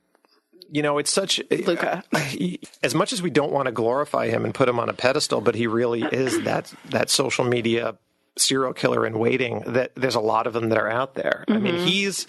You 0.73 0.81
know, 0.81 0.99
it's 0.99 1.11
such 1.11 1.41
Luka. 1.51 2.03
As 2.83 2.95
much 2.95 3.11
as 3.11 3.21
we 3.21 3.29
don't 3.29 3.51
want 3.51 3.65
to 3.65 3.73
glorify 3.73 4.29
him 4.29 4.45
and 4.45 4.53
put 4.53 4.69
him 4.69 4.79
on 4.79 4.87
a 4.87 4.93
pedestal, 4.93 5.41
but 5.41 5.53
he 5.53 5.67
really 5.67 6.03
is 6.03 6.43
that 6.43 6.73
that 6.85 7.09
social 7.09 7.43
media 7.43 7.97
serial 8.37 8.73
killer 8.73 9.05
in 9.05 9.19
waiting 9.19 9.61
that 9.67 9.93
there's 9.95 10.15
a 10.15 10.21
lot 10.21 10.47
of 10.47 10.53
them 10.53 10.69
that 10.69 10.77
are 10.77 10.89
out 10.89 11.15
there. 11.15 11.45
I 11.47 11.57
mean, 11.57 11.75
mm-hmm. 11.75 11.85
he's 11.85 12.27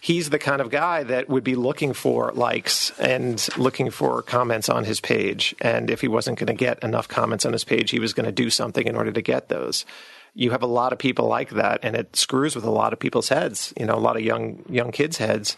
he's 0.00 0.30
the 0.30 0.38
kind 0.38 0.60
of 0.60 0.70
guy 0.70 1.02
that 1.02 1.28
would 1.28 1.44
be 1.44 1.54
looking 1.54 1.94
for 1.94 2.30
likes 2.32 2.90
and 2.98 3.48
looking 3.56 3.90
for 3.90 4.20
comments 4.20 4.68
on 4.68 4.84
his 4.84 5.00
page. 5.00 5.54
And 5.62 5.90
if 5.90 6.02
he 6.02 6.08
wasn't 6.08 6.38
going 6.38 6.48
to 6.48 6.52
get 6.54 6.82
enough 6.82 7.08
comments 7.08 7.46
on 7.46 7.52
his 7.52 7.64
page, 7.64 7.90
he 7.90 8.00
was 8.00 8.12
going 8.12 8.26
to 8.26 8.32
do 8.32 8.50
something 8.50 8.86
in 8.86 8.96
order 8.96 9.12
to 9.12 9.22
get 9.22 9.48
those. 9.48 9.86
You 10.34 10.50
have 10.50 10.62
a 10.62 10.66
lot 10.66 10.92
of 10.92 10.98
people 10.98 11.26
like 11.26 11.50
that, 11.50 11.80
and 11.82 11.96
it 11.96 12.16
screws 12.16 12.54
with 12.54 12.64
a 12.64 12.70
lot 12.70 12.92
of 12.92 12.98
people's 12.98 13.28
heads. 13.28 13.72
You 13.78 13.86
know, 13.86 13.94
a 13.94 13.96
lot 13.96 14.16
of 14.16 14.22
young 14.22 14.64
young 14.68 14.90
kids' 14.90 15.18
heads 15.18 15.56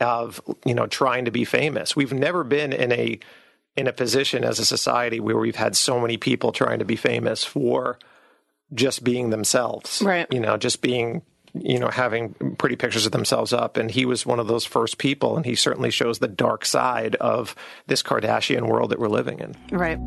of 0.00 0.40
you 0.64 0.74
know 0.74 0.86
trying 0.86 1.24
to 1.26 1.30
be 1.30 1.44
famous. 1.44 1.94
We've 1.94 2.12
never 2.12 2.42
been 2.42 2.72
in 2.72 2.90
a 2.92 3.20
in 3.76 3.86
a 3.86 3.92
position 3.92 4.44
as 4.44 4.58
a 4.58 4.64
society 4.64 5.20
where 5.20 5.38
we've 5.38 5.56
had 5.56 5.76
so 5.76 6.00
many 6.00 6.16
people 6.16 6.52
trying 6.52 6.80
to 6.80 6.84
be 6.84 6.96
famous 6.96 7.44
for 7.44 7.98
just 8.74 9.04
being 9.04 9.30
themselves. 9.30 10.02
Right. 10.04 10.26
You 10.30 10.40
know, 10.40 10.56
just 10.56 10.82
being 10.82 11.22
you 11.52 11.78
know 11.80 11.88
having 11.88 12.34
pretty 12.58 12.76
pictures 12.76 13.06
of 13.06 13.12
themselves 13.12 13.52
up 13.52 13.76
and 13.76 13.90
he 13.90 14.04
was 14.04 14.24
one 14.24 14.38
of 14.38 14.46
those 14.46 14.64
first 14.64 14.98
people 14.98 15.36
and 15.36 15.44
he 15.44 15.56
certainly 15.56 15.90
shows 15.90 16.20
the 16.20 16.28
dark 16.28 16.64
side 16.64 17.16
of 17.16 17.56
this 17.88 18.04
Kardashian 18.04 18.68
world 18.68 18.90
that 18.90 19.00
we're 19.00 19.08
living 19.08 19.40
in. 19.40 19.56
Right. 19.76 19.98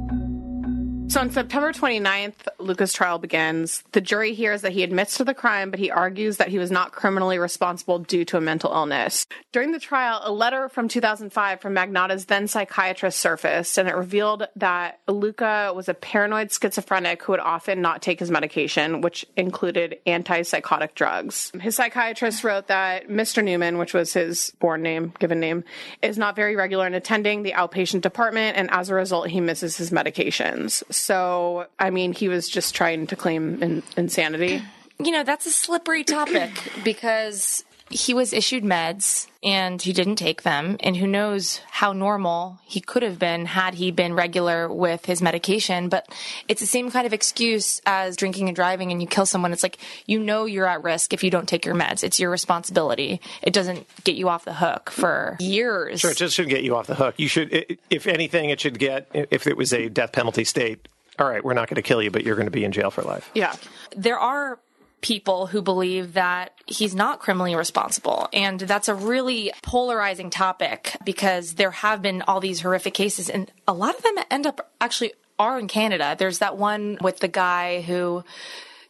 So 1.07 1.21
on 1.21 1.29
September 1.29 1.71
29th, 1.71 2.47
Luka's 2.57 2.91
trial 2.91 3.19
begins. 3.19 3.83
The 3.91 4.01
jury 4.01 4.33
hears 4.33 4.63
that 4.63 4.71
he 4.71 4.81
admits 4.81 5.17
to 5.17 5.23
the 5.23 5.35
crime, 5.35 5.69
but 5.69 5.79
he 5.79 5.91
argues 5.91 6.37
that 6.37 6.47
he 6.47 6.57
was 6.57 6.71
not 6.71 6.91
criminally 6.91 7.37
responsible 7.37 7.99
due 7.99 8.25
to 8.25 8.37
a 8.37 8.41
mental 8.41 8.71
illness. 8.73 9.27
During 9.51 9.73
the 9.73 9.79
trial, 9.79 10.21
a 10.23 10.31
letter 10.31 10.69
from 10.69 10.87
2005 10.87 11.61
from 11.61 11.73
Magnotta's 11.75 12.25
then 12.25 12.47
psychiatrist 12.47 13.19
surfaced, 13.19 13.77
and 13.77 13.87
it 13.87 13.95
revealed 13.95 14.47
that 14.55 15.01
Luka 15.07 15.71
was 15.75 15.87
a 15.87 15.93
paranoid 15.93 16.51
schizophrenic 16.51 17.21
who 17.21 17.33
would 17.33 17.39
often 17.39 17.79
not 17.79 18.01
take 18.01 18.19
his 18.19 18.31
medication, 18.31 19.01
which 19.01 19.23
included 19.37 19.99
antipsychotic 20.07 20.95
drugs. 20.95 21.51
His 21.61 21.75
psychiatrist 21.75 22.43
wrote 22.43 22.67
that 22.67 23.07
Mr. 23.07 23.43
Newman, 23.43 23.77
which 23.77 23.93
was 23.93 24.13
his 24.13 24.51
born 24.59 24.81
name, 24.81 25.13
given 25.19 25.39
name, 25.39 25.63
is 26.01 26.17
not 26.17 26.35
very 26.35 26.55
regular 26.55 26.87
in 26.87 26.95
attending 26.95 27.43
the 27.43 27.51
outpatient 27.51 28.01
department, 28.01 28.57
and 28.57 28.71
as 28.71 28.89
a 28.89 28.95
result, 28.95 29.27
he 29.27 29.41
misses 29.41 29.77
his 29.77 29.91
medications. 29.91 30.81
So, 30.95 31.67
I 31.79 31.89
mean, 31.89 32.13
he 32.13 32.29
was 32.29 32.47
just 32.47 32.75
trying 32.75 33.07
to 33.07 33.15
claim 33.15 33.61
in- 33.61 33.83
insanity. 33.97 34.61
You 34.99 35.11
know, 35.11 35.23
that's 35.23 35.45
a 35.45 35.51
slippery 35.51 36.03
topic 36.03 36.51
because 36.83 37.63
he 37.93 38.13
was 38.13 38.33
issued 38.33 38.63
meds 38.63 39.27
and 39.43 39.81
he 39.81 39.93
didn't 39.93 40.15
take 40.15 40.41
them. 40.43 40.77
And 40.79 40.97
who 40.97 41.05
knows 41.05 41.57
how 41.69 41.93
normal 41.93 42.59
he 42.63 42.79
could 42.79 43.03
have 43.03 43.19
been 43.19 43.45
had 43.45 43.75
he 43.75 43.91
been 43.91 44.13
regular 44.13 44.67
with 44.67 45.05
his 45.05 45.21
medication. 45.21 45.89
But 45.89 46.07
it's 46.47 46.61
the 46.61 46.67
same 46.67 46.89
kind 46.89 47.05
of 47.05 47.13
excuse 47.13 47.81
as 47.85 48.15
drinking 48.15 48.47
and 48.49 48.55
driving 48.55 48.91
and 48.91 49.01
you 49.01 49.07
kill 49.07 49.25
someone. 49.25 49.53
It's 49.53 49.63
like, 49.63 49.77
you 50.05 50.19
know, 50.19 50.45
you're 50.45 50.65
at 50.65 50.83
risk 50.83 51.13
if 51.13 51.23
you 51.23 51.29
don't 51.29 51.47
take 51.47 51.65
your 51.65 51.75
meds. 51.75 52.03
It's 52.03 52.19
your 52.19 52.31
responsibility. 52.31 53.21
It 53.41 53.53
doesn't 53.53 53.85
get 54.03 54.15
you 54.15 54.29
off 54.29 54.45
the 54.45 54.53
hook 54.53 54.89
for 54.89 55.37
years. 55.39 55.99
Sure, 55.99 56.11
it 56.11 56.17
just 56.17 56.35
shouldn't 56.35 56.53
get 56.53 56.63
you 56.63 56.75
off 56.75 56.87
the 56.87 56.95
hook. 56.95 57.15
You 57.17 57.27
should, 57.27 57.77
if 57.89 58.07
anything, 58.07 58.49
it 58.49 58.59
should 58.59 58.79
get, 58.79 59.09
if 59.13 59.45
it 59.45 59.55
was 59.55 59.71
a 59.71 59.89
death 59.89 60.11
penalty 60.13 60.43
state, 60.45 60.87
all 61.19 61.29
right, 61.29 61.43
we're 61.43 61.53
not 61.53 61.69
going 61.69 61.75
to 61.75 61.83
kill 61.83 62.01
you, 62.01 62.09
but 62.09 62.23
you're 62.23 62.35
going 62.35 62.47
to 62.47 62.51
be 62.51 62.63
in 62.63 62.71
jail 62.71 62.89
for 62.89 63.03
life. 63.03 63.29
Yeah. 63.35 63.55
there 63.95 64.17
are 64.17 64.57
people 65.03 65.47
who 65.47 65.61
believe 65.61 66.13
that 66.13 66.53
he's 66.65 66.95
not 66.95 67.19
criminally 67.19 67.55
responsible. 67.55 68.29
And 68.33 68.59
that's 68.59 68.87
a 68.87 68.95
really 68.95 69.51
polarizing 69.61 70.31
topic 70.31 70.95
because 71.03 71.55
there 71.55 71.71
have 71.71 72.01
been 72.01 72.23
all 72.23 72.39
these 72.39 72.61
horrific 72.61 72.95
cases 72.95 73.29
and 73.29 73.51
a 73.67 73.73
lot 73.73 73.95
of 73.95 74.01
them 74.01 74.15
end 74.31 74.47
up 74.47 74.71
actually 74.81 75.13
are 75.37 75.59
in 75.59 75.67
Canada. 75.67 76.15
There's 76.17 76.39
that 76.39 76.57
one 76.57 76.97
with 77.01 77.19
the 77.19 77.27
guy 77.27 77.81
who 77.81 78.23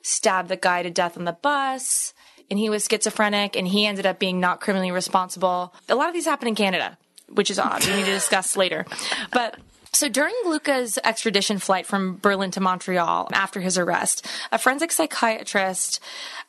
stabbed 0.04 0.50
the 0.50 0.56
guy 0.56 0.84
to 0.84 0.92
death 0.92 1.18
on 1.18 1.26
the 1.26 1.34
bus 1.34 2.14
and 2.50 2.60
he 2.60 2.70
was 2.70 2.88
schizophrenic 2.90 3.56
and 3.56 3.68
he 3.68 3.88
ended 3.88 4.06
up 4.06 4.20
being 4.20 4.40
not 4.40 4.62
criminally 4.62 4.92
responsible. 4.92 5.74
A 5.90 5.96
lot 5.96 6.10
of 6.10 6.14
these 6.14 6.26
happen 6.26 6.48
in 6.48 6.56
Canada, 6.56 6.98
which 7.28 7.50
is 7.50 7.58
odd. 7.58 7.84
We 7.86 7.96
need 7.96 8.06
to 8.06 8.12
discuss 8.12 8.56
later. 8.56 8.86
But 9.32 9.58
so 9.94 10.10
during 10.10 10.34
Luka's 10.46 10.98
extradition 11.04 11.60
flight 11.60 11.86
from 11.86 12.18
Berlin 12.18 12.52
to 12.52 12.60
Montreal 12.60 13.30
after 13.32 13.62
his 13.62 13.78
arrest, 13.78 14.26
a 14.52 14.58
forensic 14.58 14.92
psychiatrist 14.92 16.00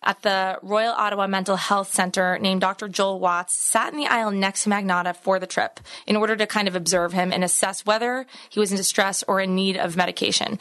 at 0.03 0.23
the 0.23 0.59
Royal 0.63 0.93
Ottawa 0.93 1.27
Mental 1.27 1.57
Health 1.57 1.93
Center 1.93 2.39
named 2.39 2.61
Dr. 2.61 2.89
Joel 2.89 3.21
Watts 3.21 3.55
sat 3.55 3.93
in 3.93 3.99
the 3.99 4.07
aisle 4.07 4.31
next 4.31 4.65
to 4.65 4.71
Magnotta 4.71 5.15
for 5.17 5.39
the 5.39 5.47
trip 5.47 5.81
in 6.07 6.17
order 6.17 6.37
to 6.37 6.47
kind 6.47 6.69
of 6.69 6.75
observe 6.75 7.13
him 7.13 7.33
and 7.33 7.45
assess 7.45 7.85
whether 7.85 8.27
he 8.49 8.61
was 8.61 8.71
in 8.71 8.77
distress 8.77 9.23
or 9.29 9.41
in 9.41 9.55
need 9.55 9.77
of 9.77 9.97
medication. 9.97 10.59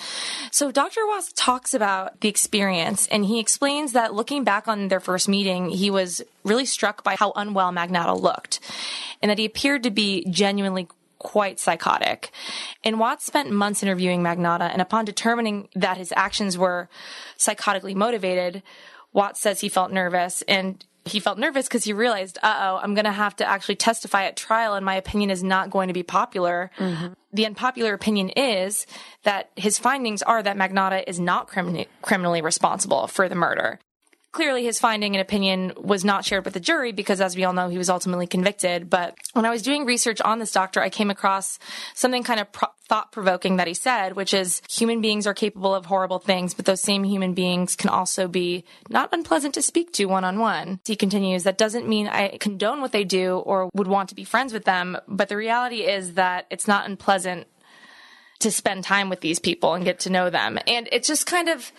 So 0.52 0.72
Dr. 0.72 1.06
Watts 1.08 1.32
talks 1.34 1.74
about 1.74 2.20
the 2.22 2.30
experience 2.30 3.08
and 3.08 3.26
he 3.26 3.40
explains 3.40 3.94
that 3.94 4.14
looking 4.14 4.44
back 4.44 4.68
on 4.68 4.88
their 4.90 5.00
first 5.00 5.30
meeting, 5.30 5.70
he 5.70 5.90
was 5.90 6.22
really 6.44 6.66
struck 6.66 7.04
by 7.04 7.16
how 7.16 7.32
unwell 7.36 7.72
Magnotta 7.72 8.20
looked 8.20 8.60
and 9.22 9.30
that 9.30 9.38
he 9.38 9.46
appeared 9.46 9.84
to 9.84 9.92
be 9.92 10.26
genuinely 10.30 10.88
quite 11.24 11.59
psychotic. 11.59 12.32
And 12.84 12.99
Watts 12.99 13.26
spent 13.26 13.49
months 13.49 13.82
interviewing 13.82 14.21
Magnotta, 14.21 14.69
and 14.71 14.82
upon 14.82 15.05
determining 15.05 15.69
that 15.74 15.97
his 15.97 16.13
actions 16.15 16.57
were 16.57 16.89
psychotically 17.38 17.95
motivated, 17.95 18.61
Watts 19.13 19.41
says 19.41 19.61
he 19.61 19.69
felt 19.69 19.91
nervous 19.91 20.43
and 20.47 20.84
he 21.05 21.19
felt 21.19 21.38
nervous 21.38 21.67
because 21.67 21.84
he 21.84 21.91
realized, 21.91 22.38
uh 22.41 22.55
oh, 22.61 22.80
I'm 22.82 22.93
going 22.93 23.05
to 23.05 23.11
have 23.11 23.36
to 23.38 23.45
actually 23.45 23.76
testify 23.76 24.24
at 24.24 24.38
trial, 24.38 24.76
and 24.76 24.86
my 24.86 24.95
opinion 24.95 25.32
is 25.32 25.43
not 25.43 25.69
going 25.69 25.89
to 25.89 25.93
be 25.93 26.03
popular. 26.03 26.71
The 27.34 27.45
unpopular 27.45 27.93
opinion 27.93 28.30
is 28.30 28.86
that 29.24 29.49
his 29.55 29.80
findings 29.80 30.21
are 30.21 30.41
that 30.41 30.55
Magnotta 30.55 31.03
is 31.07 31.19
not 31.19 31.47
crimin- 31.49 31.88
criminally 32.01 32.41
responsible 32.41 33.07
for 33.07 33.28
the 33.28 33.36
murder 33.36 33.80
clearly 34.34 34.66
his 34.66 34.80
finding 34.80 35.16
and 35.16 35.22
opinion 35.22 35.72
was 35.78 36.04
not 36.04 36.26
shared 36.26 36.44
with 36.44 36.54
the 36.54 36.60
jury 36.60 36.92
because 36.92 37.22
as 37.22 37.36
we 37.36 37.46
all 37.46 37.54
know 37.54 37.70
he 37.70 37.78
was 37.78 37.90
ultimately 37.90 38.28
convicted. 38.28 38.90
But 38.90 39.16
when 39.34 39.46
i 39.46 39.50
was 39.50 39.62
doing 39.62 39.86
research 39.86 40.20
on 40.22 40.40
this 40.40 40.52
doctor 40.52 40.82
i 40.82 40.90
came 40.90 41.10
across 41.10 41.60
something 41.94 42.24
kind 42.24 42.40
of 42.40 42.52
pro- 42.52 42.70
thought 42.88 43.12
provoking 43.12 43.58
that 43.58 43.68
he 43.68 43.74
said 43.74 44.16
which 44.16 44.34
is 44.34 44.62
human 44.70 45.02
beings 45.02 45.26
are 45.26 45.34
capable 45.34 45.74
of 45.74 45.86
horrible 45.86 46.20
things 46.20 46.54
but 46.54 46.66
those 46.66 46.82
same 46.82 47.04
human 47.04 47.34
beings 47.34 47.76
can 47.76 47.90
also 47.90 48.28
be 48.28 48.64
not 48.90 49.10
unpleasant 49.14 49.54
to 49.54 49.62
speak 49.62 49.92
to 49.94 50.06
one 50.06 50.24
on 50.24 50.38
one 50.40 50.80
he 50.86 50.96
continues 50.96 51.44
that 51.44 51.58
doesn't 51.58 51.88
mean 51.88 52.08
i 52.08 52.38
condone 52.40 52.82
what 52.82 52.92
they 52.92 53.04
do 53.04 53.38
or 53.38 53.70
would 53.74 53.88
want 53.88 54.10
to 54.10 54.16
be 54.16 54.24
friends 54.24 54.54
with 54.54 54.66
them 54.66 54.98
but 55.08 55.30
the 55.30 55.38
reality 55.38 55.82
is 55.82 56.14
that 56.14 56.46
it's 56.50 56.68
not 56.68 56.86
unpleasant 56.86 57.48
to 58.44 58.52
spend 58.52 58.84
time 58.84 59.10
with 59.10 59.22
these 59.22 59.40
people 59.40 59.74
and 59.74 59.86
get 59.86 60.00
to 60.02 60.10
know 60.10 60.30
them. 60.30 60.60
And 60.68 60.88
it's 60.92 61.08
just 61.08 61.26
kind 61.26 61.48
of 61.50 61.72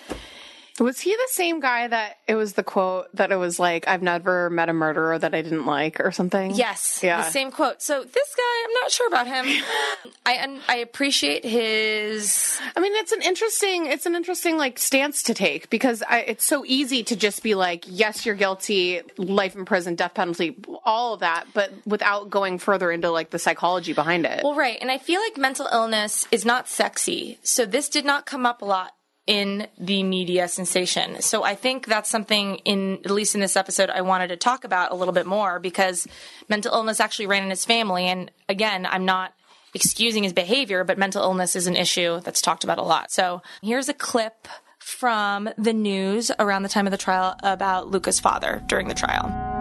Was 0.80 0.98
he 1.00 1.12
the 1.14 1.28
same 1.30 1.60
guy 1.60 1.86
that 1.86 2.18
it 2.26 2.34
was 2.34 2.54
the 2.54 2.64
quote 2.64 3.06
that 3.14 3.30
it 3.30 3.36
was 3.36 3.60
like, 3.60 3.86
I've 3.86 4.02
never 4.02 4.50
met 4.50 4.68
a 4.68 4.72
murderer 4.72 5.16
that 5.16 5.32
I 5.32 5.40
didn't 5.40 5.66
like 5.66 6.00
or 6.00 6.10
something? 6.10 6.50
Yes, 6.52 7.00
Yeah. 7.02 7.22
the 7.22 7.30
same 7.30 7.52
quote. 7.52 7.80
So 7.80 8.02
this 8.02 8.34
guy, 8.36 8.64
I'm 8.64 8.72
not 8.82 8.90
sure 8.90 9.06
about 9.06 9.26
him. 9.28 9.46
I 10.26 10.60
I 10.68 10.76
appreciate 10.78 11.44
his. 11.44 12.58
I 12.76 12.80
mean, 12.80 12.92
it's 12.96 13.12
an 13.12 13.22
interesting, 13.22 13.86
it's 13.86 14.06
an 14.06 14.14
interesting 14.16 14.56
like 14.56 14.78
stance 14.78 15.22
to 15.24 15.34
take 15.34 15.70
because 15.70 16.02
I, 16.08 16.20
it's 16.20 16.44
so 16.44 16.64
easy 16.66 17.04
to 17.04 17.14
just 17.16 17.42
be 17.44 17.54
like, 17.54 17.84
yes, 17.86 18.26
you're 18.26 18.34
guilty, 18.34 19.00
life 19.16 19.54
in 19.54 19.64
prison, 19.64 19.94
death 19.94 20.14
penalty, 20.14 20.56
all 20.84 21.14
of 21.14 21.20
that, 21.20 21.44
but 21.54 21.70
without 21.86 22.30
going 22.30 22.58
further 22.58 22.90
into 22.90 23.10
like 23.10 23.30
the 23.30 23.38
psychology 23.38 23.92
behind 23.92 24.26
it. 24.26 24.42
Well, 24.42 24.54
right, 24.56 24.78
and 24.80 24.90
I 24.90 24.98
feel 24.98 25.20
like 25.20 25.36
mental 25.36 25.68
illness 25.72 26.26
is 26.32 26.44
not 26.44 26.68
sexy, 26.68 27.38
so 27.44 27.64
this 27.64 27.88
did 27.88 28.04
not 28.04 28.26
come 28.26 28.44
up 28.44 28.60
a 28.60 28.64
lot 28.64 28.92
in 29.26 29.66
the 29.78 30.02
media 30.02 30.48
sensation. 30.48 31.22
So 31.22 31.44
I 31.44 31.54
think 31.54 31.86
that's 31.86 32.10
something 32.10 32.56
in 32.64 32.98
at 33.04 33.10
least 33.10 33.34
in 33.34 33.40
this 33.40 33.56
episode 33.56 33.88
I 33.90 34.02
wanted 34.02 34.28
to 34.28 34.36
talk 34.36 34.64
about 34.64 34.92
a 34.92 34.94
little 34.94 35.14
bit 35.14 35.26
more 35.26 35.58
because 35.58 36.06
mental 36.48 36.74
illness 36.74 37.00
actually 37.00 37.26
ran 37.26 37.42
in 37.42 37.50
his 37.50 37.64
family 37.64 38.06
and 38.06 38.30
again, 38.48 38.86
I'm 38.86 39.04
not 39.04 39.32
excusing 39.72 40.22
his 40.22 40.32
behavior, 40.32 40.84
but 40.84 40.98
mental 40.98 41.22
illness 41.22 41.56
is 41.56 41.66
an 41.66 41.76
issue 41.76 42.20
that's 42.20 42.40
talked 42.40 42.64
about 42.64 42.78
a 42.78 42.82
lot. 42.82 43.10
So 43.10 43.42
here's 43.62 43.88
a 43.88 43.94
clip 43.94 44.46
from 44.78 45.48
the 45.56 45.72
news 45.72 46.30
around 46.38 46.62
the 46.62 46.68
time 46.68 46.86
of 46.86 46.90
the 46.90 46.98
trial 46.98 47.36
about 47.42 47.88
Luka's 47.88 48.20
father 48.20 48.62
during 48.66 48.88
the 48.88 48.94
trial. 48.94 49.53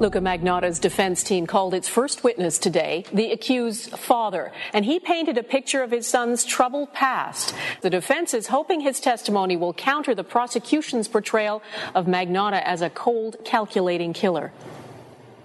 Luka 0.00 0.18
Magnotta's 0.18 0.80
defense 0.80 1.22
team 1.22 1.46
called 1.46 1.72
its 1.72 1.88
first 1.88 2.24
witness 2.24 2.58
today, 2.58 3.04
the 3.12 3.30
accused's 3.30 3.96
father, 3.96 4.50
and 4.72 4.84
he 4.84 4.98
painted 4.98 5.38
a 5.38 5.42
picture 5.44 5.84
of 5.84 5.92
his 5.92 6.04
son's 6.04 6.44
troubled 6.44 6.92
past. 6.92 7.54
The 7.80 7.90
defense 7.90 8.34
is 8.34 8.48
hoping 8.48 8.80
his 8.80 8.98
testimony 8.98 9.56
will 9.56 9.72
counter 9.72 10.12
the 10.12 10.24
prosecution's 10.24 11.06
portrayal 11.06 11.62
of 11.94 12.06
Magnotta 12.06 12.60
as 12.64 12.82
a 12.82 12.90
cold, 12.90 13.36
calculating 13.44 14.12
killer. 14.12 14.52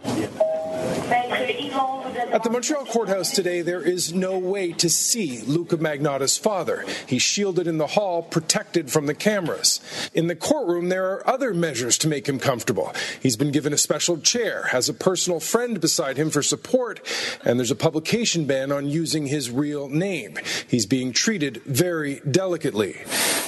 De 0.04 0.39
At 2.32 2.44
the 2.44 2.52
Montreal 2.52 2.86
courthouse 2.86 3.32
today, 3.32 3.64
there 3.64 3.82
is 3.82 4.14
no 4.14 4.38
way 4.38 4.72
to 4.74 4.88
see 4.88 5.42
Luka 5.42 5.78
Magnotta's 5.78 6.38
father. 6.38 6.86
He's 7.08 7.24
shielded 7.24 7.66
in 7.66 7.80
the 7.80 7.88
hall, 7.88 8.22
protected 8.22 8.92
from 8.92 9.08
the 9.08 9.16
cameras. 9.16 9.80
In 10.14 10.28
the 10.28 10.36
courtroom, 10.36 10.90
there 10.90 11.10
are 11.10 11.28
other 11.28 11.56
measures 11.56 11.98
to 12.00 12.08
make 12.08 12.30
him 12.30 12.38
comfortable. 12.38 12.94
He's 13.20 13.36
been 13.36 13.52
given 13.52 13.74
a 13.74 13.78
special 13.78 14.20
chair, 14.20 14.68
has 14.68 14.88
a 14.88 14.94
personal 14.94 15.40
friend 15.40 15.82
beside 15.82 16.18
him 16.18 16.30
for 16.30 16.44
support, 16.44 17.00
and 17.44 17.58
there's 17.58 17.72
a 17.72 17.76
publication 17.76 18.46
ban 18.46 18.72
on 18.72 18.88
using 18.88 19.26
his 19.26 19.50
real 19.50 19.90
name. 19.90 20.38
He's 20.68 20.86
being 20.86 21.14
treated 21.14 21.64
very 21.66 22.22
delicately. 22.30 22.98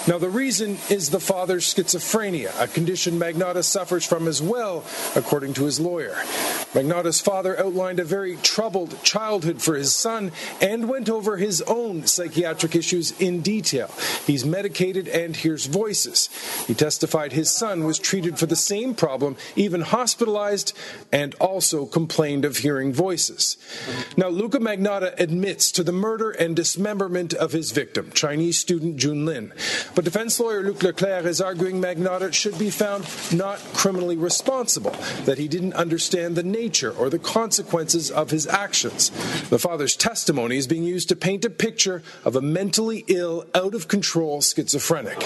Now, 0.07 0.17
the 0.17 0.29
reason 0.29 0.79
is 0.89 1.11
the 1.11 1.19
father's 1.19 1.71
schizophrenia, 1.71 2.51
a 2.59 2.67
condition 2.67 3.19
Magnotta 3.19 3.63
suffers 3.63 4.03
from 4.03 4.27
as 4.27 4.41
well, 4.41 4.83
according 5.15 5.53
to 5.53 5.65
his 5.65 5.79
lawyer. 5.79 6.15
Magnotta's 6.73 7.21
father 7.21 7.59
outlined 7.59 7.99
a 7.99 8.03
very 8.03 8.37
troubled 8.71 9.03
childhood 9.03 9.61
for 9.61 9.75
his 9.75 9.93
son 9.93 10.31
and 10.61 10.87
went 10.87 11.09
over 11.09 11.35
his 11.35 11.61
own 11.63 12.07
psychiatric 12.07 12.73
issues 12.73 13.11
in 13.19 13.41
detail. 13.41 13.91
He's 14.25 14.45
medicated 14.45 15.09
and 15.09 15.35
hears 15.35 15.65
voices. 15.65 16.29
He 16.67 16.73
testified 16.73 17.33
his 17.33 17.51
son 17.51 17.83
was 17.83 17.99
treated 17.99 18.39
for 18.39 18.45
the 18.45 18.55
same 18.55 18.95
problem, 18.95 19.35
even 19.57 19.81
hospitalized, 19.81 20.71
and 21.11 21.35
also 21.35 21.85
complained 21.85 22.45
of 22.45 22.57
hearing 22.57 22.93
voices. 22.93 23.57
Now, 24.15 24.29
Luka 24.29 24.59
Magnotta 24.59 25.19
admits 25.19 25.69
to 25.73 25.83
the 25.83 25.91
murder 25.91 26.31
and 26.31 26.55
dismemberment 26.55 27.33
of 27.33 27.51
his 27.51 27.71
victim, 27.71 28.11
Chinese 28.13 28.57
student 28.57 28.95
Jun 28.95 29.25
Lin. 29.25 29.51
But 29.95 30.05
defense 30.05 30.39
lawyer 30.39 30.63
Luc 30.63 30.77
Leclair 30.79 31.25
is 31.25 31.41
arguing 31.41 31.81
Magnotta 31.81 32.31
should 32.31 32.57
be 32.57 32.69
found 32.69 33.05
not 33.33 33.59
criminally 33.73 34.15
responsible, 34.15 34.95
that 35.25 35.37
he 35.37 35.49
didn't 35.49 35.73
understand 35.73 36.37
the 36.37 36.43
nature 36.43 36.91
or 36.91 37.09
the 37.09 37.19
consequences 37.19 38.09
of 38.09 38.29
his 38.29 38.47
actions. 38.47 38.60
The 39.49 39.59
father's 39.59 39.95
testimony 39.95 40.57
is 40.57 40.67
being 40.67 40.83
used 40.83 41.09
to 41.09 41.15
paint 41.15 41.45
a 41.45 41.49
picture 41.49 42.03
of 42.23 42.35
a 42.35 42.41
mentally 42.41 43.03
ill, 43.07 43.45
out 43.55 43.73
of 43.73 43.87
control 43.87 44.41
schizophrenic. 44.41 45.17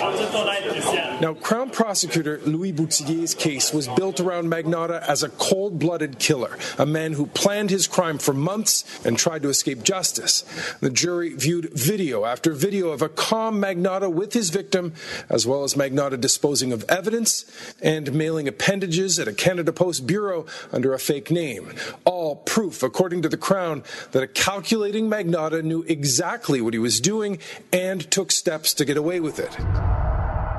Now, 1.22 1.34
Crown 1.34 1.70
Prosecutor 1.70 2.42
Louis 2.46 2.74
Bouthillier's 2.74 3.34
case 3.34 3.74
was 3.74 3.88
built 3.88 4.20
around 4.20 4.52
Magnotta 4.52 5.02
as 5.02 5.24
a 5.24 5.30
cold 5.30 5.80
blooded 5.80 6.20
killer, 6.20 6.58
a 6.78 6.86
man 6.86 7.14
who 7.14 7.28
planned 7.28 7.70
his 7.70 7.88
crime 7.88 8.18
for 8.18 8.34
months 8.34 8.84
and 9.06 9.18
tried 9.18 9.42
to 9.44 9.50
escape 9.50 9.82
justice. 9.82 10.42
The 10.82 10.90
jury 10.90 11.34
viewed 11.34 11.70
video 11.74 12.26
after 12.26 12.52
video 12.52 12.90
of 12.90 13.02
a 13.02 13.08
calm 13.08 13.62
Magnotta 13.62 14.12
with 14.12 14.34
his 14.34 14.50
victim, 14.50 14.94
as 15.30 15.48
well 15.48 15.64
as 15.64 15.76
Magnotta 15.76 16.20
disposing 16.20 16.74
of 16.74 16.84
evidence 16.90 17.46
and 17.82 18.14
mailing 18.14 18.50
appendages 18.50 19.18
at 19.18 19.30
a 19.30 19.34
Canada 19.34 19.72
Post 19.72 20.06
bureau 20.06 20.46
under 20.74 20.94
a 20.94 21.00
fake 21.00 21.32
name. 21.32 21.74
All 22.04 22.36
proof, 22.36 22.84
according 22.84 23.22
to 23.22 23.30
the 23.30 23.38
Crown, 23.38 23.84
that 24.12 24.22
a 24.22 24.28
calculating 24.28 25.10
Magnotta 25.10 25.64
knew 25.64 25.84
exactly 25.84 26.60
what 26.60 26.74
he 26.74 26.80
was 26.80 27.00
doing 27.00 27.40
and 27.72 28.12
took 28.12 28.34
steps 28.34 28.74
to 28.74 28.84
get 28.84 28.98
away 28.98 29.22
with 29.22 29.40
it. 29.40 29.56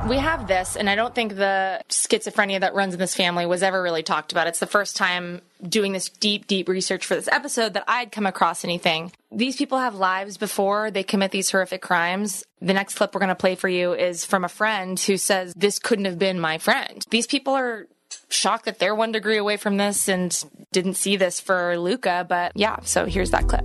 We 0.08 0.18
have 0.18 0.46
this, 0.46 0.76
and 0.76 0.88
I 0.88 0.94
don't 0.94 1.12
think 1.12 1.34
the 1.34 1.82
schizophrenia 1.88 2.60
that 2.60 2.74
runs 2.74 2.94
in 2.94 3.00
this 3.00 3.16
family 3.16 3.44
was 3.44 3.64
ever 3.64 3.82
really 3.82 4.04
talked 4.04 4.30
about. 4.30 4.46
It's 4.46 4.60
the 4.60 4.66
first 4.66 4.96
time 4.96 5.42
doing 5.68 5.92
this 5.92 6.08
deep, 6.08 6.46
deep 6.46 6.68
research 6.68 7.04
for 7.04 7.16
this 7.16 7.26
episode 7.26 7.74
that 7.74 7.82
I'd 7.88 8.12
come 8.12 8.24
across 8.24 8.64
anything. 8.64 9.10
These 9.32 9.56
people 9.56 9.78
have 9.78 9.96
lives 9.96 10.36
before 10.36 10.92
they 10.92 11.02
commit 11.02 11.32
these 11.32 11.50
horrific 11.50 11.82
crimes. 11.82 12.44
The 12.60 12.72
next 12.72 12.94
clip 12.94 13.14
we're 13.14 13.20
going 13.20 13.30
to 13.30 13.34
play 13.34 13.56
for 13.56 13.68
you 13.68 13.94
is 13.94 14.24
from 14.24 14.44
a 14.44 14.48
friend 14.48 14.98
who 15.00 15.16
says, 15.16 15.52
This 15.56 15.80
couldn't 15.80 16.04
have 16.04 16.20
been 16.20 16.38
my 16.38 16.58
friend. 16.58 17.04
These 17.10 17.26
people 17.26 17.54
are 17.54 17.88
shocked 18.28 18.66
that 18.66 18.78
they're 18.78 18.94
one 18.94 19.10
degree 19.10 19.38
away 19.38 19.56
from 19.56 19.76
this 19.76 20.08
and 20.08 20.40
didn't 20.70 20.94
see 20.94 21.16
this 21.16 21.40
for 21.40 21.76
Luka, 21.78 22.24
but 22.28 22.52
yeah, 22.54 22.76
so 22.82 23.06
here's 23.06 23.32
that 23.32 23.48
clip. 23.48 23.64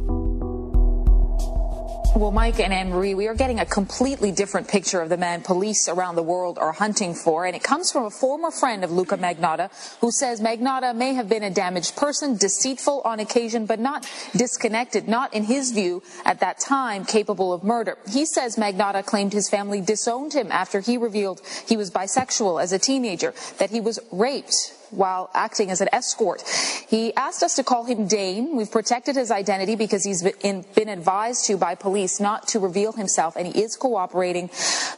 Well, 2.14 2.32
Mike 2.32 2.60
and 2.60 2.74
Anne 2.74 2.90
Marie, 2.90 3.14
we 3.16 3.30
are 3.30 3.34
getting 3.34 3.62
a 3.62 3.66
completely 3.66 4.34
different 4.34 4.68
picture 4.68 5.00
of 5.00 5.08
the 5.08 5.16
man 5.16 5.44
police 5.44 5.88
around 5.88 6.16
the 6.16 6.24
world 6.24 6.60
are 6.60 6.74
hunting 6.74 7.14
for, 7.14 7.46
and 7.46 7.56
it 7.56 7.64
comes 7.64 7.90
from 7.90 8.04
a 8.04 8.10
former 8.10 8.52
friend 8.52 8.84
of 8.84 8.92
Luka 8.92 9.18
Magnotta 9.18 9.72
who 10.02 10.12
says 10.12 10.42
Magnotta 10.42 10.94
may 10.94 11.14
have 11.14 11.30
been 11.30 11.42
a 11.42 11.50
damaged 11.50 11.96
person, 11.96 12.36
deceitful 12.36 13.02
on 13.06 13.22
occasion, 13.22 13.66
but 13.66 13.80
not 13.80 14.06
disconnected, 14.36 15.08
not 15.08 15.34
in 15.34 15.46
his 15.46 15.72
view 15.72 16.04
at 16.26 16.42
that 16.42 16.60
time 16.60 17.06
capable 17.06 17.54
of 17.54 17.64
murder. 17.64 17.98
He 18.12 18.26
says 18.26 18.58
Magnotta 18.58 19.06
claimed 19.06 19.32
his 19.32 19.50
family 19.50 19.80
disowned 19.80 20.34
him 20.34 20.52
after 20.52 20.82
he 20.82 20.98
revealed 20.98 21.42
he 21.66 21.78
was 21.78 21.92
bisexual 21.92 22.62
as 22.62 22.74
a 22.74 22.78
teenager, 22.78 23.34
that 23.58 23.70
he 23.70 23.80
was 23.80 24.00
raped 24.12 24.74
while 24.92 25.30
acting 25.34 25.72
as 25.72 25.82
an 25.82 25.90
escort. 25.92 26.44
He 26.88 27.16
asked 27.16 27.44
us 27.44 27.56
to 27.56 27.64
call 27.64 27.86
him 27.86 28.08
Dane. 28.08 28.56
We've 28.56 28.72
protected 28.72 29.16
his 29.16 29.32
identity 29.32 29.76
because 29.76 30.04
he's 30.04 30.24
been, 30.24 30.66
been 30.76 30.90
advised 30.90 31.46
to 31.46 31.58
by 31.58 31.76
police 31.76 32.20
not 32.20 32.48
to 32.50 32.60
reveal 32.60 32.92
himself, 32.94 33.36
and 33.36 33.48
he 33.48 33.62
is 33.62 33.76
cooperating 33.76 34.50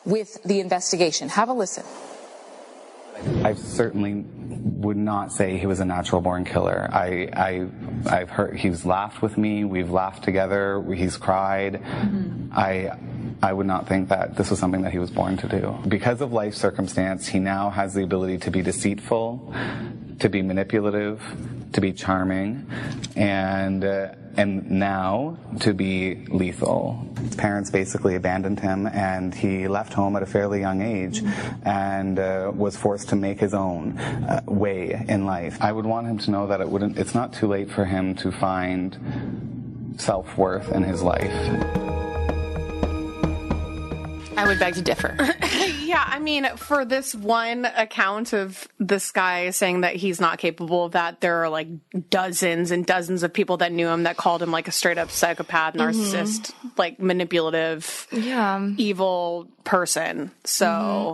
with 0.06 0.42
the 0.44 0.60
investigation. 0.60 1.30
Have 1.30 1.50
a 1.50 1.54
listen. 1.54 1.84
I 3.44 3.54
certainly 3.54 4.26
would 4.26 4.98
not 4.98 5.32
say 5.32 5.58
he 5.58 5.66
was 5.66 5.80
a 5.80 5.86
natural 5.86 6.22
born 6.22 6.46
killer. 6.46 6.90
I, 6.92 7.30
I, 7.34 7.68
I've 8.10 8.30
heard 8.30 8.58
he's 8.58 8.86
laughed 8.86 9.22
with 9.22 9.38
me. 9.38 9.64
We've 9.64 9.90
laughed 9.90 10.24
together. 10.24 10.84
He's 10.94 11.18
cried. 11.18 11.82
Mm-hmm. 11.82 12.52
I, 12.54 12.92
I 13.42 13.52
would 13.52 13.66
not 13.66 13.88
think 13.88 14.10
that 14.10 14.36
this 14.38 14.50
was 14.50 14.60
something 14.60 14.84
that 14.84 14.92
he 14.92 15.00
was 15.00 15.12
born 15.12 15.38
to 15.38 15.48
do. 15.48 15.78
Because 15.88 16.22
of 16.22 16.32
life 16.32 16.56
circumstance, 16.56 17.28
he 17.28 17.40
now 17.40 17.70
has 17.70 17.94
the 17.94 18.04
ability 18.04 18.38
to 18.40 18.52
be 18.52 18.62
deceitful, 18.62 19.54
to 20.20 20.30
be 20.30 20.42
manipulative, 20.42 21.22
to 21.74 21.82
be 21.82 21.94
charming, 21.94 22.68
and 23.16 23.84
uh, 23.84 24.14
and 24.36 24.70
now 24.72 25.38
to 25.60 25.74
be 25.74 26.26
lethal. 26.28 27.08
His 27.20 27.36
parents 27.36 27.70
basically 27.70 28.16
abandoned 28.16 28.60
him, 28.60 28.88
and 28.88 29.34
he 29.34 29.68
left 29.68 29.94
home 29.94 30.16
at 30.16 30.24
a 30.24 30.26
fairly 30.26 30.60
young 30.60 30.82
age, 30.82 31.22
and 31.64 32.18
uh, 32.18 32.52
was 32.54 32.76
forced 32.76 33.10
to 33.10 33.16
make 33.16 33.40
his 33.40 33.54
own 33.54 33.98
uh, 33.98 34.42
way 34.48 35.06
in 35.08 35.26
life. 35.26 35.58
I 35.62 35.72
would 35.72 35.86
want 35.86 36.08
him 36.08 36.18
to 36.20 36.32
know 36.32 36.48
that 36.48 36.62
it 36.62 36.70
wouldn't. 36.70 36.98
It's 36.98 37.16
not 37.16 37.34
too 37.34 37.48
late 37.48 37.70
for 37.70 37.86
him 37.86 38.16
to 38.16 38.32
find 38.32 39.96
self 39.98 40.38
worth 40.38 40.72
in 40.72 40.84
his 40.84 41.04
life. 41.04 42.03
I 44.38 44.48
would 44.48 44.60
beg 44.60 44.76
to 44.76 44.82
differ. 44.82 45.16
yeah, 45.82 46.04
I 46.06 46.20
mean, 46.20 46.46
for 46.58 46.86
this 46.86 47.14
one 47.14 47.66
account 47.66 48.34
of 48.34 48.68
this 48.80 49.12
guy 49.12 49.50
saying 49.52 49.82
that 49.82 49.96
he's 49.96 50.20
not 50.20 50.40
capable 50.40 50.86
of 50.86 50.94
that, 50.94 51.22
there 51.22 51.44
are 51.44 51.50
like 51.50 51.68
dozens 52.10 52.72
and 52.72 52.86
dozens 52.86 53.24
of 53.24 53.34
people 53.34 53.58
that 53.58 53.72
knew 53.72 53.88
him 53.88 54.04
that 54.04 54.18
called 54.18 54.42
him 54.42 54.52
like 54.52 54.68
a 54.68 54.72
straight 54.72 54.98
up 54.98 55.12
psychopath, 55.12 55.76
narcissist, 55.76 56.52
mm-hmm. 56.52 56.68
like 56.78 57.00
manipulative, 57.00 58.08
yeah, 58.12 58.70
evil 58.78 59.50
person. 59.64 60.32
So, 60.44 60.66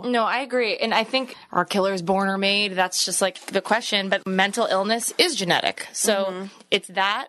mm-hmm. 0.02 0.12
no, 0.12 0.24
I 0.24 0.38
agree. 0.38 0.76
And 0.76 0.94
I 0.94 1.04
think 1.04 1.36
are 1.52 1.64
killers 1.64 2.02
born 2.02 2.28
or 2.28 2.38
made? 2.38 2.74
That's 2.74 3.04
just 3.04 3.20
like 3.20 3.40
the 3.46 3.60
question. 3.60 4.08
But 4.08 4.26
mental 4.26 4.66
illness 4.66 5.12
is 5.18 5.34
genetic. 5.34 5.86
So 5.92 6.24
mm-hmm. 6.24 6.46
it's 6.70 6.88
that 6.88 7.28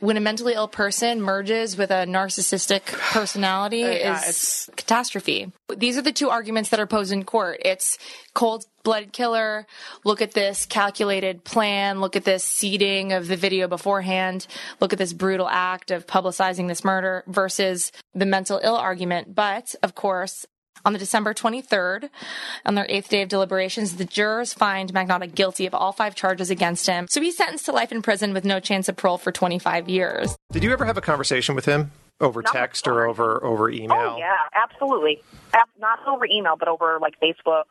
when 0.00 0.16
a 0.16 0.20
mentally 0.20 0.54
ill 0.54 0.68
person 0.68 1.20
merges 1.20 1.76
with 1.76 1.90
a 1.90 2.06
narcissistic 2.06 2.82
personality 3.12 3.84
uh, 3.84 3.90
yeah, 3.90 4.20
is 4.20 4.28
it's... 4.28 4.70
catastrophe. 4.76 5.52
These 5.76 5.98
are 5.98 6.02
the 6.02 6.12
two 6.12 6.30
arguments 6.30 6.70
that 6.70 6.80
are 6.80 6.86
posed 6.86 7.12
in 7.12 7.24
court. 7.24 7.60
It's 7.64 7.98
cold 8.34 8.64
blooded 8.84 9.12
killer. 9.12 9.66
Look 10.04 10.22
at 10.22 10.32
this 10.32 10.66
calculated 10.66 11.44
plan. 11.44 12.00
Look 12.00 12.16
at 12.16 12.24
this 12.24 12.44
seeding 12.44 13.12
of 13.12 13.28
the 13.28 13.36
video 13.36 13.68
beforehand. 13.68 14.46
Look 14.80 14.92
at 14.92 14.98
this 14.98 15.12
brutal 15.12 15.48
act 15.48 15.90
of 15.90 16.06
publicizing 16.06 16.68
this 16.68 16.84
murder 16.84 17.24
versus 17.26 17.92
the 18.14 18.26
mental 18.26 18.60
ill 18.62 18.76
argument. 18.76 19.34
But 19.34 19.74
of 19.82 19.94
course, 19.94 20.46
on 20.84 20.92
the 20.92 20.98
December 20.98 21.34
23rd, 21.34 22.10
on 22.64 22.74
their 22.74 22.86
eighth 22.88 23.08
day 23.08 23.22
of 23.22 23.28
deliberations, 23.28 23.96
the 23.96 24.04
jurors 24.04 24.52
find 24.52 24.92
Magnotta 24.92 25.32
guilty 25.32 25.66
of 25.66 25.74
all 25.74 25.92
five 25.92 26.14
charges 26.14 26.50
against 26.50 26.86
him. 26.86 27.06
So 27.08 27.20
he's 27.20 27.36
sentenced 27.36 27.66
to 27.66 27.72
life 27.72 27.92
in 27.92 28.02
prison 28.02 28.32
with 28.32 28.44
no 28.44 28.60
chance 28.60 28.88
of 28.88 28.96
parole 28.96 29.18
for 29.18 29.32
25 29.32 29.88
years. 29.88 30.36
Did 30.52 30.64
you 30.64 30.72
ever 30.72 30.84
have 30.84 30.96
a 30.96 31.02
conversation 31.02 31.54
with 31.54 31.64
him? 31.64 31.90
Over 32.20 32.42
Not 32.42 32.52
text 32.52 32.88
or 32.88 33.06
over 33.06 33.44
over 33.44 33.70
email? 33.70 33.92
Oh 33.92 34.16
yeah, 34.18 34.34
absolutely. 34.52 35.22
Not 35.78 36.00
over 36.04 36.26
email, 36.26 36.56
but 36.56 36.66
over 36.66 36.98
like 37.00 37.14
Facebook, 37.20 37.64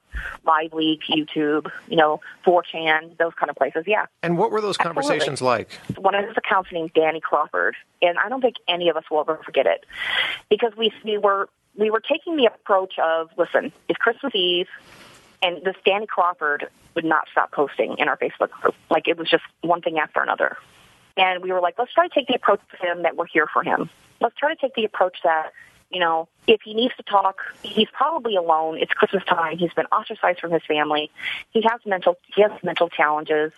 Live 0.46 0.72
Leak, 0.72 1.02
YouTube, 1.10 1.70
you 1.90 1.98
know, 1.98 2.22
4chan, 2.46 3.18
those 3.18 3.34
kind 3.34 3.50
of 3.50 3.58
places. 3.58 3.84
Yeah. 3.86 4.06
And 4.24 4.38
what 4.38 4.52
were 4.52 4.62
those 4.62 4.78
conversations 4.78 5.42
absolutely. 5.42 5.66
like? 5.90 5.98
One 5.98 6.16
of 6.16 6.26
his 6.26 6.38
accounts 6.38 6.72
named 6.72 6.92
Danny 6.94 7.20
Crawford, 7.20 7.76
and 8.02 8.18
I 8.18 8.30
don't 8.30 8.40
think 8.40 8.56
any 8.70 8.88
of 8.88 8.96
us 8.96 9.04
will 9.12 9.20
ever 9.20 9.38
forget 9.44 9.66
it 9.66 9.86
because 10.50 10.72
we 10.78 10.94
we 11.04 11.18
were 11.18 11.50
we 11.78 11.92
were 11.92 12.02
taking 12.02 12.36
the 12.36 12.46
approach 12.46 12.98
of, 13.00 13.30
listen, 13.38 13.72
it's 13.88 13.98
Christmas 13.98 14.34
Eve, 14.36 14.68
and 15.42 15.64
this 15.64 15.76
Danny 15.86 16.08
Crawford 16.08 16.68
would 16.96 17.06
not 17.06 17.28
stop 17.32 17.52
posting 17.52 17.98
in 18.00 18.08
our 18.08 18.18
Facebook 18.18 18.50
group. 18.50 18.76
Like 18.90 19.08
it 19.08 19.18
was 19.18 19.30
just 19.30 19.44
one 19.62 19.82
thing 19.82 20.00
after 20.00 20.22
another. 20.22 20.58
And 21.16 21.44
we 21.44 21.52
were 21.52 21.62
like, 21.62 21.76
let's 21.78 21.94
try 21.94 22.08
to 22.08 22.14
take 22.14 22.28
the 22.28 22.36
approach 22.36 22.62
to 22.72 22.78
him 22.86 23.04
that 23.04 23.16
we're 23.16 23.28
here 23.28 23.48
for 23.52 23.64
him. 23.64 23.90
Let's 24.20 24.36
try 24.36 24.54
to 24.54 24.60
take 24.60 24.74
the 24.74 24.86
approach 24.86 25.18
that, 25.24 25.52
you 25.92 26.00
know, 26.00 26.28
if 26.48 26.62
he 26.64 26.74
needs 26.74 26.96
to 26.98 27.04
talk, 27.04 27.42
he's 27.62 27.88
probably 27.92 28.36
alone. 28.36 28.78
It's 28.80 28.92
Christmas 28.94 29.24
time. 29.26 29.58
He's 29.58 29.74
been 29.74 29.86
ostracized 29.88 30.40
from 30.40 30.52
his 30.52 30.64
family. 30.68 31.12
He 31.52 31.62
has 31.70 31.80
mental, 31.86 32.18
he 32.36 32.42
has 32.42 32.52
mental 32.64 32.90
challenges. 32.90 33.52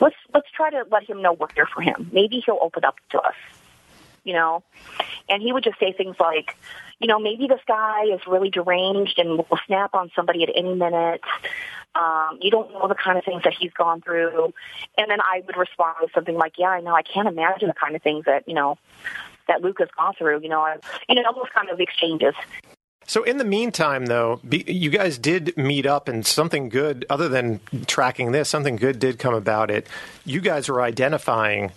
let's 0.00 0.16
let's 0.34 0.50
try 0.50 0.70
to 0.70 0.84
let 0.90 1.08
him 1.08 1.22
know 1.22 1.32
we're 1.32 1.48
here 1.54 1.66
for 1.66 1.80
him. 1.82 2.10
Maybe 2.12 2.42
he'll 2.44 2.58
open 2.60 2.84
up 2.84 2.96
to 3.10 3.20
us, 3.20 3.34
you 4.24 4.32
know. 4.32 4.62
And 5.28 5.42
he 5.42 5.52
would 5.52 5.64
just 5.64 5.78
say 5.78 5.92
things 5.92 6.16
like, 6.18 6.56
you 6.98 7.06
know, 7.06 7.18
maybe 7.18 7.46
this 7.46 7.60
guy 7.66 8.04
is 8.12 8.20
really 8.26 8.50
deranged 8.50 9.18
and 9.18 9.38
will 9.38 9.58
snap 9.66 9.94
on 9.94 10.10
somebody 10.14 10.42
at 10.42 10.50
any 10.54 10.74
minute. 10.74 11.20
Um, 11.94 12.38
you 12.40 12.50
don't 12.50 12.72
know 12.72 12.88
the 12.88 12.94
kind 12.94 13.18
of 13.18 13.24
things 13.24 13.42
that 13.44 13.54
he's 13.58 13.72
gone 13.72 14.00
through. 14.00 14.52
And 14.96 15.10
then 15.10 15.20
I 15.20 15.42
would 15.46 15.56
respond 15.56 15.96
with 16.00 16.12
something 16.14 16.36
like, 16.36 16.54
yeah, 16.58 16.68
I 16.68 16.80
know. 16.80 16.94
I 16.94 17.02
can't 17.02 17.28
imagine 17.28 17.68
the 17.68 17.74
kind 17.74 17.96
of 17.96 18.02
things 18.02 18.26
that, 18.26 18.46
you 18.46 18.54
know, 18.54 18.78
that 19.48 19.62
Luke 19.62 19.78
has 19.80 19.88
gone 19.96 20.14
through. 20.14 20.40
You 20.42 20.48
know, 20.48 20.60
I, 20.60 20.76
you 21.08 21.14
know, 21.16 21.22
those 21.34 21.48
kind 21.54 21.70
of 21.70 21.80
exchanges. 21.80 22.34
So 23.06 23.24
in 23.24 23.38
the 23.38 23.44
meantime, 23.44 24.06
though, 24.06 24.40
be, 24.48 24.62
you 24.68 24.88
guys 24.88 25.18
did 25.18 25.56
meet 25.56 25.84
up, 25.84 26.06
and 26.06 26.24
something 26.24 26.68
good, 26.68 27.04
other 27.10 27.28
than 27.28 27.58
tracking 27.88 28.30
this, 28.30 28.48
something 28.48 28.76
good 28.76 29.00
did 29.00 29.18
come 29.18 29.34
about 29.34 29.68
it. 29.68 29.88
You 30.24 30.40
guys 30.40 30.68
were 30.68 30.80
identifying 30.80 31.72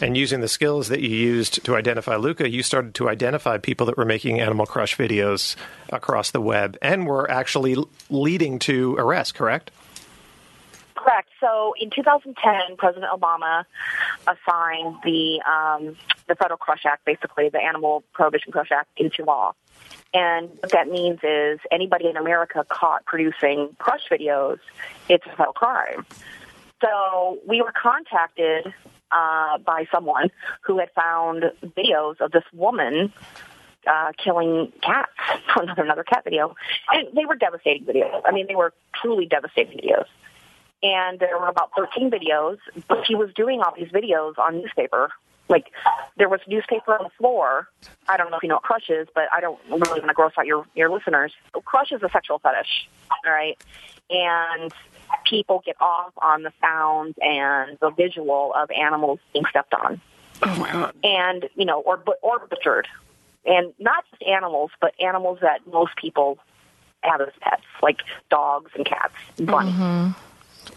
and 0.00 0.16
using 0.16 0.40
the 0.40 0.48
skills 0.48 0.88
that 0.88 1.00
you 1.00 1.10
used 1.10 1.64
to 1.64 1.76
identify 1.76 2.16
Luka. 2.16 2.48
You 2.48 2.62
started 2.62 2.94
to 2.96 3.08
identify 3.08 3.58
people 3.58 3.86
that 3.86 3.96
were 3.96 4.04
making 4.04 4.40
Animal 4.40 4.66
Crush 4.66 4.96
videos 4.96 5.56
across 5.90 6.30
the 6.30 6.40
web, 6.40 6.76
and 6.80 7.06
were 7.06 7.30
actually 7.30 7.76
leading 8.10 8.58
to 8.60 8.96
arrest. 8.96 9.34
Correct? 9.34 9.70
Correct. 10.94 11.28
So 11.40 11.74
in 11.80 11.90
2010, 11.90 12.76
President 12.76 13.10
Obama 13.12 13.64
assigned 14.26 14.96
the 15.04 15.40
um, 15.42 15.96
the 16.26 16.34
Federal 16.34 16.58
Crush 16.58 16.84
Act, 16.84 17.04
basically 17.04 17.48
the 17.48 17.58
Animal 17.58 18.04
Prohibition 18.12 18.52
Crush 18.52 18.70
Act, 18.70 18.88
into 18.96 19.24
law. 19.24 19.54
And 20.12 20.50
what 20.60 20.72
that 20.72 20.88
means 20.88 21.20
is 21.22 21.60
anybody 21.70 22.08
in 22.08 22.16
America 22.16 22.64
caught 22.68 23.04
producing 23.04 23.76
crush 23.78 24.08
videos, 24.10 24.58
it's 25.08 25.24
a 25.26 25.30
federal 25.30 25.52
crime. 25.52 26.06
So 26.80 27.38
we 27.46 27.60
were 27.60 27.72
contacted 27.72 28.72
uh, 29.10 29.58
by 29.58 29.86
someone 29.92 30.30
who 30.62 30.78
had 30.78 30.90
found 30.92 31.44
videos 31.64 32.20
of 32.20 32.30
this 32.32 32.44
woman 32.52 33.12
uh, 33.86 34.12
killing 34.22 34.72
cats 34.82 35.10
another 35.56 35.82
another 35.82 36.04
cat 36.04 36.24
video, 36.24 36.54
and 36.92 37.08
they 37.14 37.24
were 37.24 37.36
devastating 37.36 37.84
videos. 37.84 38.20
I 38.24 38.32
mean, 38.32 38.46
they 38.46 38.54
were 38.54 38.72
truly 38.94 39.26
devastating 39.26 39.78
videos. 39.78 40.06
And 40.80 41.18
there 41.18 41.36
were 41.36 41.48
about 41.48 41.72
13 41.76 42.08
videos, 42.08 42.58
but 42.86 43.04
she 43.04 43.16
was 43.16 43.30
doing 43.34 43.60
all 43.60 43.74
these 43.76 43.88
videos 43.88 44.38
on 44.38 44.58
newspaper 44.58 45.10
like 45.48 45.72
there 46.16 46.28
was 46.28 46.40
newspaper 46.46 46.96
on 46.96 47.04
the 47.04 47.10
floor. 47.18 47.68
I 48.08 48.16
don't 48.16 48.30
know 48.30 48.36
if 48.36 48.42
you 48.42 48.48
know 48.48 48.56
what 48.56 48.64
crush 48.64 48.88
is, 48.90 49.08
but 49.14 49.24
I 49.32 49.40
don't 49.40 49.58
really 49.68 50.00
want 50.00 50.08
to 50.08 50.14
gross 50.14 50.32
out 50.38 50.46
your 50.46 50.66
your 50.74 50.90
listeners. 50.90 51.32
Crush 51.64 51.92
is 51.92 52.02
a 52.02 52.08
sexual 52.10 52.38
fetish, 52.38 52.88
all 53.10 53.32
right, 53.32 53.56
and 54.10 54.72
people 55.24 55.62
get 55.64 55.76
off 55.80 56.12
on 56.18 56.42
the 56.42 56.52
sound 56.60 57.14
and 57.20 57.78
the 57.80 57.90
visual 57.90 58.52
of 58.54 58.70
animals 58.70 59.20
being 59.32 59.44
stepped 59.50 59.74
on. 59.74 60.00
Oh 60.42 60.56
my 60.56 60.72
god! 60.72 60.94
And 61.02 61.48
you 61.54 61.64
know, 61.64 61.80
or 61.80 62.02
or 62.22 62.46
butchered, 62.46 62.86
and 63.44 63.72
not 63.78 64.04
just 64.10 64.22
animals, 64.22 64.70
but 64.80 64.94
animals 65.00 65.38
that 65.42 65.66
most 65.66 65.96
people 65.96 66.38
have 67.02 67.20
as 67.20 67.28
pets, 67.40 67.62
like 67.82 68.00
dogs 68.30 68.70
and 68.74 68.84
cats, 68.84 69.14
and 69.38 69.46
bunnies. 69.46 69.74
Mm-hmm. 69.74 70.10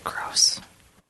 Gross. 0.03 0.61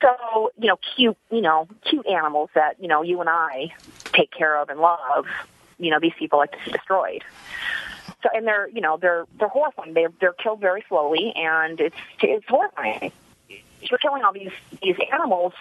So, 0.01 0.51
you 0.57 0.67
know, 0.67 0.77
cute, 0.95 1.17
you 1.29 1.41
know, 1.41 1.67
cute 1.87 2.07
animals 2.07 2.49
that, 2.55 2.81
you 2.81 2.87
know, 2.87 3.03
you 3.03 3.19
and 3.21 3.29
I 3.29 3.73
take 4.05 4.31
care 4.31 4.57
of 4.57 4.69
and 4.69 4.79
love, 4.79 5.27
you 5.77 5.91
know, 5.91 5.99
these 5.99 6.13
people 6.17 6.39
like 6.39 6.51
to 6.51 6.57
see 6.65 6.71
destroyed. 6.71 7.23
So, 8.23 8.29
and 8.33 8.47
they're, 8.47 8.67
you 8.67 8.81
know, 8.81 8.97
they're, 8.97 9.25
they're 9.37 9.47
horrifying. 9.47 9.93
They're, 9.93 10.11
they're 10.19 10.33
killed 10.33 10.59
very 10.59 10.83
slowly 10.87 11.33
and 11.35 11.79
it's, 11.79 11.95
it's 12.21 12.45
horrifying. 12.47 13.11
She's 13.47 13.99
killing 14.01 14.23
all 14.23 14.33
these, 14.33 14.51
these 14.81 14.95
animals 15.11 15.53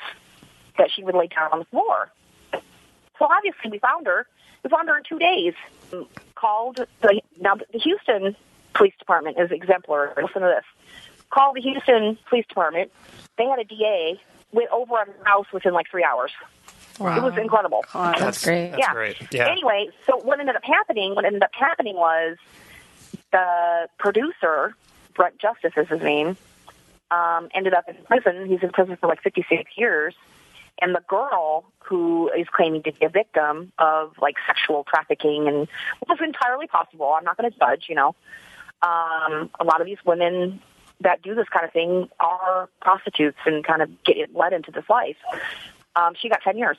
that 0.78 0.90
she 0.90 1.02
would 1.02 1.14
lay 1.14 1.26
down 1.26 1.50
on 1.52 1.58
the 1.60 1.64
floor. 1.66 2.10
So 2.52 3.26
obviously 3.28 3.70
we 3.70 3.78
found 3.78 4.06
her. 4.06 4.26
We 4.62 4.70
found 4.70 4.88
her 4.88 4.96
in 4.96 5.04
two 5.04 5.18
days. 5.18 5.54
Called 6.34 6.86
the, 7.02 7.20
now 7.38 7.56
the 7.56 7.78
Houston 7.78 8.36
Police 8.74 8.94
Department 8.98 9.38
is 9.38 9.50
exemplary. 9.50 10.10
Listen 10.22 10.42
to 10.42 10.48
this. 10.48 10.64
Called 11.30 11.56
the 11.56 11.60
Houston 11.60 12.18
Police 12.28 12.46
Department. 12.46 12.90
They 13.36 13.44
had 13.44 13.58
a 13.58 13.64
DA 13.64 14.20
went 14.52 14.70
over 14.70 14.94
on 14.94 15.06
her 15.06 15.24
house 15.24 15.46
within 15.52 15.72
like 15.72 15.90
three 15.90 16.04
hours. 16.04 16.30
Wow. 16.98 17.16
It 17.16 17.22
was 17.22 17.38
incredible. 17.38 17.84
God, 17.92 18.16
that's, 18.18 18.44
great. 18.44 18.70
That's 18.70 18.80
yeah. 18.80 18.92
great. 18.92 19.16
Yeah. 19.32 19.48
Anyway, 19.48 19.88
so 20.06 20.18
what 20.18 20.38
ended 20.38 20.56
up 20.56 20.64
happening? 20.64 21.14
What 21.14 21.24
ended 21.24 21.42
up 21.42 21.50
happening 21.52 21.96
was 21.96 22.36
the 23.32 23.88
producer, 23.98 24.74
Brent 25.14 25.38
Justice 25.38 25.72
is 25.76 25.88
his 25.88 26.02
name, 26.02 26.36
um, 27.10 27.48
ended 27.54 27.72
up 27.72 27.88
in 27.88 27.96
prison. 28.04 28.46
He's 28.46 28.62
in 28.62 28.70
prison 28.70 28.96
for 28.96 29.06
like 29.06 29.22
56 29.22 29.70
years. 29.76 30.14
And 30.82 30.94
the 30.94 31.02
girl 31.08 31.64
who 31.80 32.30
is 32.36 32.46
claiming 32.52 32.82
to 32.84 32.92
be 32.92 33.04
a 33.04 33.08
victim 33.08 33.72
of 33.78 34.14
like 34.20 34.36
sexual 34.46 34.84
trafficking 34.84 35.48
and 35.48 35.68
was 36.06 36.18
entirely 36.22 36.66
possible. 36.66 37.14
I'm 37.16 37.24
not 37.24 37.36
going 37.36 37.50
to 37.50 37.58
judge, 37.58 37.86
you 37.88 37.94
know. 37.94 38.14
Um, 38.82 39.50
a 39.58 39.64
lot 39.64 39.80
of 39.80 39.86
these 39.86 39.98
women 40.06 40.60
that 41.00 41.22
do 41.22 41.34
this 41.34 41.48
kind 41.48 41.64
of 41.64 41.72
thing 41.72 42.08
are 42.20 42.68
prostitutes 42.80 43.38
and 43.46 43.64
kind 43.64 43.82
of 43.82 44.02
get 44.04 44.34
led 44.34 44.52
into 44.52 44.70
this 44.70 44.84
life. 44.88 45.16
Um, 45.96 46.14
she 46.18 46.28
got 46.28 46.42
10 46.42 46.58
years. 46.58 46.76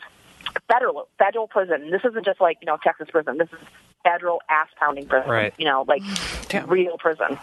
Federal, 0.67 1.07
federal 1.17 1.47
prison. 1.47 1.91
This 1.91 2.01
isn't 2.03 2.25
just 2.25 2.41
like, 2.41 2.57
you 2.61 2.65
know, 2.65 2.77
Texas 2.83 3.07
prison. 3.11 3.37
This 3.37 3.49
is 3.51 3.59
federal 4.03 4.41
ass 4.49 4.67
pounding 4.79 5.07
prison. 5.07 5.29
Right. 5.29 5.53
You 5.57 5.65
know, 5.65 5.85
like 5.87 6.03
real 6.67 6.97
prison. 6.97 7.37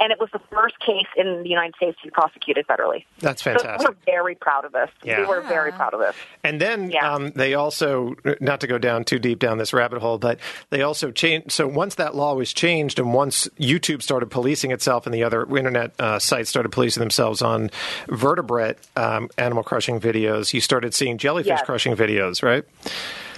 And 0.00 0.12
it 0.12 0.20
was 0.20 0.28
the 0.32 0.40
first 0.50 0.78
case 0.80 1.06
in 1.16 1.42
the 1.42 1.48
United 1.48 1.74
States 1.76 1.98
to 2.02 2.04
be 2.08 2.10
prosecuted 2.10 2.66
federally. 2.66 3.04
That's 3.18 3.42
So 3.42 3.52
fantastic. 3.52 3.88
we're 3.88 3.96
very 4.06 4.34
proud 4.34 4.64
of 4.64 4.72
this. 4.72 4.90
Yeah. 5.02 5.20
We 5.20 5.26
were 5.26 5.40
very 5.42 5.72
proud 5.72 5.92
of 5.94 6.00
this. 6.00 6.14
And 6.44 6.60
then 6.60 6.92
um, 7.02 7.30
they 7.32 7.54
also, 7.54 8.14
not 8.40 8.60
to 8.60 8.66
go 8.66 8.78
down 8.78 9.04
too 9.04 9.18
deep 9.18 9.38
down 9.40 9.58
this 9.58 9.72
rabbit 9.72 10.00
hole, 10.00 10.18
but 10.18 10.38
they 10.70 10.82
also 10.82 11.10
changed. 11.10 11.50
So 11.52 11.66
once 11.66 11.96
that 11.96 12.14
law 12.14 12.34
was 12.34 12.52
changed, 12.52 12.98
and 12.98 13.12
once 13.12 13.48
YouTube 13.58 14.02
started 14.02 14.30
policing 14.30 14.70
itself, 14.70 15.04
and 15.06 15.14
the 15.14 15.24
other 15.24 15.42
internet 15.56 15.92
uh, 16.00 16.18
sites 16.18 16.48
started 16.48 16.70
policing 16.70 17.00
themselves 17.00 17.42
on 17.42 17.70
vertebrate 18.08 18.76
um, 18.96 19.28
animal 19.36 19.62
crushing 19.64 20.00
videos, 20.00 20.52
you 20.54 20.60
started 20.60 20.94
seeing 20.94 21.18
jellyfish 21.18 21.48
Yes. 21.48 21.62
crushing 21.64 21.96
videos, 21.96 22.42
right? 22.42 22.64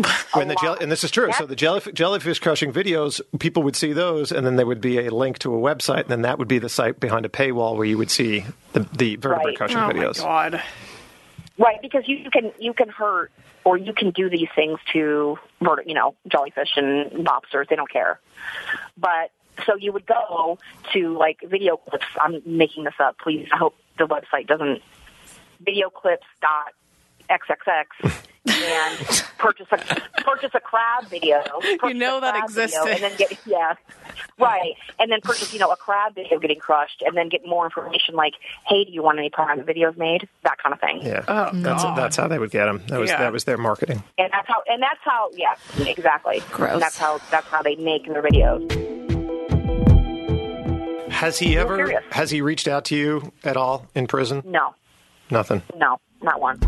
When 0.35 0.49
the 0.49 0.55
jell- 0.57 0.77
and 0.81 0.91
this 0.91 1.05
is 1.05 1.11
true. 1.11 1.31
So 1.33 1.47
the 1.47 1.57
jellyf- 1.57 1.93
jellyfish 1.95 2.39
crushing 2.39 2.73
videos, 2.73 3.21
people 3.39 3.63
would 3.65 3.77
see 3.77 3.93
those, 3.93 4.31
and 4.33 4.47
then 4.47 4.57
there 4.57 4.67
would 4.67 4.81
be 4.81 4.99
a 5.05 5.11
link 5.15 5.39
to 5.41 5.55
a 5.55 5.59
website, 5.59 6.01
and 6.03 6.09
then 6.09 6.23
that 6.23 6.39
would 6.39 6.49
be 6.49 6.59
the 6.59 6.69
site 6.69 7.01
behind 7.01 7.27
a 7.27 7.29
paywall 7.29 7.77
where 7.77 7.85
you 7.87 7.99
would 7.99 8.11
see 8.11 8.45
the, 8.73 8.81
the 8.97 9.17
vertebrate 9.17 9.47
Right. 9.47 9.57
crushing 9.57 9.79
Oh 9.79 9.89
videos. 9.89 10.19
my 10.19 10.25
god. 10.51 10.63
Right, 11.59 11.83
because 11.83 12.05
you 12.07 12.31
can 12.31 12.53
you 12.59 12.73
can 12.73 12.89
hurt 12.89 13.31
or 13.65 13.77
you 13.77 13.93
can 13.93 14.11
do 14.11 14.31
these 14.31 14.49
things 14.55 14.79
to 14.95 15.39
vert- 15.61 15.87
you 15.87 15.95
know 15.95 16.15
jellyfish 16.29 16.71
and 16.77 17.13
lobsters. 17.25 17.67
They 17.69 17.77
don't 17.77 17.91
care. 17.91 18.19
But 18.97 19.31
so 19.67 19.77
you 19.77 19.93
would 19.93 20.07
go 20.07 20.59
to 20.95 21.19
like 21.19 21.41
video 21.45 21.77
clips. 21.77 22.07
I'm 22.19 22.41
making 22.47 22.85
this 22.85 22.95
up. 22.99 23.19
Please, 23.19 23.49
I 23.53 23.59
hope 23.59 23.77
the 23.99 24.07
website 24.07 24.47
doesn't. 24.47 24.81
video 25.61 25.91
clips 25.91 26.25
dot 26.41 26.73
xxx 27.29 28.13
and 28.49 28.99
purchase 29.39 29.67
a 29.71 29.77
purchase 30.23 30.51
a 30.55 30.61
crab 30.61 31.07
video. 31.09 31.43
You 31.83 31.95
know 31.95 32.21
that 32.21 32.35
crab 32.35 32.51
video, 32.51 32.65
existed. 32.85 32.89
and 32.89 33.03
then 33.03 33.17
get 33.19 33.39
yeah, 33.47 33.75
right, 34.39 34.75
and 34.99 35.11
then 35.11 35.21
purchase 35.23 35.53
you 35.53 35.59
know 35.59 35.71
a 35.71 35.77
crab 35.77 36.15
video 36.15 36.39
getting 36.39 36.59
crushed, 36.59 37.03
and 37.07 37.17
then 37.17 37.29
get 37.29 37.47
more 37.47 37.65
information 37.65 38.15
like, 38.15 38.35
hey, 38.67 38.85
do 38.85 38.93
you 38.93 39.03
want 39.03 39.19
any 39.19 39.31
private 39.31 39.67
videos 39.67 39.97
made? 39.97 40.29
That 40.45 40.59
kind 40.59 40.73
of 40.73 40.81
thing. 40.81 41.01
Yeah, 41.03 41.25
Oh, 41.29 41.51
that's 41.53 41.83
God. 41.83 41.97
that's 41.99 42.17
how 42.17 42.29
they 42.29 42.39
would 42.39 42.51
get 42.51 42.65
them. 42.67 42.83
That 42.89 42.99
was 43.01 43.11
Yeah. 43.11 43.19
that 43.19 43.33
was 43.33 43.45
their 43.45 43.59
marketing. 43.59 44.03
and 44.19 44.31
that's 44.33 44.49
how 44.49 44.63
and 44.69 44.83
that's 44.83 45.01
how 45.05 45.31
yeah 45.35 45.55
exactly 45.87 46.43
Gross. 46.51 46.73
And 46.73 46.83
that's 46.83 46.97
how 46.99 47.21
that's 47.31 47.47
how 47.49 47.63
they 47.63 47.77
make 47.77 48.07
their 48.07 48.23
videos 48.23 48.71
Has 51.11 51.39
he 51.39 51.57
ever 51.59 51.77
curious. 51.77 52.03
has 52.11 52.31
he 52.31 52.41
reached 52.41 52.67
out 52.69 52.87
to 52.87 52.97
you 52.97 53.33
at 53.45 53.57
all 53.57 53.87
in 53.95 54.07
prison? 54.07 54.43
no 54.47 54.75
Nothing. 55.31 55.63
no 55.77 55.99
not 56.23 56.41
one 56.41 56.59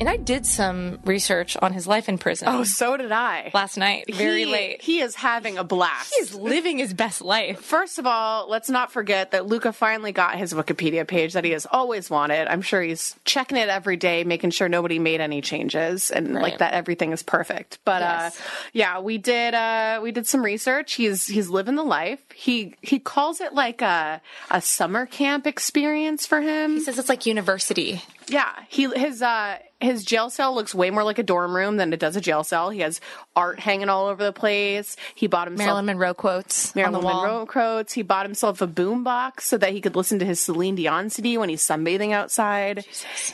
And 0.00 0.08
I 0.08 0.16
did 0.16 0.46
some 0.46 1.00
research 1.04 1.56
on 1.60 1.72
his 1.72 1.86
life 1.88 2.08
in 2.08 2.18
prison. 2.18 2.46
Oh, 2.48 2.62
so 2.62 2.96
did 2.96 3.10
I. 3.10 3.50
last 3.52 3.76
night, 3.76 4.04
very 4.14 4.44
He- 4.44 4.52
late. 4.52 4.80
He 4.82 5.00
is 5.00 5.16
having 5.16 5.58
a 5.58 5.64
blast. 5.64 6.14
He 6.14 6.22
is 6.22 6.34
living 6.34 6.78
his 6.78 6.94
best 6.94 7.20
life. 7.20 7.60
First 7.60 7.98
of 7.98 8.06
all, 8.06 8.48
let's 8.48 8.70
not 8.70 8.92
forget 8.92 9.32
that 9.32 9.46
Luka 9.46 9.72
finally 9.72 10.12
got 10.12 10.36
his 10.36 10.54
Wikipedia 10.54 11.06
page 11.06 11.32
that 11.32 11.44
he 11.44 11.50
has 11.50 11.66
always 11.70 12.08
wanted. 12.10 12.46
I'm 12.46 12.62
sure 12.62 12.80
he's 12.80 13.16
checking 13.24 13.58
it 13.58 13.68
every 13.68 13.96
day, 13.96 14.22
making 14.22 14.50
sure 14.50 14.68
nobody 14.68 14.98
made 15.00 15.20
any 15.20 15.40
changes 15.40 16.10
and 16.12 16.32
like 16.34 16.58
that 16.58 16.74
everything 16.74 17.12
is 17.12 17.22
perfect. 17.24 17.78
But 17.84 18.02
Yes. 18.02 18.36
uh 18.38 18.42
yeah, 18.72 19.00
we 19.00 19.18
did 19.18 19.54
uh 19.54 19.98
we 20.02 20.12
did 20.12 20.26
some 20.28 20.44
research. 20.44 20.94
He's 20.94 21.26
he's 21.26 21.48
living 21.48 21.74
the 21.74 21.82
life. 21.82 22.20
He 22.34 22.74
he 22.82 23.00
calls 23.00 23.40
it 23.40 23.52
like 23.52 23.82
a 23.82 24.20
a 24.50 24.60
summer 24.60 25.06
camp 25.06 25.46
experience 25.46 26.24
for 26.26 26.40
him. 26.40 26.74
He 26.74 26.80
says 26.80 26.98
it's 26.98 27.08
like 27.08 27.26
university. 27.26 28.02
Yeah, 28.28 28.52
he 28.68 28.88
his 28.90 29.22
uh 29.22 29.58
his 29.80 30.04
jail 30.04 30.28
cell 30.28 30.54
looks 30.54 30.74
way 30.74 30.90
more 30.90 31.04
like 31.04 31.18
a 31.18 31.22
dorm 31.22 31.54
room 31.54 31.76
than 31.76 31.92
it 31.92 32.00
does 32.00 32.16
a 32.16 32.20
jail 32.20 32.42
cell. 32.42 32.70
He 32.70 32.80
has 32.80 33.00
art 33.38 33.60
hanging 33.60 33.88
all 33.88 34.06
over 34.08 34.22
the 34.24 34.32
place. 34.32 34.96
He 35.14 35.26
bought 35.28 35.46
himself 35.48 35.66
Marilyn 35.66 35.86
Monroe 35.86 36.14
quotes 36.14 36.74
Marilyn 36.74 36.94
on 36.96 37.00
the 37.00 37.06
wall. 37.06 37.22
Monroe 37.22 37.46
quotes. 37.46 37.92
He 37.92 38.02
bought 38.02 38.26
himself 38.26 38.60
a 38.60 38.66
boombox 38.66 39.42
so 39.42 39.56
that 39.58 39.72
he 39.72 39.80
could 39.80 39.96
listen 39.96 40.18
to 40.18 40.24
his 40.24 40.40
Celine 40.40 40.74
Dion 40.74 41.08
CD 41.10 41.38
when 41.38 41.48
he's 41.48 41.62
sunbathing 41.66 42.12
outside. 42.12 42.84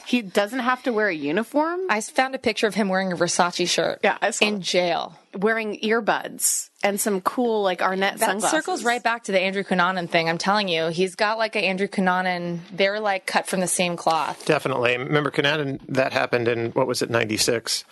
He 0.06 0.22
doesn't 0.22 0.60
have 0.60 0.82
to 0.84 0.92
wear 0.92 1.08
a 1.08 1.14
uniform. 1.14 1.80
I 1.88 2.00
found 2.00 2.34
a 2.34 2.38
picture 2.38 2.66
of 2.66 2.74
him 2.74 2.88
wearing 2.88 3.12
a 3.12 3.16
Versace 3.16 3.68
shirt. 3.68 4.00
Yeah, 4.04 4.18
I 4.20 4.30
saw 4.30 4.44
in 4.46 4.60
jail. 4.60 5.18
wearing 5.36 5.78
earbuds 5.80 6.68
and 6.82 7.00
some 7.00 7.20
cool 7.22 7.62
like 7.62 7.80
Arnette 7.80 8.18
That 8.18 8.20
sunglasses. 8.20 8.50
circles 8.50 8.84
right 8.84 9.02
back 9.02 9.24
to 9.24 9.32
the 9.32 9.40
Andrew 9.40 9.62
Cunanan 9.64 10.08
thing. 10.08 10.28
I'm 10.28 10.38
telling 10.38 10.68
you, 10.68 10.88
he's 10.88 11.14
got 11.14 11.38
like 11.38 11.56
a 11.56 11.60
Andrew 11.64 11.88
Cunanan. 11.88 12.60
They're 12.72 13.00
like 13.00 13.26
cut 13.26 13.46
from 13.46 13.60
the 13.60 13.66
same 13.66 13.96
cloth. 13.96 14.44
Definitely. 14.44 14.98
Remember, 14.98 15.30
Cunanan, 15.30 15.80
that 15.88 16.12
happened 16.12 16.46
in, 16.48 16.72
what 16.72 16.86
was 16.86 17.00
it, 17.00 17.08
96? 17.10 17.84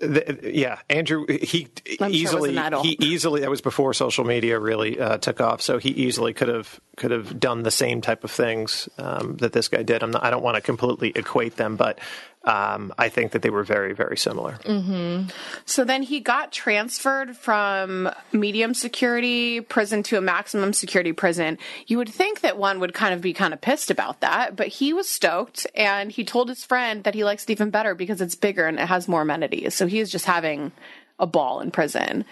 The, 0.00 0.52
yeah, 0.52 0.80
Andrew, 0.90 1.26
he 1.28 1.68
I'm 2.00 2.10
sure 2.12 2.20
easily, 2.20 2.58
idol. 2.58 2.82
he 2.82 2.96
easily, 3.00 3.40
that 3.42 3.50
was 3.50 3.60
before 3.60 3.94
social 3.94 4.24
media 4.24 4.58
really 4.58 4.98
uh, 4.98 5.18
took 5.18 5.40
off. 5.40 5.62
So 5.62 5.78
he 5.78 5.90
easily 5.90 6.34
could 6.34 6.48
have, 6.48 6.80
could 6.96 7.10
have 7.10 7.38
done 7.38 7.62
the 7.62 7.70
same 7.70 8.00
type 8.00 8.24
of 8.24 8.30
things 8.30 8.88
um, 8.98 9.36
that 9.36 9.52
this 9.52 9.68
guy 9.68 9.82
did. 9.82 10.02
I'm 10.02 10.10
not, 10.10 10.24
I 10.24 10.30
don't 10.30 10.42
want 10.42 10.56
to 10.56 10.60
completely 10.60 11.12
equate 11.14 11.56
them, 11.56 11.76
but 11.76 11.98
um, 12.44 12.92
I 12.98 13.08
think 13.08 13.32
that 13.32 13.42
they 13.42 13.50
were 13.50 13.64
very, 13.64 13.94
very 13.94 14.16
similar. 14.16 14.58
Mm-hmm. 14.64 15.30
So 15.64 15.84
then 15.84 16.02
he 16.02 16.20
got 16.20 16.52
transferred 16.52 17.36
from 17.36 18.10
medium 18.32 18.74
security 18.74 19.60
prison 19.60 20.02
to 20.04 20.18
a 20.18 20.20
maximum 20.20 20.72
security 20.72 21.12
prison. 21.12 21.58
You 21.86 21.98
would 21.98 22.10
think 22.10 22.40
that 22.40 22.58
one 22.58 22.80
would 22.80 22.92
kind 22.92 23.14
of 23.14 23.20
be 23.20 23.32
kind 23.32 23.54
of 23.54 23.60
pissed 23.60 23.90
about 23.90 24.20
that, 24.20 24.56
but 24.56 24.68
he 24.68 24.92
was 24.92 25.08
stoked 25.08 25.66
and 25.74 26.12
he 26.12 26.24
told 26.24 26.48
his 26.48 26.64
friend 26.64 27.04
that 27.04 27.14
he 27.14 27.24
likes 27.24 27.44
it 27.44 27.50
even 27.50 27.70
better 27.70 27.94
because 27.94 28.20
it's 28.20 28.34
bigger 28.34 28.66
and 28.66 28.78
it 28.78 28.86
has 28.86 29.08
more 29.08 29.22
amenities. 29.22 29.74
So 29.74 29.86
he 29.86 30.00
is 30.00 30.10
just 30.10 30.26
having 30.26 30.72
a 31.18 31.26
ball 31.26 31.60
in 31.60 31.70
prison. 31.70 32.24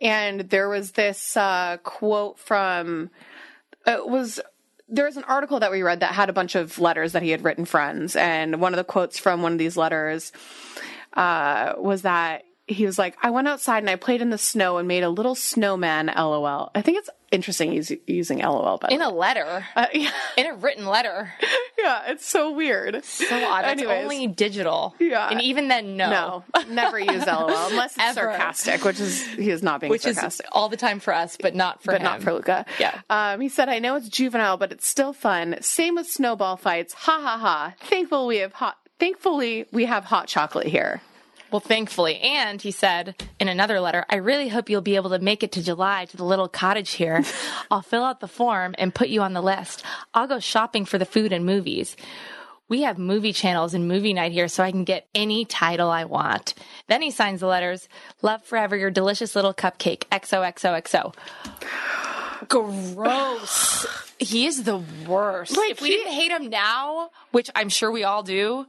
And 0.00 0.40
there 0.40 0.68
was 0.68 0.92
this 0.92 1.36
uh, 1.36 1.76
quote 1.82 2.38
from 2.38 3.10
it 3.86 4.08
was 4.08 4.40
there 4.88 5.04
was 5.04 5.16
an 5.16 5.24
article 5.24 5.60
that 5.60 5.70
we 5.70 5.82
read 5.82 6.00
that 6.00 6.14
had 6.14 6.30
a 6.30 6.32
bunch 6.32 6.54
of 6.54 6.78
letters 6.78 7.12
that 7.12 7.22
he 7.22 7.30
had 7.30 7.44
written 7.44 7.64
friends. 7.64 8.16
And 8.16 8.60
one 8.60 8.72
of 8.72 8.78
the 8.78 8.84
quotes 8.84 9.18
from 9.18 9.42
one 9.42 9.52
of 9.52 9.58
these 9.58 9.76
letters 9.76 10.32
uh, 11.14 11.74
was 11.76 12.02
that 12.02 12.44
he 12.68 12.84
was 12.84 12.98
like 12.98 13.16
i 13.22 13.30
went 13.30 13.48
outside 13.48 13.78
and 13.78 13.90
i 13.90 13.96
played 13.96 14.20
in 14.20 14.30
the 14.30 14.38
snow 14.38 14.76
and 14.76 14.86
made 14.86 15.02
a 15.02 15.08
little 15.08 15.34
snowman 15.34 16.12
lol 16.14 16.70
i 16.74 16.82
think 16.82 16.98
it's 16.98 17.10
interesting 17.30 17.72
he's 17.72 17.92
using 18.06 18.38
lol 18.38 18.78
but 18.80 18.90
In 18.92 19.02
a 19.02 19.10
letter, 19.10 19.66
uh, 19.76 19.86
yeah, 19.92 20.10
in 20.36 20.46
a 20.46 20.54
written 20.54 20.86
letter. 20.86 21.32
yeah 21.78 22.02
it's 22.08 22.26
so 22.26 22.52
weird 22.52 23.04
So 23.04 23.26
odd. 23.44 23.64
It's 23.66 23.82
only 23.82 24.26
digital. 24.26 24.94
Yeah. 24.98 25.28
And 25.30 25.40
even 25.42 25.68
then, 25.68 25.96
no. 25.96 26.44
no 26.54 26.64
never 26.68 26.98
use 26.98 27.26
lol 27.26 27.48
unless 27.70 27.92
it's 27.96 27.98
Ever. 28.04 28.32
sarcastic 28.32 28.84
which 28.84 29.00
is 29.00 29.26
he 29.26 29.50
is 29.50 29.62
not 29.62 29.80
being 29.80 29.90
Which 29.90 30.06
is 30.06 30.16
sarcastic 30.16 30.46
all 30.52 30.68
the 30.68 30.76
time 30.76 31.00
for 31.00 31.14
us, 31.14 31.36
but 31.40 31.54
not 31.54 31.82
for 31.82 31.92
but 31.92 32.00
him. 32.00 32.04
not 32.04 32.22
for 32.22 32.32
Luka. 32.32 32.64
Yeah. 32.78 33.00
Um, 33.10 33.40
he 33.40 33.48
said, 33.48 33.68
"I 33.68 33.78
know 33.78 33.96
it's 33.96 34.08
juvenile, 34.08 34.56
but 34.56 34.72
it's 34.72 34.86
still 34.86 35.12
fun. 35.12 35.56
Same 35.60 35.94
with 35.96 36.08
snowball 36.08 36.56
fights. 36.56 36.94
Ha 36.94 37.20
ha 37.20 37.38
ha. 37.38 37.74
Thankful 37.88 38.26
we 38.26 38.38
have 38.38 38.52
hot. 38.52 38.76
Thankfully, 38.98 39.66
we 39.72 39.84
have 39.84 40.04
hot 40.04 40.26
chocolate 40.26 40.66
here. 40.66 41.00
Well, 41.50 41.60
thankfully. 41.60 42.18
And 42.20 42.60
he 42.60 42.70
said 42.70 43.14
in 43.40 43.48
another 43.48 43.80
letter, 43.80 44.04
I 44.10 44.16
really 44.16 44.48
hope 44.48 44.68
you'll 44.68 44.80
be 44.82 44.96
able 44.96 45.10
to 45.10 45.18
make 45.18 45.42
it 45.42 45.52
to 45.52 45.62
July 45.62 46.04
to 46.06 46.16
the 46.16 46.24
little 46.24 46.48
cottage 46.48 46.92
here. 46.92 47.24
I'll 47.70 47.82
fill 47.82 48.04
out 48.04 48.20
the 48.20 48.28
form 48.28 48.74
and 48.78 48.94
put 48.94 49.08
you 49.08 49.22
on 49.22 49.32
the 49.32 49.42
list. 49.42 49.82
I'll 50.12 50.26
go 50.26 50.40
shopping 50.40 50.84
for 50.84 50.98
the 50.98 51.06
food 51.06 51.32
and 51.32 51.46
movies. 51.46 51.96
We 52.68 52.82
have 52.82 52.98
movie 52.98 53.32
channels 53.32 53.72
and 53.72 53.88
movie 53.88 54.12
night 54.12 54.32
here, 54.32 54.46
so 54.46 54.62
I 54.62 54.70
can 54.72 54.84
get 54.84 55.08
any 55.14 55.46
title 55.46 55.88
I 55.88 56.04
want. 56.04 56.52
Then 56.86 57.00
he 57.00 57.10
signs 57.10 57.40
the 57.40 57.46
letters 57.46 57.88
Love 58.20 58.44
forever, 58.44 58.76
your 58.76 58.90
delicious 58.90 59.34
little 59.34 59.54
cupcake. 59.54 60.04
XOXOXO. 60.12 61.14
Gross. 62.48 63.86
he 64.18 64.46
is 64.46 64.64
the 64.64 64.82
worst. 65.06 65.56
Like, 65.56 65.70
if 65.72 65.80
we 65.80 65.88
he- 65.88 65.96
didn't 65.96 66.12
hate 66.12 66.30
him 66.30 66.50
now, 66.50 67.10
which 67.30 67.48
I'm 67.56 67.70
sure 67.70 67.90
we 67.90 68.04
all 68.04 68.22
do, 68.22 68.66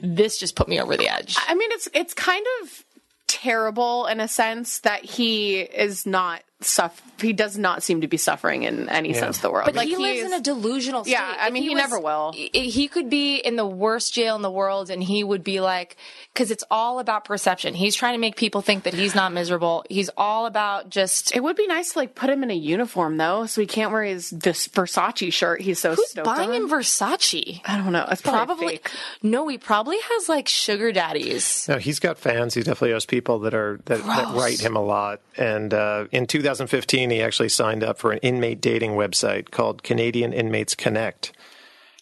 this 0.00 0.38
just 0.38 0.56
put 0.56 0.68
me 0.68 0.80
over 0.80 0.96
the 0.96 1.08
edge. 1.08 1.36
I 1.46 1.54
mean, 1.54 1.70
it's 1.72 1.88
it's 1.94 2.14
kind 2.14 2.44
of 2.62 2.84
terrible 3.26 4.06
in 4.06 4.20
a 4.20 4.28
sense 4.28 4.80
that 4.80 5.04
he 5.04 5.60
is 5.60 6.06
not 6.06 6.42
suff. 6.60 7.00
He 7.20 7.32
does 7.34 7.58
not 7.58 7.82
seem 7.82 8.00
to 8.00 8.08
be 8.08 8.16
suffering 8.16 8.62
in 8.62 8.88
any 8.88 9.12
sense 9.12 9.36
of 9.36 9.42
the 9.42 9.50
world. 9.50 9.66
But 9.66 9.74
like 9.74 9.88
he 9.88 9.96
lives 9.96 10.22
in 10.22 10.32
a 10.32 10.40
delusional 10.40 11.04
state. 11.04 11.12
Yeah, 11.12 11.36
I 11.38 11.48
If 11.48 11.52
mean, 11.52 11.62
he 11.64 11.68
was- 11.70 11.76
never 11.78 12.00
will. 12.00 12.32
He 12.34 12.88
could 12.88 13.10
be 13.10 13.36
in 13.36 13.56
the 13.56 13.66
worst 13.66 14.14
jail 14.14 14.36
in 14.36 14.42
the 14.42 14.50
world, 14.50 14.88
and 14.88 15.02
he 15.02 15.22
would 15.22 15.44
be 15.44 15.60
like, 15.60 15.96
because 16.32 16.50
it's 16.50 16.64
all 16.70 16.98
about 16.98 17.24
perception. 17.26 17.74
He's 17.74 17.94
trying 17.94 18.14
to 18.14 18.18
make 18.18 18.36
people 18.36 18.62
think 18.62 18.84
that 18.84 18.94
he's 18.94 19.14
not 19.14 19.32
miserable. 19.32 19.84
He's 19.90 20.08
all 20.16 20.46
about 20.46 20.88
just. 20.88 21.34
It 21.36 21.42
would 21.42 21.56
be 21.56 21.66
nice 21.66 21.92
to 21.92 21.98
like 21.98 22.14
put 22.14 22.30
him 22.30 22.42
in 22.42 22.50
a 22.50 22.54
uniform 22.54 23.16
though, 23.18 23.44
so 23.46 23.60
he 23.60 23.66
can't 23.66 23.92
wear 23.92 24.04
his 24.04 24.30
this 24.30 24.68
Versace 24.68 25.30
shirt. 25.32 25.60
He's 25.60 25.78
so 25.78 25.94
Who's 25.94 26.10
stoked 26.10 26.24
buying 26.24 26.50
on. 26.50 26.56
him 26.56 26.68
Versace? 26.70 27.60
I 27.66 27.76
don't 27.76 27.92
know. 27.92 28.06
It's 28.10 28.22
probably, 28.22 28.46
Probably. 28.46 28.68
fake. 28.76 28.90
No, 29.22 29.46
he 29.48 29.58
probably 29.58 29.98
has 30.00 30.28
like 30.28 30.48
sugar 30.48 30.92
daddies. 30.92 31.66
No, 31.68 31.78
he's 31.78 31.98
got 32.00 32.18
fans. 32.18 32.54
He 32.54 32.62
definitely 32.62 32.92
has 32.92 33.04
people 33.06 33.40
that 33.40 33.54
are 33.54 33.80
that, 33.86 34.04
that 34.04 34.34
write 34.34 34.60
him 34.60 34.76
a 34.76 34.82
lot. 34.82 35.20
And 35.36 35.72
uh, 35.74 36.06
in 36.12 36.26
2015, 36.58 37.10
he 37.10 37.22
actually 37.22 37.48
signed 37.48 37.84
up 37.84 37.98
for 37.98 38.12
an 38.12 38.18
inmate 38.18 38.60
dating 38.60 38.92
website 38.92 39.50
called 39.50 39.82
Canadian 39.82 40.32
Inmates 40.32 40.74
Connect. 40.74 41.32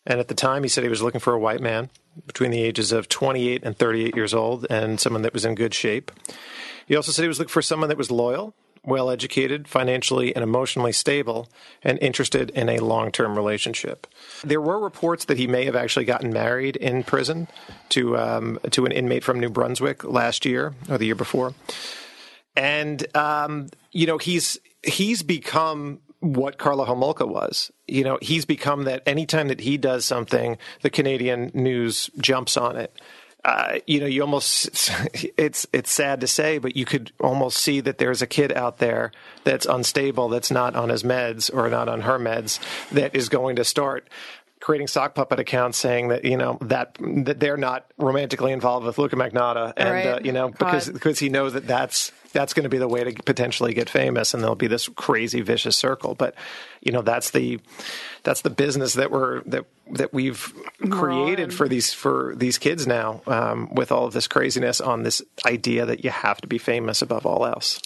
And 0.06 0.20
at 0.20 0.28
the 0.28 0.34
time, 0.34 0.62
he 0.62 0.68
said 0.68 0.84
he 0.84 0.90
was 0.90 1.02
looking 1.02 1.20
for 1.20 1.34
a 1.34 1.38
white 1.38 1.60
man 1.60 1.90
between 2.26 2.50
the 2.50 2.62
ages 2.62 2.90
of 2.90 3.08
28 3.08 3.62
and 3.62 3.76
38 3.76 4.16
years 4.16 4.34
old, 4.34 4.66
and 4.70 4.98
someone 4.98 5.22
that 5.22 5.34
was 5.34 5.44
in 5.44 5.54
good 5.54 5.74
shape. 5.74 6.10
He 6.86 6.96
also 6.96 7.12
said 7.12 7.22
he 7.22 7.28
was 7.28 7.38
looking 7.38 7.52
for 7.52 7.62
someone 7.62 7.90
that 7.90 7.98
was 7.98 8.10
loyal, 8.10 8.54
well 8.82 9.10
educated, 9.10 9.68
financially 9.68 10.34
and 10.34 10.42
emotionally 10.42 10.92
stable, 10.92 11.48
and 11.82 11.98
interested 12.00 12.50
in 12.50 12.70
a 12.70 12.78
long 12.78 13.12
term 13.12 13.36
relationship. 13.36 14.06
There 14.42 14.60
were 14.60 14.78
reports 14.78 15.26
that 15.26 15.36
he 15.36 15.46
may 15.46 15.66
have 15.66 15.76
actually 15.76 16.06
gotten 16.06 16.32
married 16.32 16.76
in 16.76 17.04
prison 17.04 17.48
to 17.90 18.16
um, 18.16 18.58
to 18.70 18.86
an 18.86 18.92
inmate 18.92 19.24
from 19.24 19.38
New 19.38 19.50
Brunswick 19.50 20.04
last 20.04 20.46
year 20.46 20.74
or 20.88 20.96
the 20.96 21.06
year 21.06 21.14
before, 21.14 21.54
and 22.56 23.06
um, 23.14 23.68
you 23.92 24.06
know 24.06 24.18
he's 24.18 24.58
he's 24.82 25.22
become 25.22 26.00
what 26.20 26.58
Karla 26.58 26.86
Homolka 26.86 27.26
was. 27.26 27.70
You 27.86 28.04
know, 28.04 28.18
he's 28.20 28.44
become 28.44 28.84
that 28.84 29.02
anytime 29.06 29.48
that 29.48 29.60
he 29.60 29.76
does 29.76 30.04
something, 30.04 30.58
the 30.82 30.90
Canadian 30.90 31.50
news 31.54 32.10
jumps 32.20 32.56
on 32.56 32.76
it. 32.76 33.00
Uh, 33.44 33.78
you 33.86 34.00
know, 34.00 34.06
you 34.06 34.20
almost 34.20 34.90
it's 35.36 35.66
it's 35.72 35.92
sad 35.92 36.20
to 36.20 36.26
say, 36.26 36.58
but 36.58 36.76
you 36.76 36.84
could 36.84 37.12
almost 37.20 37.58
see 37.58 37.80
that 37.80 37.98
there's 37.98 38.20
a 38.20 38.26
kid 38.26 38.52
out 38.52 38.78
there 38.78 39.12
that's 39.44 39.64
unstable, 39.64 40.28
that's 40.28 40.50
not 40.50 40.74
on 40.74 40.88
his 40.88 41.02
meds 41.02 41.52
or 41.54 41.70
not 41.70 41.88
on 41.88 42.00
her 42.02 42.18
meds, 42.18 42.58
that 42.90 43.14
is 43.14 43.28
going 43.28 43.56
to 43.56 43.64
start 43.64 44.08
creating 44.60 44.86
sock 44.88 45.14
puppet 45.14 45.38
accounts 45.38 45.78
saying 45.78 46.08
that 46.08 46.24
you 46.24 46.36
know 46.36 46.58
that 46.62 46.96
that 47.00 47.38
they're 47.40 47.56
not 47.56 47.90
romantically 47.96 48.52
involved 48.52 48.84
with 48.86 48.98
Luka 48.98 49.16
Magnotta, 49.16 49.72
and 49.76 49.88
Right. 49.90 50.06
uh, 50.06 50.20
you 50.22 50.32
know 50.32 50.48
because 50.48 50.86
God. 50.86 50.94
because 50.94 51.18
he 51.18 51.28
knows 51.28 51.52
that 51.52 51.66
that's 51.66 52.12
that's 52.32 52.52
going 52.52 52.64
to 52.64 52.68
be 52.68 52.76
the 52.78 52.88
way 52.88 53.04
to 53.04 53.22
potentially 53.22 53.72
get 53.72 53.88
famous, 53.88 54.34
and 54.34 54.42
there'll 54.42 54.54
be 54.54 54.66
this 54.66 54.88
crazy 54.88 55.40
vicious 55.40 55.76
circle. 55.76 56.14
But 56.14 56.34
you 56.82 56.92
know 56.92 57.02
that's 57.02 57.30
the 57.30 57.60
that's 58.24 58.42
the 58.42 58.50
business 58.50 58.94
that 58.94 59.10
we're 59.10 59.42
that 59.44 59.64
that 59.92 60.12
we've 60.12 60.52
created 60.90 61.54
for 61.54 61.68
these 61.68 61.92
for 61.94 62.34
these 62.36 62.58
kids 62.58 62.86
now 62.86 63.22
um, 63.26 63.74
with 63.74 63.90
all 63.92 64.04
of 64.06 64.12
this 64.12 64.28
craziness 64.28 64.80
on 64.80 65.02
this 65.02 65.22
idea 65.46 65.86
that 65.86 66.04
you 66.04 66.10
have 66.10 66.40
to 66.42 66.46
be 66.46 66.58
famous 66.58 67.00
above 67.00 67.24
all 67.26 67.46
else. 67.46 67.80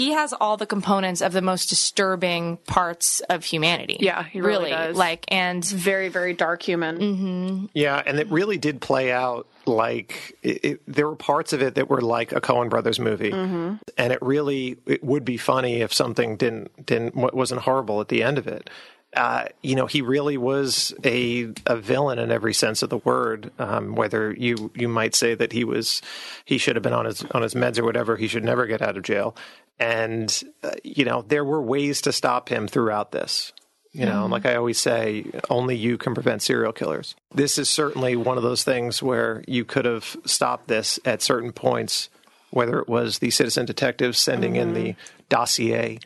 He 0.00 0.12
has 0.12 0.32
all 0.32 0.56
the 0.56 0.64
components 0.64 1.20
of 1.20 1.32
the 1.34 1.42
most 1.42 1.68
disturbing 1.68 2.56
parts 2.66 3.20
of 3.28 3.44
humanity. 3.44 3.98
Yeah, 4.00 4.22
he 4.24 4.40
really 4.40 4.70
does. 4.70 4.96
Like, 4.96 5.26
and 5.28 5.62
very 5.62 6.08
very 6.08 6.32
dark 6.32 6.62
human. 6.62 7.68
Yeah, 7.74 8.02
and 8.06 8.18
it 8.18 8.26
really 8.30 8.56
did 8.56 8.80
play 8.80 9.12
out 9.12 9.46
like 9.66 10.38
it, 10.42 10.64
it, 10.64 10.80
there 10.86 11.06
were 11.06 11.16
parts 11.16 11.52
of 11.52 11.60
it 11.60 11.74
that 11.74 11.90
were 11.90 12.00
like 12.00 12.32
a 12.32 12.40
Coen 12.40 12.70
Brothers 12.70 12.98
movie, 12.98 13.30
Mm-hmm. 13.30 13.74
and 13.98 14.12
it 14.14 14.22
really 14.22 14.78
it 14.86 15.04
would 15.04 15.26
be 15.26 15.36
funny 15.36 15.82
if 15.82 15.92
something 15.92 16.36
didn't 16.38 16.86
didn't 16.86 17.14
wasn't 17.14 17.60
horrible 17.60 18.00
at 18.00 18.08
the 18.08 18.22
end 18.22 18.38
of 18.38 18.46
it. 18.48 18.70
Uh, 19.12 19.46
you 19.60 19.74
know, 19.74 19.86
he 19.86 20.02
really 20.02 20.36
was 20.36 20.94
a 21.04 21.52
a 21.66 21.76
villain 21.76 22.20
in 22.20 22.30
every 22.30 22.54
sense 22.54 22.80
of 22.84 22.90
the 22.90 22.98
word. 22.98 23.50
Um, 23.58 23.96
whether 23.96 24.32
you 24.32 24.70
you 24.76 24.86
might 24.88 25.16
say 25.16 25.34
that 25.34 25.52
he 25.52 25.64
was 25.64 26.00
he 26.44 26.58
should 26.58 26.76
have 26.76 26.82
been 26.84 26.92
on 26.92 27.06
his 27.06 27.24
on 27.32 27.42
his 27.42 27.54
meds 27.54 27.76
or 27.76 27.84
whatever, 27.84 28.16
he 28.16 28.28
should 28.28 28.44
never 28.44 28.66
get 28.66 28.80
out 28.80 28.96
of 28.96 29.02
jail. 29.02 29.34
And 29.80 30.42
uh, 30.62 30.72
you 30.84 31.04
know, 31.04 31.22
there 31.22 31.44
were 31.44 31.60
ways 31.60 32.02
to 32.02 32.12
stop 32.12 32.48
him 32.48 32.68
throughout 32.68 33.10
this. 33.10 33.52
You 33.92 34.06
know, 34.06 34.26
like 34.26 34.46
I 34.46 34.54
always 34.54 34.78
say, 34.78 35.24
only 35.48 35.74
you 35.74 35.98
can 35.98 36.14
prevent 36.14 36.42
serial 36.42 36.72
killers. 36.72 37.16
This 37.34 37.58
is 37.58 37.68
certainly 37.68 38.14
one 38.14 38.36
of 38.36 38.44
those 38.44 38.62
things 38.62 39.02
where 39.02 39.42
you 39.48 39.64
could 39.64 39.84
have 39.84 40.16
stopped 40.24 40.68
this 40.68 41.00
at 41.04 41.22
certain 41.22 41.50
points, 41.50 42.08
whether 42.50 42.78
it 42.78 42.88
was 42.88 43.18
the 43.18 43.30
citizen 43.30 43.66
detectives 43.66 44.16
sending 44.16 44.54
in 44.54 44.74
the 44.74 44.94
dossier 45.28 45.98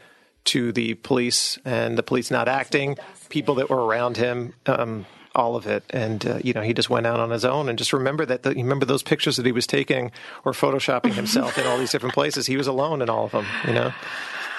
to 0.44 0.72
the 0.72 0.94
police 0.94 1.58
and 1.66 1.98
the 1.98 2.02
police 2.02 2.30
not 2.30 2.48
acting, 2.48 2.96
people 3.28 3.56
that 3.56 3.68
were 3.68 3.84
around 3.84 4.16
him 4.16 4.54
um, 4.64 5.04
all 5.34 5.56
of 5.56 5.66
it, 5.66 5.84
and 5.90 6.24
uh, 6.26 6.38
you 6.42 6.52
know, 6.52 6.62
he 6.62 6.72
just 6.72 6.90
went 6.90 7.06
out 7.06 7.20
on 7.20 7.30
his 7.30 7.44
own. 7.44 7.68
And 7.68 7.78
just 7.78 7.92
remember 7.92 8.24
that. 8.26 8.42
The, 8.42 8.50
remember 8.50 8.86
those 8.86 9.02
pictures 9.02 9.36
that 9.36 9.46
he 9.46 9.52
was 9.52 9.66
taking 9.66 10.12
or 10.44 10.52
photoshopping 10.52 11.12
himself 11.12 11.58
in 11.58 11.66
all 11.66 11.78
these 11.78 11.92
different 11.92 12.14
places. 12.14 12.46
He 12.46 12.56
was 12.56 12.66
alone 12.66 13.02
in 13.02 13.10
all 13.10 13.26
of 13.26 13.32
them. 13.32 13.46
You 13.66 13.74
know. 13.74 13.92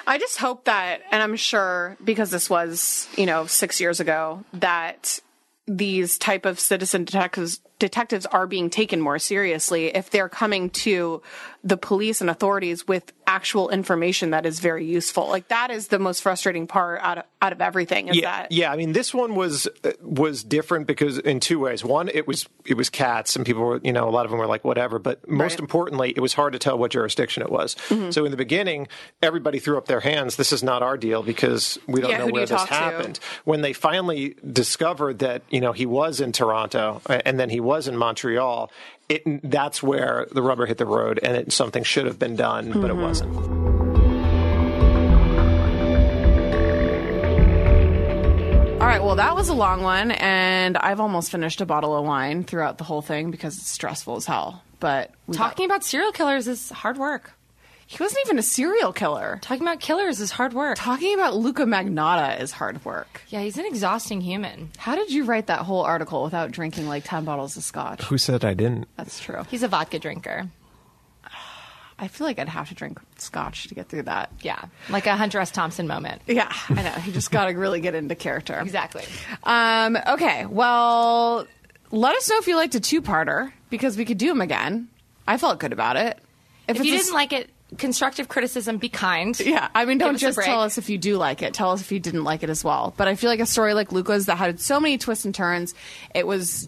I 0.08 0.18
just 0.20 0.38
hope 0.38 0.66
that, 0.66 1.02
and 1.12 1.24
I'm 1.24 1.36
sure 1.36 1.98
because 2.04 2.30
this 2.30 2.48
was, 2.48 3.08
you 3.18 3.26
know, 3.26 3.48
six 3.48 3.82
years 3.82 4.00
ago, 4.00 4.44
that 4.54 5.20
these 5.68 6.20
type 6.20 6.46
of 6.46 6.60
citizen 6.60 7.06
detectives 7.06 7.60
detectives 7.80 8.26
are 8.28 8.48
being 8.48 8.70
taken 8.70 9.02
more 9.02 9.20
seriously 9.20 9.88
if 9.88 10.10
they're 10.10 10.30
coming 10.30 10.70
to 10.70 11.22
the 11.64 11.78
police 11.78 12.22
and 12.22 12.30
authorities 12.30 12.88
with 12.88 13.12
actual 13.28 13.70
information 13.70 14.30
that 14.30 14.46
is 14.46 14.60
very 14.60 14.86
useful. 14.86 15.28
Like 15.28 15.48
that 15.48 15.72
is 15.72 15.88
the 15.88 15.98
most 16.00 16.22
frustrating 16.22 16.68
part 16.68 17.02
out 17.02 17.18
of, 17.18 17.24
out 17.42 17.52
of 17.54 17.60
everything 17.62 18.08
is 18.10 18.18
yeah, 18.18 18.22
that 18.44 18.52
yeah. 18.52 18.72
I 18.72 18.76
mean, 18.78 18.94
this 18.94 19.14
one 19.14 19.34
was 19.36 19.68
uh, 19.84 19.92
was 20.02 20.44
different 20.44 20.86
because 20.88 21.18
in 21.18 21.40
two 21.40 21.60
ways. 21.60 21.84
One, 21.84 22.08
it 22.08 22.28
was 22.28 22.48
it 22.66 22.76
was 22.76 22.90
cats, 22.92 23.36
and 23.36 23.46
people 23.46 23.64
were 23.64 23.82
you 23.84 23.92
know 23.92 24.08
a 24.08 24.12
lot 24.12 24.26
of 24.26 24.32
them 24.32 24.40
were 24.40 24.46
like 24.48 24.64
whatever. 24.64 25.00
But 25.00 25.28
most 25.28 25.54
Right. 25.54 25.60
importantly, 25.62 26.14
it 26.16 26.20
was 26.20 26.34
hard 26.36 26.54
to 26.54 26.60
tell 26.60 26.78
what 26.78 26.92
jurisdiction 26.92 27.42
it 27.44 27.50
was. 27.52 27.76
Mhm. 27.90 28.14
So 28.14 28.26
in 28.26 28.32
the 28.32 28.38
beginning, 28.38 28.88
everybody 29.24 29.58
threw 29.60 29.78
up 29.78 29.88
their 29.88 30.00
hands. 30.02 30.36
This 30.36 30.54
is 30.54 30.62
not 30.64 30.84
our 30.84 30.98
deal 30.98 31.24
because 31.24 31.80
we 31.88 32.00
don't 32.00 32.12
Yeah, 32.12 32.18
know 32.20 32.24
who 32.26 32.30
do 32.32 32.34
where 32.36 32.46
this 32.46 32.60
talk 32.62 32.68
to? 32.70 32.74
happened. 32.76 33.20
When 33.44 33.62
they 33.62 33.74
finally 33.74 34.36
discovered 34.52 35.20
that 35.20 35.42
you 35.50 35.62
know 35.62 35.72
he 35.72 35.88
was 35.88 36.22
in 36.22 36.32
Toronto 36.32 37.02
and 37.10 37.40
then 37.40 37.50
he 37.50 37.60
was 37.66 37.88
in 37.90 37.98
Montreal. 37.98 38.72
It, 39.10 39.24
that's 39.44 39.84
where 39.84 40.28
the 40.32 40.42
rubber 40.42 40.66
hit 40.66 40.78
the 40.78 40.86
road, 40.86 41.20
and 41.22 41.36
it, 41.36 41.52
something 41.52 41.84
should 41.84 42.06
have 42.06 42.18
been 42.20 42.36
done, 42.38 42.72
but 42.72 42.90
it 42.90 42.96
Mhm. 42.96 43.02
wasn't. 43.02 43.36
All 48.76 48.92
right, 48.92 49.02
well, 49.04 49.16
that 49.16 49.36
was 49.36 49.50
a 49.50 49.54
long 49.54 49.82
one, 49.82 50.12
and 50.12 50.78
I've 50.78 51.00
almost 51.00 51.32
finished 51.32 51.60
a 51.62 51.66
bottle 51.66 51.98
of 51.98 52.06
wine 52.06 52.44
throughout 52.44 52.78
the 52.78 52.84
whole 52.84 53.02
thing 53.02 53.32
because 53.32 53.58
it's 53.58 53.70
stressful 53.70 54.18
as 54.18 54.26
hell. 54.28 54.62
But 54.80 55.12
we 55.26 55.36
got- 55.36 55.44
Talking 55.50 55.66
about 55.66 55.84
serial 55.84 56.12
killers 56.12 56.48
is 56.48 56.70
hard 56.70 56.98
work. 56.98 57.32
He 57.88 57.98
wasn't 58.02 58.26
even 58.26 58.40
a 58.40 58.44
serial 58.44 58.92
killer. 58.94 59.38
Talking 59.44 59.62
about 59.62 59.80
killers 59.80 60.20
is 60.20 60.32
hard 60.32 60.54
work. 60.54 60.76
Talking 60.78 61.14
about 61.14 61.36
Luka 61.36 61.64
Magnotta 61.66 62.40
is 62.42 62.52
hard 62.52 62.84
work. 62.84 63.22
Yeah, 63.28 63.42
he's 63.42 63.58
an 63.60 63.66
exhausting 63.66 64.22
human. 64.22 64.72
How 64.78 64.96
did 64.96 65.12
you 65.12 65.24
write 65.24 65.48
that 65.48 65.60
whole 65.60 65.82
article 65.84 66.24
without 66.24 66.50
drinking 66.52 66.88
like 66.88 67.04
10 67.06 67.26
bottles 67.26 67.56
of 67.58 67.64
scotch? 67.64 68.04
Who 68.06 68.18
said 68.18 68.44
I 68.44 68.56
didn't? 68.56 68.88
That's 68.98 69.20
true. 69.20 69.44
He's 69.52 69.62
a 69.62 69.68
vodka 69.68 70.00
drinker. 70.00 70.50
I 72.00 72.08
feel 72.10 72.28
like 72.28 72.40
I'd 72.40 72.50
have 72.50 72.70
to 72.70 72.76
drink 72.76 73.00
scotch 73.18 73.68
to 73.68 73.76
get 73.76 73.88
through 73.88 74.04
that. 74.04 74.32
Yeah, 74.42 74.62
like 74.90 75.06
a 75.06 75.16
Hunter 75.16 75.40
S. 75.40 75.52
Thompson 75.52 75.88
moment. 75.88 76.22
Yeah, 76.28 76.52
I 76.70 76.82
know. 76.84 76.90
He 76.92 77.12
just 77.14 77.32
got 77.32 77.46
to 77.46 77.54
really 77.54 77.80
get 77.80 77.96
into 77.96 78.16
character. 78.16 78.60
Exactly. 78.60 79.04
Um, 79.44 79.96
okay, 80.10 80.46
well, 80.46 81.48
let 81.92 82.16
us 82.16 82.30
know 82.30 82.38
if 82.40 82.48
you 82.48 82.58
liked 82.58 82.76
a 82.76 82.82
two-parter 82.82 83.54
because 83.70 83.96
we 83.96 84.04
could 84.06 84.18
do 84.18 84.28
them 84.28 84.42
again. 84.42 84.90
I 85.26 85.38
felt 85.38 85.60
good 85.60 85.72
about 85.72 85.96
it. 85.96 86.18
If, 86.68 86.78
it's 86.78 86.86
you 86.86 86.92
didn't 86.92 87.08
s- 87.08 87.14
like 87.14 87.32
it, 87.32 87.50
constructive 87.78 88.28
criticism, 88.28 88.78
be 88.78 88.90
kind. 88.90 89.40
Yeah, 89.40 89.70
I 89.74 89.86
mean, 89.86 89.98
don't 89.98 90.18
just 90.18 90.40
tell 90.42 90.62
us 90.62 90.78
if 90.78 90.90
you 90.90 90.98
do 90.98 91.18
like 91.18 91.42
it. 91.42 91.54
Tell 91.54 91.72
us 91.72 91.82
if 91.82 91.92
you 91.92 92.00
didn't 92.00 92.24
like 92.24 92.44
it 92.44 92.50
as 92.50 92.64
well. 92.64 92.94
But 92.98 93.08
I 93.08 93.16
feel 93.16 93.30
like 93.30 93.40
a 93.40 93.46
story 93.46 93.74
like 93.74 93.92
Luka's 93.92 94.28
that 94.28 94.38
had 94.38 94.60
so 94.60 94.80
many 94.80 94.98
twists 94.98 95.26
and 95.26 95.34
turns, 95.34 95.74
it 96.14 96.28
was 96.28 96.68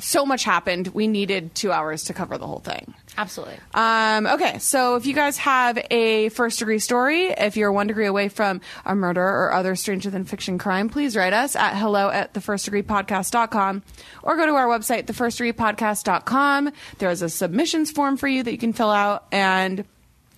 so 0.00 0.26
much 0.26 0.44
happened. 0.44 0.88
We 0.88 1.06
needed 1.06 1.54
two 1.54 1.72
hours 1.72 2.04
to 2.04 2.14
cover 2.14 2.38
the 2.38 2.46
whole 2.46 2.60
thing. 2.60 2.94
Absolutely. 3.16 3.56
Um, 3.74 4.26
okay, 4.26 4.58
so 4.58 4.96
if 4.96 5.06
you 5.06 5.14
guys 5.14 5.36
have 5.38 5.78
a 5.90 6.28
first 6.30 6.58
degree 6.58 6.78
story, 6.78 7.28
if 7.28 7.56
you're 7.56 7.72
one 7.72 7.86
degree 7.86 8.06
away 8.06 8.28
from 8.28 8.60
a 8.84 8.94
murder 8.94 9.22
or 9.22 9.52
other 9.52 9.76
stranger 9.76 10.10
than 10.10 10.24
fiction 10.24 10.58
crime, 10.58 10.88
please 10.88 11.16
write 11.16 11.32
us 11.32 11.56
at 11.56 11.76
hello 11.76 12.08
at 12.10 12.34
thefirstdegreepodcast.com 12.34 13.82
or 14.22 14.36
go 14.36 14.46
to 14.46 14.52
our 14.52 14.66
website, 14.66 15.06
thefirstdegreepodcast.com. 15.06 16.72
There's 16.98 17.22
a 17.22 17.28
submissions 17.28 17.90
form 17.90 18.16
for 18.16 18.28
you 18.28 18.42
that 18.42 18.52
you 18.52 18.58
can 18.58 18.72
fill 18.72 18.90
out 18.90 19.26
and 19.32 19.84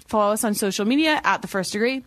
follow 0.07 0.33
us 0.33 0.45
on 0.45 0.55
social 0.55 0.85
media 0.85 1.21
at 1.25 1.43
the 1.43 1.49
first 1.49 1.73
degree, 1.73 2.05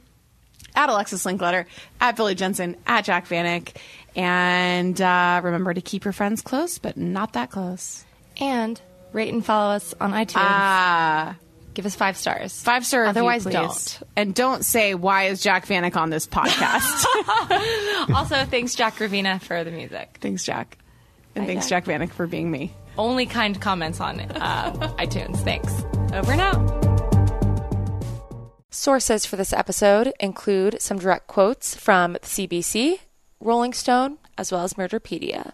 at 0.76 0.90
Alexis 0.90 1.26
Linkletter, 1.26 1.66
at 2.00 2.16
Billy 2.16 2.36
Jensen, 2.36 2.76
at 2.86 3.06
Jac 3.06 3.28
Vanek. 3.28 3.76
And 4.16 5.00
uh, 5.02 5.42
remember 5.44 5.74
to 5.74 5.82
keep 5.82 6.06
your 6.06 6.14
friends 6.14 6.42
close, 6.42 6.78
but 6.78 6.96
not 6.98 7.34
that 7.34 7.52
close. 7.52 8.06
And 8.40 8.80
rate 9.12 9.34
and 9.34 9.46
follow 9.46 9.76
us 9.76 9.94
on 10.00 10.12
iTunes. 10.14 10.36
Ah. 10.38 11.36
Give 11.74 11.86
us 11.86 11.94
five 11.96 12.16
stars. 12.16 12.64
Five 12.64 12.86
star 12.86 13.02
review, 13.02 13.10
Otherwise, 13.10 13.44
please. 13.44 13.54
don't. 13.54 14.00
And 14.16 14.34
don't 14.34 14.64
say 14.64 14.96
why 14.96 15.24
is 15.26 15.42
Jac 15.42 15.66
Vanek 15.68 15.98
on 15.98 16.10
this 16.10 16.26
podcast. 16.26 17.06
also, 18.16 18.46
thanks 18.46 18.76
Jack 18.76 18.96
Gravina 18.96 19.42
for 19.42 19.64
the 19.66 19.72
music. 19.72 20.18
thanks, 20.22 20.46
Jack, 20.46 20.78
and 21.36 21.44
Bye, 21.44 21.48
thanks, 21.48 21.68
Jac 21.68 21.84
Vanek, 21.84 22.12
for 22.12 22.28
being 22.28 22.50
me. 22.50 22.74
Only 22.98 23.26
kind 23.26 23.60
comments 23.60 24.00
on 24.00 24.22
uh, 24.22 24.72
iTunes. 24.98 25.36
Thanks. 25.44 25.84
Over 26.14 26.32
and 26.32 26.40
out. 26.40 26.86
Sources 28.70 29.26
for 29.26 29.36
this 29.36 29.52
episode 29.52 30.14
include 30.20 30.82
some 30.82 30.98
direct 30.98 31.28
quotes 31.28 31.76
from 31.76 32.14
the 32.14 32.20
CBC, 32.20 33.00
Rolling 33.46 33.74
Stone, 33.74 34.18
as 34.40 34.52
well 34.52 34.64
as 34.64 34.74
Murderpedia. 34.74 35.54